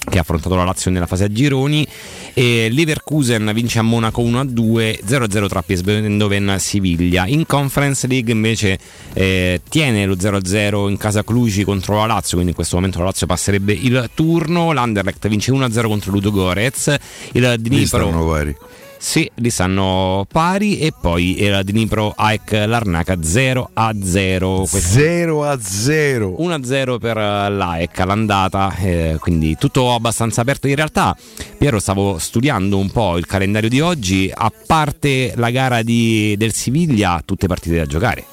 [0.09, 1.87] che ha affrontato la Lazio nella fase a gironi
[2.33, 7.25] e Leverkusen vince a Monaco 1-2 0-0 tra PSV Eindhoven Siviglia.
[7.27, 8.77] In Conference League invece
[9.13, 13.05] eh, tiene lo 0-0 in casa Cluj contro la Lazio quindi in questo momento la
[13.05, 14.71] Lazio passerebbe il turno.
[14.73, 16.95] l'Anderlecht vince 1-0 contro Ludo Gorez
[17.33, 18.71] il Dnipro.
[19.03, 24.65] Sì, li stanno pari e poi era Dnipro AEK Larnaca 0 a 0.
[24.65, 26.41] 0 a 0.
[26.41, 30.69] 1 a 0 per l'AEK all'andata, eh, quindi tutto abbastanza aperto.
[30.69, 31.13] In realtà,
[31.57, 36.53] Piero, stavo studiando un po' il calendario di oggi, a parte la gara di- del
[36.53, 38.23] Siviglia, tutte partite da giocare.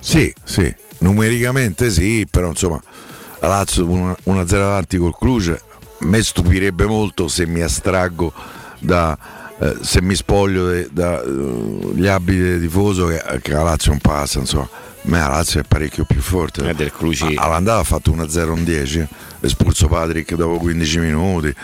[0.00, 2.82] Sì, sì, numericamente sì, però insomma
[3.38, 5.60] la Lazio 1-0 avanti col a
[6.00, 8.32] me stupirebbe molto se mi astraggo
[8.80, 9.16] da
[9.58, 14.00] eh, se mi spoglio de- da eh, abiti del tifoso che, che la Lazio non
[14.00, 14.68] passa, insomma.
[14.68, 16.74] A me la Lazio è parecchio più forte.
[16.74, 17.34] del Cruci.
[17.36, 19.06] All'andata ha fatto 1-0 un 10,
[19.40, 21.54] espulso Patrick dopo 15 minuti.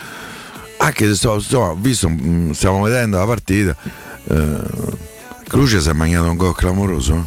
[0.78, 3.74] Anche se sto, ho visto, mm, stiamo vedendo la partita.
[4.28, 4.56] eh,
[5.48, 7.26] Cruce si è mangiato un gol clamoroso.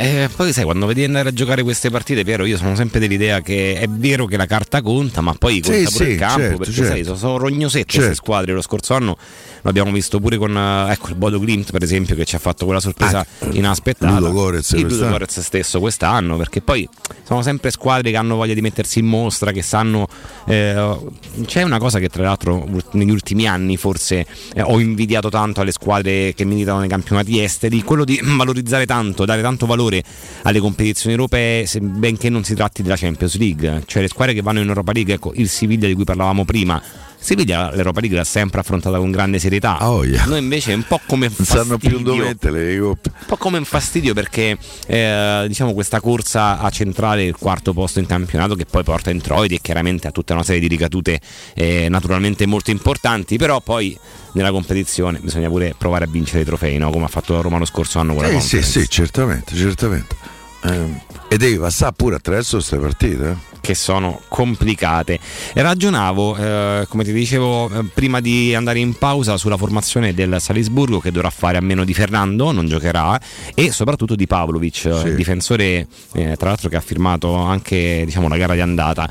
[0.00, 3.40] Eh, poi sai, quando vedi andare a giocare queste partite, Piero, io sono sempre dell'idea
[3.40, 6.40] che è vero che la carta conta, ma poi Sì, conta pure sì, il campo,
[6.40, 6.90] certo, perché certo.
[6.92, 8.06] sai, sono, sono rognosette Certo.
[8.06, 8.52] queste squadre.
[8.52, 9.16] Lo scorso anno
[9.62, 12.64] l'abbiamo visto pure con eh, ecco, il Bodo Glimt, per esempio, che ci ha fatto
[12.64, 14.14] quella sorpresa inaspettata.
[14.14, 15.08] Ah, Ludo Gorez il Ludo.
[15.08, 16.88] Gorez stesso quest'anno, perché poi
[17.24, 20.08] sono sempre squadre che hanno voglia di mettersi in mostra, che sanno...
[20.46, 20.98] eh,
[21.44, 25.72] c'è una cosa che tra l'altro negli ultimi anni forse eh, ho invidiato tanto alle
[25.72, 30.02] squadre che militano nei campionati esteri, quello di valorizzare tanto, dare tanto valore
[30.42, 34.60] alle competizioni europee, benché non si tratti della Champions League, cioè le squadre che vanno
[34.60, 36.82] in Europa League, ecco il Siviglia di cui parlavamo prima.
[37.22, 39.78] Siviglia l'Europa League l'ha sempre affrontata con grande serietà.
[40.26, 42.12] Noi invece è un po' come Non sanno più fastidio.
[42.14, 42.78] dove mettere.
[42.80, 48.00] Un po' come un fastidio perché eh, diciamo questa corsa a centrale il quarto posto
[48.00, 51.20] in campionato che poi porta introiti e chiaramente ha tutta una serie di ricadute
[51.54, 53.96] eh, naturalmente molto importanti, però poi
[54.32, 56.90] nella competizione bisogna pure provare a vincere i trofei, no?
[56.90, 60.16] come ha fatto Roma lo scorso anno con la Eh, sì, sì, certamente, certamente.
[60.64, 63.30] Eh, e devi passare pure attraverso queste partite.
[63.30, 63.50] eh.
[63.62, 65.18] che sono complicate.
[65.54, 70.98] Ragionavo, eh, come ti dicevo, eh, prima di andare in pausa sulla formazione del Salisburgo
[70.98, 73.18] che dovrà fare a meno di Fernando, non giocherà,
[73.54, 78.28] e soprattutto di Pavlovic, eh, il difensore eh, tra l'altro che ha firmato anche diciamo,
[78.28, 79.08] la gara di andata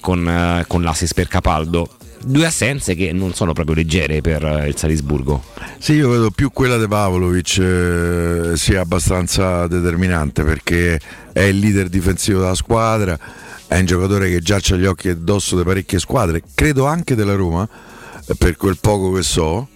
[0.00, 1.88] con, con l'Assis per Capaldo.
[2.24, 5.42] Due assenze che non sono proprio leggere per eh, il Salisburgo.
[5.78, 10.98] Sì, io vedo più quella di Pavlovic eh, sia abbastanza determinante perché
[11.32, 13.18] è il leader difensivo della squadra,
[13.66, 17.34] è un giocatore che già ha gli occhi addosso di parecchie squadre, credo anche della
[17.34, 17.68] Roma,
[18.26, 19.68] eh, per quel poco che so,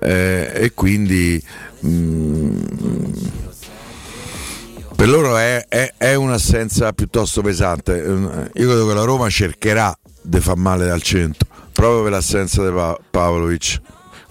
[0.00, 1.40] eh, e quindi
[1.86, 2.60] mm,
[4.96, 7.96] per loro è, è- è un'assenza piuttosto pesante.
[8.02, 11.48] Eh, Io credo che la Roma cercherà di far male al centro,
[11.82, 13.80] proprio per l'assenza di Pa- Pavlovic.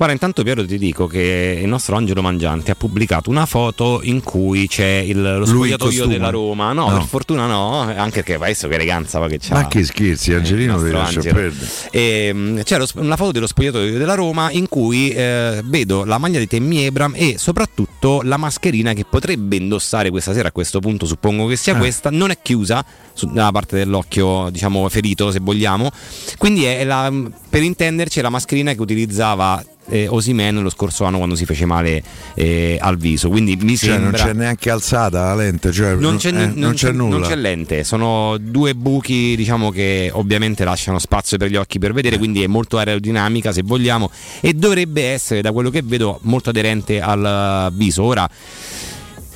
[0.01, 4.23] Guarda, intanto Piero ti dico che il nostro Angelo Mangiante ha pubblicato una foto in
[4.23, 6.73] cui c'è il, lo spogliatoio della Roma.
[6.73, 6.97] No, No.
[6.97, 9.53] per fortuna no, anche perché adesso che eleganza va che c'ha.
[9.53, 11.67] Ma che scherzi, Angelino il ti nostro lascia perdere.
[11.91, 16.17] E, mh, c'è lo una foto dello spogliatoio della Roma in cui eh, vedo la
[16.17, 20.47] maglia di Temmi Ebram e soprattutto la mascherina che potrebbe indossare questa sera.
[20.47, 21.77] A questo punto suppongo che sia Ah.
[21.77, 22.09] questa.
[22.09, 22.83] Non è chiusa
[23.31, 25.91] nella parte dell'occhio, diciamo ferito se vogliamo.
[26.39, 27.13] Quindi è la,
[27.47, 29.63] per intenderci è la mascherina che utilizzava.
[29.91, 32.01] Eh, Osimen lo scorso anno quando si fece male
[32.35, 36.15] eh, al viso quindi mi Cioè, non sembra c'è neanche alzata la lente, cioè, non
[36.17, 37.17] c'è, eh, non non c'è c'è- nulla.
[37.17, 41.89] non c'è lente, sono due buchi diciamo che ovviamente lasciano spazio per gli occhi per
[41.89, 41.93] Eh.
[41.93, 46.49] vedere, quindi è molto aerodinamica se vogliamo e dovrebbe essere da quello che vedo molto
[46.51, 48.03] aderente al viso.
[48.03, 48.29] Ora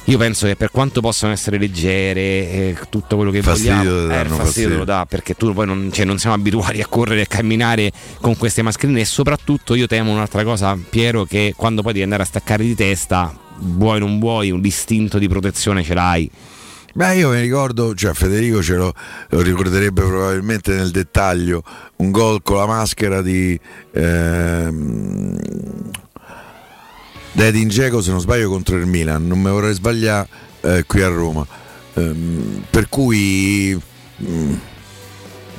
[0.06, 4.18] io penso che per quanto possano essere leggere eh, tutto quello che Fastidio vogliamo, eh,
[4.18, 4.70] fastidio fastidio.
[4.70, 7.28] te lo dà perché tu poi non, cioè, non siamo abituati a correre e a
[7.28, 12.04] camminare con queste mascherine e soprattutto io temo un'altra cosa Piero che quando poi devi
[12.04, 16.30] andare a staccare di testa vuoi non vuoi un istinto di protezione ce l'hai
[16.96, 18.94] Beh, io mi ricordo, cioè Federico ce lo,
[19.28, 21.62] lo ricorderebbe probabilmente nel dettaglio,
[21.98, 23.60] un gol con la maschera di
[23.92, 25.38] ehm,
[27.36, 30.28] di Edin Dzeko, se non sbaglio, contro il Milan, non mi vorrei sbagliare
[30.62, 31.46] eh, qui a Roma.
[31.96, 33.78] Ehm, per cui
[34.24, 34.54] mm,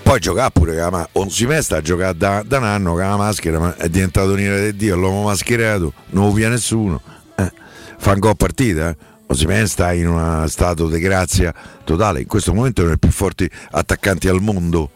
[0.02, 3.58] poi giocare pure ma- Osimhen sta a giocare da, da un anno con la maschera,
[3.58, 7.02] ma è diventato un ira di Dio, l'uomo mascherato, non lo pia nessuno.
[7.36, 7.52] Eh,
[7.98, 8.96] fa un gol partita, eh.
[9.28, 11.52] Osimhen sta in uno stato di grazia
[11.84, 14.90] totale, in questo momento è uno dei più forti attaccanti al mondo.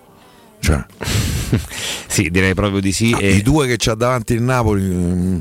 [0.60, 0.82] Cioè,
[2.06, 3.14] sì, direi proprio di sì.
[3.18, 5.38] I due che c'ha davanti il Napoli, mm,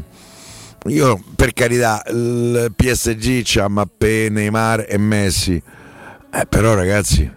[0.88, 5.62] io per carità, il PSG c'ha Mappé, Neymar e Messi,
[6.32, 7.30] Eh, però ragazzi,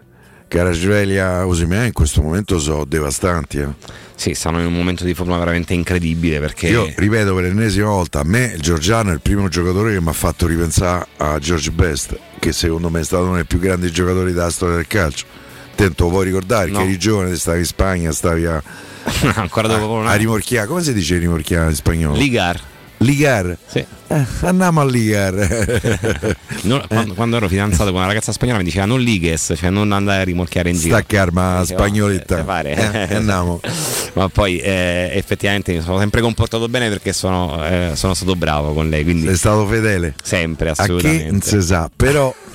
[0.49, 3.59] Carasvelia, Osimhen in questo momento sono devastanti.
[3.59, 3.69] eh.
[4.15, 8.21] Sì, stanno in un momento di forma veramente incredibile perché Io ripeto per l'ennesima volta,
[8.21, 12.17] a me Giorgiano è il primo giocatore che mi ha fatto ripensare a George Best,
[12.39, 15.25] che secondo me è stato uno dei più grandi giocatori della storia del calcio.
[15.75, 16.79] Tento, vuoi ricordare No.
[16.79, 18.63] che eri giovane, stavi in Spagna, stavi a,
[19.37, 22.17] ancora dopo a, a rimorchiare, come si dice rimorchiare in spagnolo?
[22.17, 22.61] Ligar.
[23.03, 23.57] Ligar?
[23.67, 23.85] Sì.
[24.09, 26.37] Eh, andiamo a Ligar.
[26.63, 29.91] Non- quando, quando ero fidanzato con una ragazza spagnola mi diceva non lighes, cioè non
[29.91, 30.95] andare a rimorchiare in giro.
[30.97, 32.39] Stacca arma Dicevo, spagnoletta.
[32.39, 33.09] eh, pare.
[33.09, 33.61] Eh, andiamo.
[34.13, 38.73] Ma poi eh, effettivamente mi sono sempre comportato bene perché sono, eh, sono stato bravo
[38.75, 39.03] con lei.
[39.03, 40.15] Quindi Sei stato fedele.
[40.23, 41.31] Sempre, assolutamente.
[41.31, 42.33] non si sa, però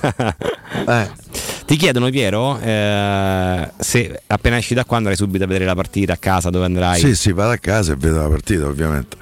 [0.88, 1.10] eh,
[1.66, 6.14] Ti chiedono Piero eh, se appena esci da qua andrai subito a vedere la partita
[6.14, 6.98] a casa dove andrai.
[7.00, 9.16] sì, sì, vado a casa e vedo la partita, ovviamente.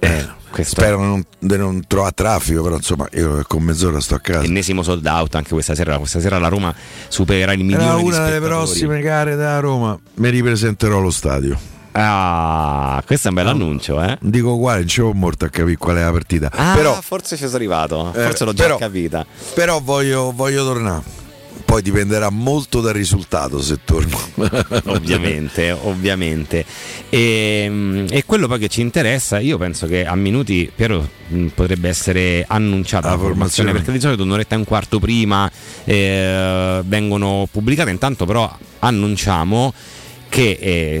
[0.00, 4.20] Eh, questo Spero non- di non trovare traffico, però insomma io con mezz'ora sto a
[4.20, 4.44] casa.
[4.44, 5.98] Ennesimo sold out anche questa sera.
[5.98, 6.74] Questa sera la Roma
[7.08, 11.58] supererà il milione Era una delle prossime gare da Roma, mi ripresenterò allo stadio.
[11.92, 14.16] Ah, questo è un bel annuncio, eh?
[14.20, 16.48] Dico uguale, non ci ho molto a capire qual è la partita.
[16.52, 19.26] Ah, però, forse ci sono arrivato, Eh, forse l'ho già però- capita.
[19.54, 21.02] però voglio, voglio tornare.
[21.64, 24.18] Poi dipenderà molto dal risultato se torno.
[24.86, 26.64] ovviamente, ovviamente.
[27.08, 31.88] E, e quello poi che ci interessa, io penso che a minuti Piero mh, potrebbe
[31.88, 33.72] essere annunciata la, La formazione, formazione.
[33.72, 35.50] perché di solito un'oretta e un quarto prima
[35.84, 39.72] eh, vengono pubblicate, intanto però annunciamo
[40.28, 40.58] che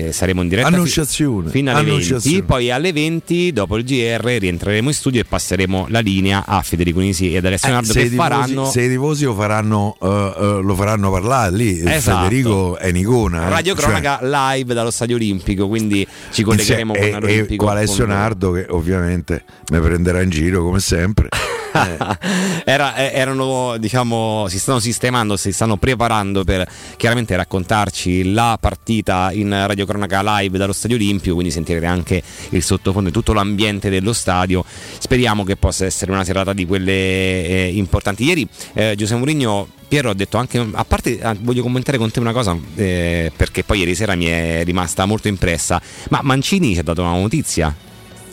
[0.08, 2.42] eh, saremo in diretta Annunciazione, fino alle 20 annunciazione.
[2.44, 7.00] poi alle 20 dopo il GR rientreremo in studio e passeremo la linea a Federico
[7.00, 10.60] Nisi ed Alessio Nardo Eh, che tifosi, faranno se i tifosi lo faranno, eh, eh,
[10.62, 12.22] lo faranno parlare lì, Esatto.
[12.24, 13.46] Federico è Nicona.
[13.46, 13.50] eh.
[13.50, 18.06] Radio Cioè, Cronaca live dallo Stadio Olimpico, quindi ci collegheremo e, e con Alessio.
[18.06, 21.28] Nardo che ovviamente mi prenderà in giro come sempre.
[22.64, 29.30] Era- eh, erano, diciamo, si stanno sistemando, si stanno preparando per chiaramente raccontarci la partita
[29.32, 33.90] in Radio Cronaca live dallo Stadio Olimpico, quindi sentirete anche il sottofondo e tutto l'ambiente
[33.90, 34.64] dello stadio.
[34.98, 38.24] Speriamo che possa essere una serata di quelle eh, importanti.
[38.24, 42.20] Ieri eh, Giuseppe Mourinho Piero ha detto anche, a parte ah, voglio commentare con te
[42.20, 45.80] una cosa, eh, perché poi ieri sera mi è rimasta molto impressa,
[46.10, 47.74] ma Mancini ci ha dato una notizia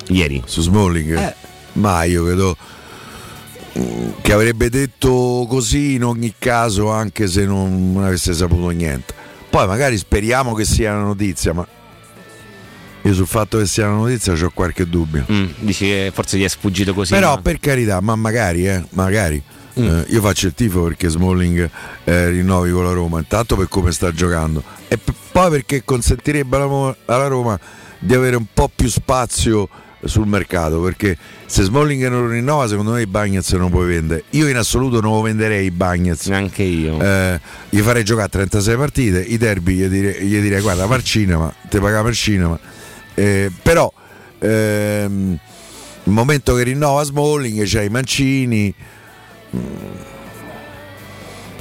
[0.07, 0.43] ieri.
[0.45, 1.17] Su Smalling?
[1.17, 1.33] Eh.
[1.73, 2.57] Ma io credo
[4.21, 9.13] che avrebbe detto così in ogni caso anche se non avesse saputo niente.
[9.49, 11.67] Poi magari speriamo che sia una notizia, ma
[13.01, 15.25] io sul fatto che sia una notizia ho qualche dubbio.
[15.31, 17.13] Mm, dici che forse gli è sfuggito così.
[17.13, 19.41] Però ma- per carità, ma magari, eh, magari.
[19.77, 19.83] Mm.
[19.83, 21.69] Eh, io faccio il tifo perché Smalling
[22.05, 26.55] eh, rinnovi con la Roma, intanto per come sta giocando e p- poi perché consentirebbe
[26.55, 27.59] alla, alla Roma
[27.99, 29.67] di avere un po' più spazio
[30.03, 34.23] sul mercato perché se Smalling non rinnova secondo me i Bagnets non puoi vendere.
[34.31, 36.27] Io in assoluto non lo venderei i Bagnets.
[36.27, 36.99] Neanche io.
[36.99, 41.53] Eh, gli farei giocare 36 partite i derby gli direi, gli direi guarda al cinema
[41.69, 42.59] ti paga per cinema.
[43.13, 43.91] Eh, però
[44.39, 45.39] ehm,
[46.03, 48.73] il momento che rinnova Smalling c'è i Mancini
[49.55, 49.59] mm,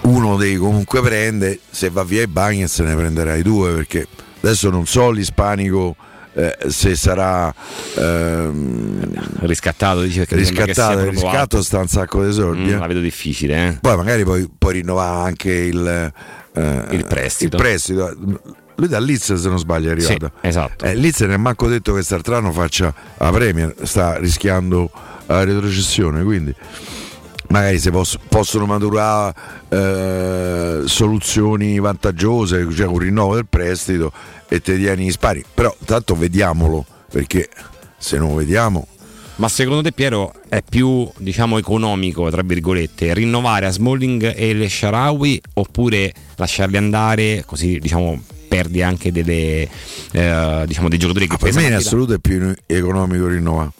[0.03, 4.07] uno dei comunque prende se va via i Bagnets ne prenderai due perché
[4.41, 5.95] adesso non so l'ispanico
[6.35, 7.55] eh, se sarà
[7.97, 12.79] ehm, riscattato sembra che riscattato proprio riscatto sta un sacco di soldi Mm, eh.
[12.79, 13.79] la vedo difficile eh.
[13.81, 16.13] poi magari poi puoi rinnovare anche il,
[16.55, 17.57] eh, Il prestito.
[17.57, 18.17] il prestito.
[18.77, 20.85] lui da Leeds se non sbaglio è arrivato Sì, esatto.
[20.85, 24.91] eh, Leeds non è manco detto che quest'altro faccia la Premier sta rischiando
[25.27, 26.55] la retrocessione quindi
[27.55, 29.33] magari se poss- possono maturare
[29.69, 34.13] eh, soluzioni vantaggiose cioè un rinnovo del prestito
[34.49, 37.49] e te tieni gli spari però tanto vediamolo perché
[37.97, 38.89] se non vediamo
[39.37, 44.69] Ma secondo te Piero è più diciamo economico tra virgolette rinnovare a Smalling e le
[44.69, 49.69] Sharawi oppure lasciarli andare così diciamo perdi anche delle
[50.11, 53.71] eh, diciamo dei giocatori che per pesano me in assoluto è più economico rinnovare.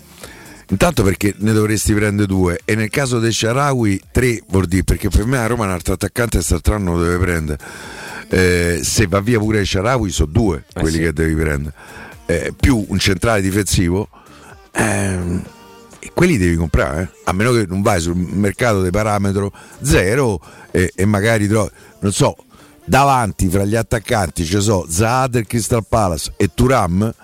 [0.69, 5.09] Intanto perché ne dovresti prendere due e nel caso dei Sharawi tre vuol dire perché
[5.09, 7.59] per me a Roma un altro attaccante quest'altro anno lo deve prendere.
[8.29, 11.03] Eh, se va via pure Sharawi sono due Eh quelli sì.
[11.03, 11.75] che devi prendere.
[12.27, 14.09] Eh, più un centrale difensivo
[14.73, 15.43] ehm,
[15.99, 17.09] e quelli devi comprare, eh.
[17.25, 19.53] a meno che non vai sul mercato di parametro
[19.83, 21.69] zero e, e magari trovi,
[22.01, 22.37] non so,
[22.87, 27.15] davanti fra gli attaccanti ci so Zaha del Crystal Palace e Turam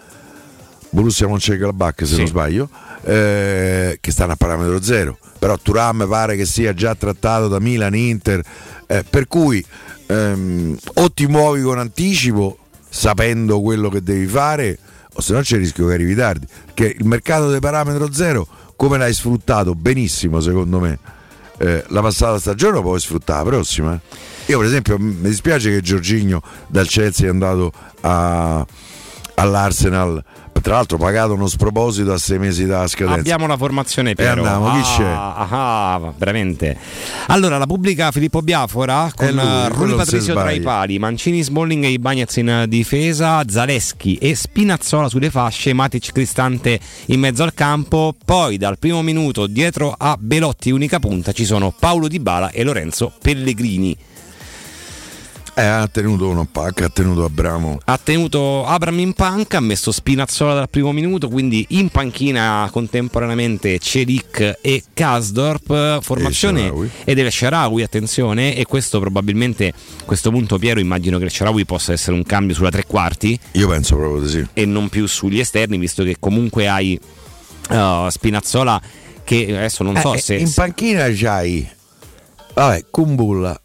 [0.90, 2.16] Borussia Mönchengladbach se Sì.
[2.18, 2.68] non sbaglio
[3.02, 5.18] eh, che stanno a parametro zero.
[5.38, 8.42] Però Turam pare che sia già trattato da Milan, Inter
[8.86, 9.64] eh, per cui
[10.06, 14.78] ehm, o ti muovi con anticipo sapendo quello che devi fare
[15.12, 16.46] o se no c'è il rischio che arrivi tardi.
[16.66, 18.46] Perché il mercato del parametro zero
[18.76, 19.74] come l'hai sfruttato?
[19.74, 20.98] Benissimo secondo me.
[21.58, 24.00] Eh, la passata stagione lo puoi sfruttare la prossima.
[24.46, 28.64] Io per esempio mi dispiace che Giorginio dal Chelsea è andato a-
[29.34, 30.24] all'Arsenal
[30.60, 34.44] tra l'altro pagato uno sproposito a sei mesi da scadenza Abbiamo la formazione Piero.
[34.44, 35.04] andiamo, chi c'è?
[35.04, 35.48] Ah,
[35.94, 36.76] ah, veramente.
[37.28, 41.42] Allora, la pubblica Filippo Biafora con È lui, eh, Rui Patrizio tra i pali, Mancini,
[41.42, 47.42] Smalling e i Bagnets in difesa, Zaleschi e Spinazzola sulle fasce, Matic Cristante in mezzo
[47.42, 48.14] al campo.
[48.22, 52.62] Poi dal primo minuto dietro a Belotti unica punta ci sono Paolo Di Bala e
[52.64, 53.96] Lorenzo Pellegrini.
[55.54, 57.80] Eh, ha tenuto uno pacca ha tenuto Abramo.
[57.84, 63.78] Ha tenuto Abram in panca, ha messo Spinazzola dal primo minuto, quindi in panchina contemporaneamente
[63.78, 66.72] Celic e Kasdorp, formazione
[67.04, 71.64] e del Sharawi, attenzione, e questo probabilmente, a questo punto Piero immagino che il Sharawi
[71.66, 73.38] possa essere un cambio sulla tre quarti.
[73.52, 74.46] Io penso proprio di sì.
[74.54, 76.98] E non più sugli esterni, visto che comunque hai
[77.70, 78.80] uh, Spinazzola
[79.24, 80.36] che adesso non so Eh, se...
[80.36, 81.68] in panchina c'hai
[82.54, 83.60] vabbè, Kumbulla,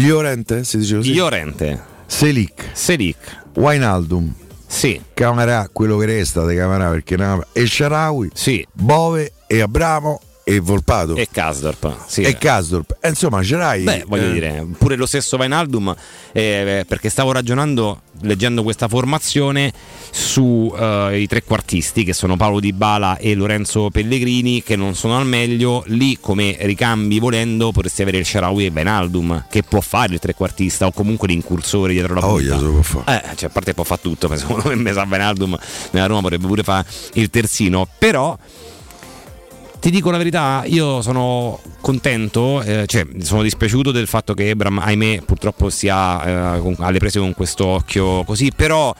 [0.00, 1.14] Llorente, si dice così?
[1.14, 3.16] Llorente, Selic, Selic,
[3.54, 4.32] Wijnaldum,
[4.66, 5.00] sì.
[5.14, 8.66] Camarà, quello che resta di Camarà perché ne- e Sharawi, sì.
[8.72, 12.20] Bove e Abramo e Volpato E Kasdorp, sì.
[12.20, 12.96] e Kasdorp.
[13.00, 15.94] Eh, insomma, c'erai Beh, voglio eh, dire, pure lo stesso Vainaldum,
[16.32, 19.72] eh, perché stavo ragionando, leggendo questa formazione,
[20.10, 25.82] sui trequartisti che sono Paolo Di Bala e Lorenzo Pellegrini, che non sono al meglio.
[25.86, 30.86] Lì, come ricambi volendo, potresti avere il Sharawi e Vainaldum, che può fare il trequartista
[30.86, 32.82] o comunque l'incursore dietro la voglia, punta.
[32.82, 33.24] fare.
[33.24, 35.58] Eh, cioè, a parte può fare tutto, ma secondo me Vainaldum
[35.92, 38.36] nella Roma potrebbe pure fare il terzino, però
[39.84, 44.78] ti dico la verità, io sono contento, eh, cioè sono dispiaciuto del fatto che Ebram,
[44.78, 48.94] ahimè, purtroppo sia eh, con- alle prese con questo occhio così, però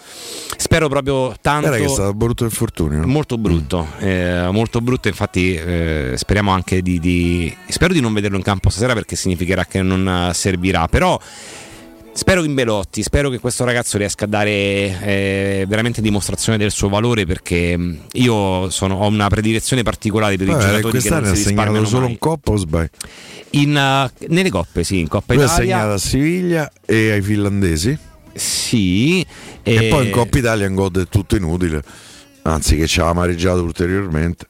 [0.58, 1.68] spero proprio tanto...
[1.68, 3.06] Guarda che è stato brutto infortunio.
[3.06, 5.08] Molto brutto, eh, molto brutto.
[5.08, 9.64] Infatti, eh, speriamo anche di, di- Spero di non vederlo in campo stasera perché significherà
[9.64, 10.86] che non eh, servirà.
[10.86, 11.18] Però.
[12.16, 16.88] Spero in Belotti, spero che questo ragazzo riesca a dare eh, veramente dimostrazione del suo
[16.88, 21.24] valore perché mh, io sono- ho una predilezione particolare per i Vabbè, giocatori che non
[21.24, 22.10] ha si risparmiano solo mai.
[22.12, 22.88] un coppa o sbagli?
[23.50, 25.62] In, eh, nelle coppe, sì, in Coppa Lui ha Italia.
[25.76, 27.98] segnato a Siviglia e ai finlandesi.
[28.32, 29.20] Sì.
[29.62, 31.82] E, e- poi in Coppa Italia un gol è tutto inutile.
[32.42, 34.46] Anzi, che ci aveva mareggiato ulteriormente.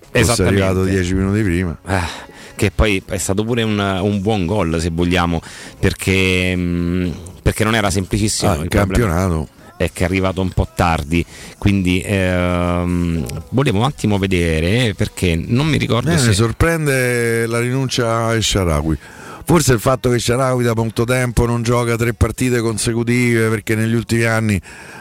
[0.00, 0.62] Fosse Esattamente.
[0.62, 1.78] arrivato 10 minuti prima.
[1.84, 2.08] Ah,
[2.56, 5.40] che poi è stato pure un, un buon gol se vogliamo
[5.78, 9.48] perché, mh, perché non era semplicissimo Ah, il campionato.
[9.76, 11.24] è che è arrivato un po' tardi
[11.58, 18.26] quindi ehm, volevo un attimo vedere perché non mi ricordo Eh, se sorprende la rinuncia
[18.26, 18.98] a Sharawi.
[19.46, 23.92] Forse il fatto che Sharawi da molto tempo non gioca tre partite consecutive perché negli
[23.92, 24.58] ultimi anni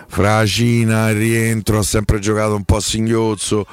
[0.08, 3.66] fra Cina e rientro ha sempre giocato un po' a singhiozzo,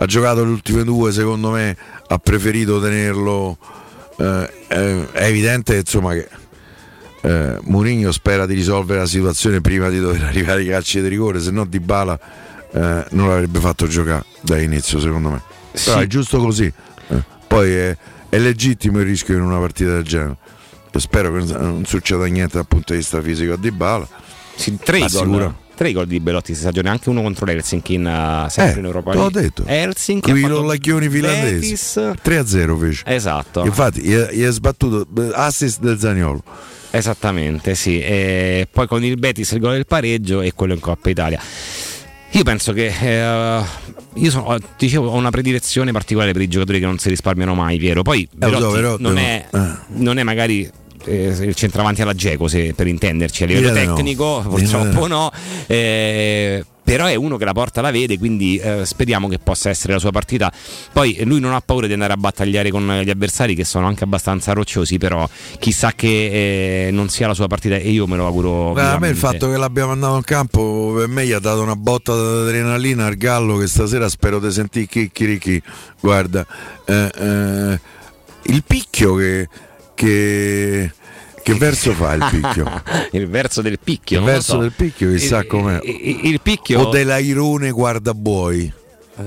[0.00, 3.56] ha giocato le ultime due secondo me ha preferito tenerlo.
[4.18, 6.28] eh, è evidente insomma che
[7.22, 11.40] eh, Mourinho spera di risolvere la situazione prima di dover arrivare ai calci di rigore,
[11.40, 12.18] se no Di Bala
[12.72, 15.42] eh, non l'avrebbe fatto giocare da inizio secondo me.
[15.84, 16.04] Però Sì.
[16.04, 16.72] è giusto così.
[17.08, 17.96] Eh, Poi è,
[18.28, 20.36] è legittimo il rischio in una partita del genere.
[20.96, 24.08] Spero che non succeda niente dal punto di vista fisico a Di Bala.
[24.56, 25.66] sì, tre, sicuro.
[25.78, 28.84] Tre gol di Belotti questa stagione anche uno contro l'Helsinki in, uh, sempre Eh, in
[28.86, 29.40] Europa te l'ho League.
[29.42, 29.62] detto.
[29.64, 31.70] Helsinki i lollacchioni finlandesi.
[31.70, 32.14] Betis.
[32.20, 33.02] 3-0 fece.
[33.06, 36.42] esatto Infatti gli è, sbattuto eh, assist del Zagnolo.
[36.90, 38.00] Esattamente, sì.
[38.00, 41.40] E poi con il Betis il gol del pareggio e quello in Coppa Italia.
[42.32, 43.62] Io penso che eh,
[44.14, 47.78] io sono, dicevo, ho una predilezione particolare per i giocatori che non si risparmiano mai,
[47.78, 48.02] Piero.
[48.02, 49.76] Poi Belotti però non, devo- è, eh.
[49.90, 50.70] non è magari eh,
[51.08, 53.74] il centravanti alla Geco se- per intenderci a livello no.
[53.74, 55.16] tecnico, Direi purtroppo no.
[55.16, 55.32] no.
[55.66, 59.92] Eh, però è uno che la porta la vede, quindi eh, speriamo che possa essere
[59.92, 60.50] la sua partita.
[60.90, 64.04] Poi lui non ha paura di andare a battagliare con gli avversari che sono anche
[64.04, 65.28] abbastanza rocciosi, però
[65.58, 68.72] chissà che eh, non sia la sua partita e io me lo auguro.
[68.72, 71.60] Guarda, a me il fatto che l'abbiamo mandato in campo per me gli ha dato
[71.60, 75.62] una botta d'adrenalina al gallo che stasera spero di sentire chicchirichi.
[76.00, 76.46] Guarda,
[76.86, 77.80] eh, eh,
[78.44, 79.46] il picchio che,
[79.94, 80.90] che,
[81.52, 82.82] che verso fa il picchio?
[83.12, 84.18] il verso del picchio.
[84.18, 84.58] Il verso so.
[84.58, 85.78] del picchio chissà Il- com'è.
[85.82, 86.80] Il, il picchio.
[86.80, 88.72] O dell'airone guardabuoi.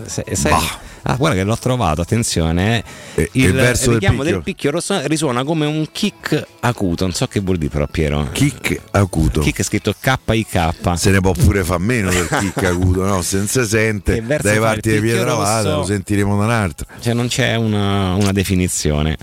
[0.06, 0.54] Se- sai-
[1.02, 2.82] ah, guarda che l'ho trovato, attenzione.
[3.16, 3.22] eh.
[3.24, 4.34] E- il verso del richiamo picchio?
[4.36, 4.72] del picchio
[5.08, 8.30] risuona come un kick acuto, non so che vuol dire però Piero.
[8.32, 9.42] Kick acuto.
[9.42, 10.94] Kick è scritto K-I-K.
[10.96, 13.22] Se ne può pure far meno del kick acuto, no?
[13.22, 15.76] Se non si sente dai il parti di rosso?
[15.76, 16.86] lo sentiremo da un'altra.
[17.02, 19.18] Cioè non c'è una, una definizione.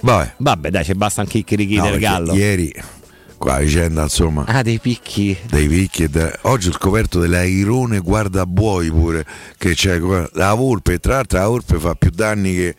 [0.00, 0.32] Vabbè.
[0.38, 2.32] Vabbè, dai, c'è basta anche i chirichi No, del gallo.
[2.34, 2.72] Ieri,
[3.36, 4.44] qua vicenda insomma.
[4.46, 5.36] Ah, dei picchi.
[5.50, 9.24] dei picchi de- oggi ho scoperto dell'airone guardabuoi pure
[9.56, 9.98] che c'è
[10.32, 12.76] la volpe tra l'altro la volpe fa più danni che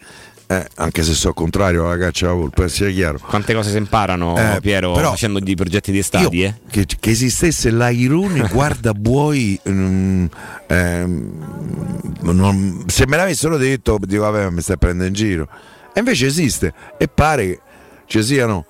[0.47, 4.35] eh, anche se so contrario alla caccia alla volpe sia chiaro Quante cose si imparano,
[4.37, 6.53] Eh, Piero, però- facendo di progetti di estati, Io- eh?
[6.69, 10.25] che, che esistesse l'airone guardabuoi mm,
[10.67, 15.47] ehm, non- se me l'avessero detto dico vabbè mi stai prendendo in giro
[15.93, 17.59] e invece esiste e pare
[18.05, 18.65] ci siano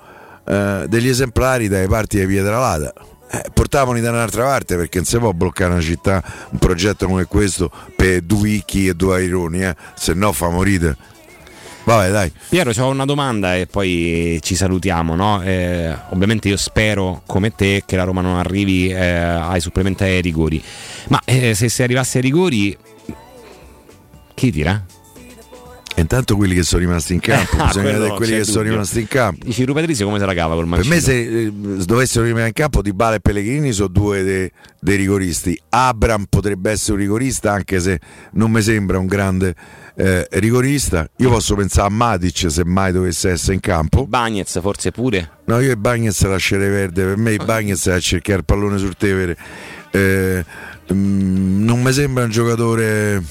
[0.46, 2.94] eh, degli esemplari dalle parti di Pietralata
[3.32, 7.26] eh, portavano da un'altra parte perché non si può bloccare una città un progetto come
[7.26, 10.98] questo per due wiki e due aironi eh, se no fa morire
[11.84, 15.16] vabbè dai Piero, ho una domanda e poi ci salutiamo.
[15.16, 15.42] No?
[15.42, 20.22] Eh, ovviamente io spero, come te, che la Roma non arrivi eh, ai supplementari ai
[20.22, 20.62] rigori.
[21.08, 22.78] Ma eh, se si arrivasse ai rigori,
[24.34, 24.84] chi tira?
[25.94, 28.72] E intanto quelli che sono rimasti in campo, Ah, bisogna vedere quelli che sono dubbio.
[28.72, 29.46] rimasti in campo.
[29.46, 30.96] Dici Rupetrizio come se la cava col Per mancino?
[30.96, 34.96] me se eh, dovessero rimanere in campo Di Bala e Pellegrini sono due de- dei
[34.96, 35.60] rigoristi.
[35.70, 38.00] Abram potrebbe essere un rigorista anche se
[38.34, 39.54] non mi sembra un grande
[39.96, 41.08] eh, rigorista.
[41.18, 44.08] Io posso pensare a Matic se mai dovesse essere in campo.
[44.08, 45.30] Bagnez forse pure.
[45.46, 47.08] No, io e Bagnez lascerei perdere.
[47.10, 49.36] Per me i Bagnez è a cercare il pallone sul Tevere.
[49.92, 50.44] Eh,
[50.94, 53.22] mm, non mi sembra un giocatore.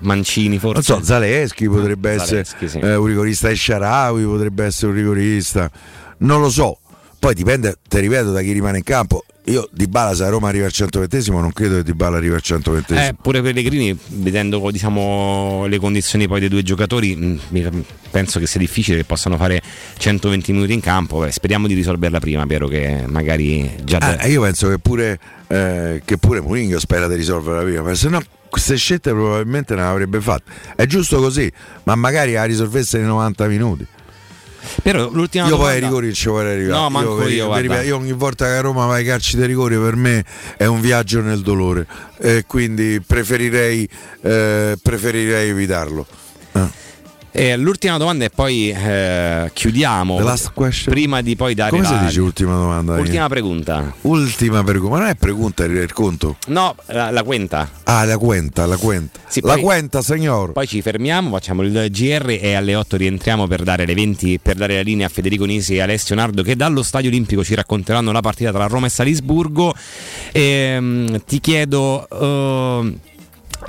[0.00, 0.92] Mancini forse.
[0.92, 2.78] Non so, Zaleschi potrebbe essere Zaleschi, sì.
[2.78, 5.70] eh, un rigorista, Esciarawi potrebbe essere un rigorista.
[6.18, 6.78] Non lo so.
[7.18, 9.24] Poi dipende, ti ripeto, da chi rimane in campo.
[9.44, 12.34] Io Di Bala se a Roma arriva al 120 non credo che Di Bala arrivi
[12.34, 17.84] al 120 Eh, pure Pellegrini, vedendo diciamo, le condizioni poi dei due giocatori, mh, mi-
[18.10, 19.60] penso che sia difficile che possano fare
[19.98, 21.18] 120 minuti in campo.
[21.20, 25.18] Beh, speriamo di risolverla prima, Piero, che magari già da- Ah, io penso che pure,
[25.48, 29.74] eh, che pure Mourinho spera di risolvere la prima, perché se no queste scelte probabilmente
[29.74, 30.50] non le avrebbe fatte.
[30.76, 31.50] È giusto così,
[31.84, 33.86] ma magari la risolvesse nei 90 minuti.
[34.82, 36.80] Però l'ultima io poi domanda- ai rigori ci vorrei arrivare.
[36.82, 37.82] No, manco per- io, per- guarda.
[37.82, 40.22] io ogni volta che a Roma vai ai calci dei rigori per me
[40.58, 41.86] è un viaggio nel dolore.
[42.18, 43.88] E quindi preferirei,
[44.20, 46.06] eh, preferirei evitarlo.
[46.52, 46.68] Eh,
[47.56, 50.16] l'ultima domanda e poi eh, chiudiamo.
[50.16, 50.92] The last question.
[50.92, 52.98] Prima di poi dare Come si la- dice ultima domanda?
[52.98, 53.92] Ultima pregunta.
[54.02, 56.36] Ultima pregunta, ma non è pregunta il il conto?
[56.48, 57.68] No, la, la quenta.
[57.84, 59.18] Ah, la cuenta, la cuenta.
[59.28, 60.52] Sì, la poi- cuenta, signor.
[60.52, 64.56] Poi ci fermiamo, facciamo il GR e alle 8 rientriamo per dare le 20 per
[64.56, 68.12] dare la linea a Federico Nisi e Alessio Nardo che dallo Stadio Olimpico ci racconteranno
[68.12, 69.74] la partita tra Roma e Salisburgo.
[70.32, 72.96] Ehm, ti chiedo ehm,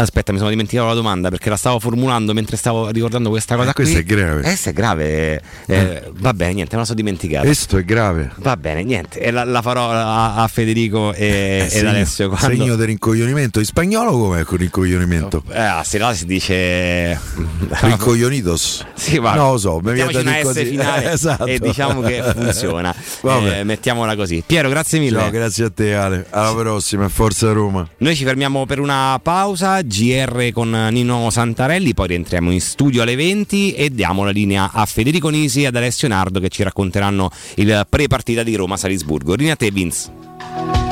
[0.01, 3.69] Aspetta, mi sono dimenticato la domanda perché la stavo formulando mentre stavo ricordando questa cosa.
[3.69, 4.01] Eh, questo qui.
[4.01, 4.39] è grave.
[4.39, 5.41] Eh, questo è grave.
[5.67, 7.45] Eh, Va bene, niente, me la sono dimenticata.
[7.45, 8.31] Questo è grave.
[8.37, 9.19] Va bene, niente.
[9.19, 12.29] E la, la farò a, a Federico e, Eh, ed Alessio.
[12.29, 12.47] Quando...
[12.55, 13.59] Segno del rincoglionimento.
[13.59, 15.43] In spagnolo com'è con rincoglionimento?
[15.49, 17.19] Eh, a Sirala si dice.
[17.81, 18.85] Rincoglionitos.
[18.93, 19.33] Sì, va.
[19.35, 21.45] Non lo so, Mettiamoci una S finale Esatto.
[21.45, 22.93] e diciamo che funziona.
[23.23, 24.43] Eh, mettiamola così.
[24.45, 25.19] Piero, grazie mille.
[25.19, 26.25] Ciao, grazie a te Ale.
[26.29, 27.87] Alla prossima, forza Roma.
[27.97, 33.15] Noi ci fermiamo per una pausa, GR con Nino Santarelli, poi rientriamo in studio alle
[33.15, 37.29] 20 e diamo la linea a Federico Nisi e ad Alessio Nardo che ci racconteranno
[37.55, 39.35] il pre-partita di Roma-Salisburgo.
[39.35, 40.90] Linea a te Vince.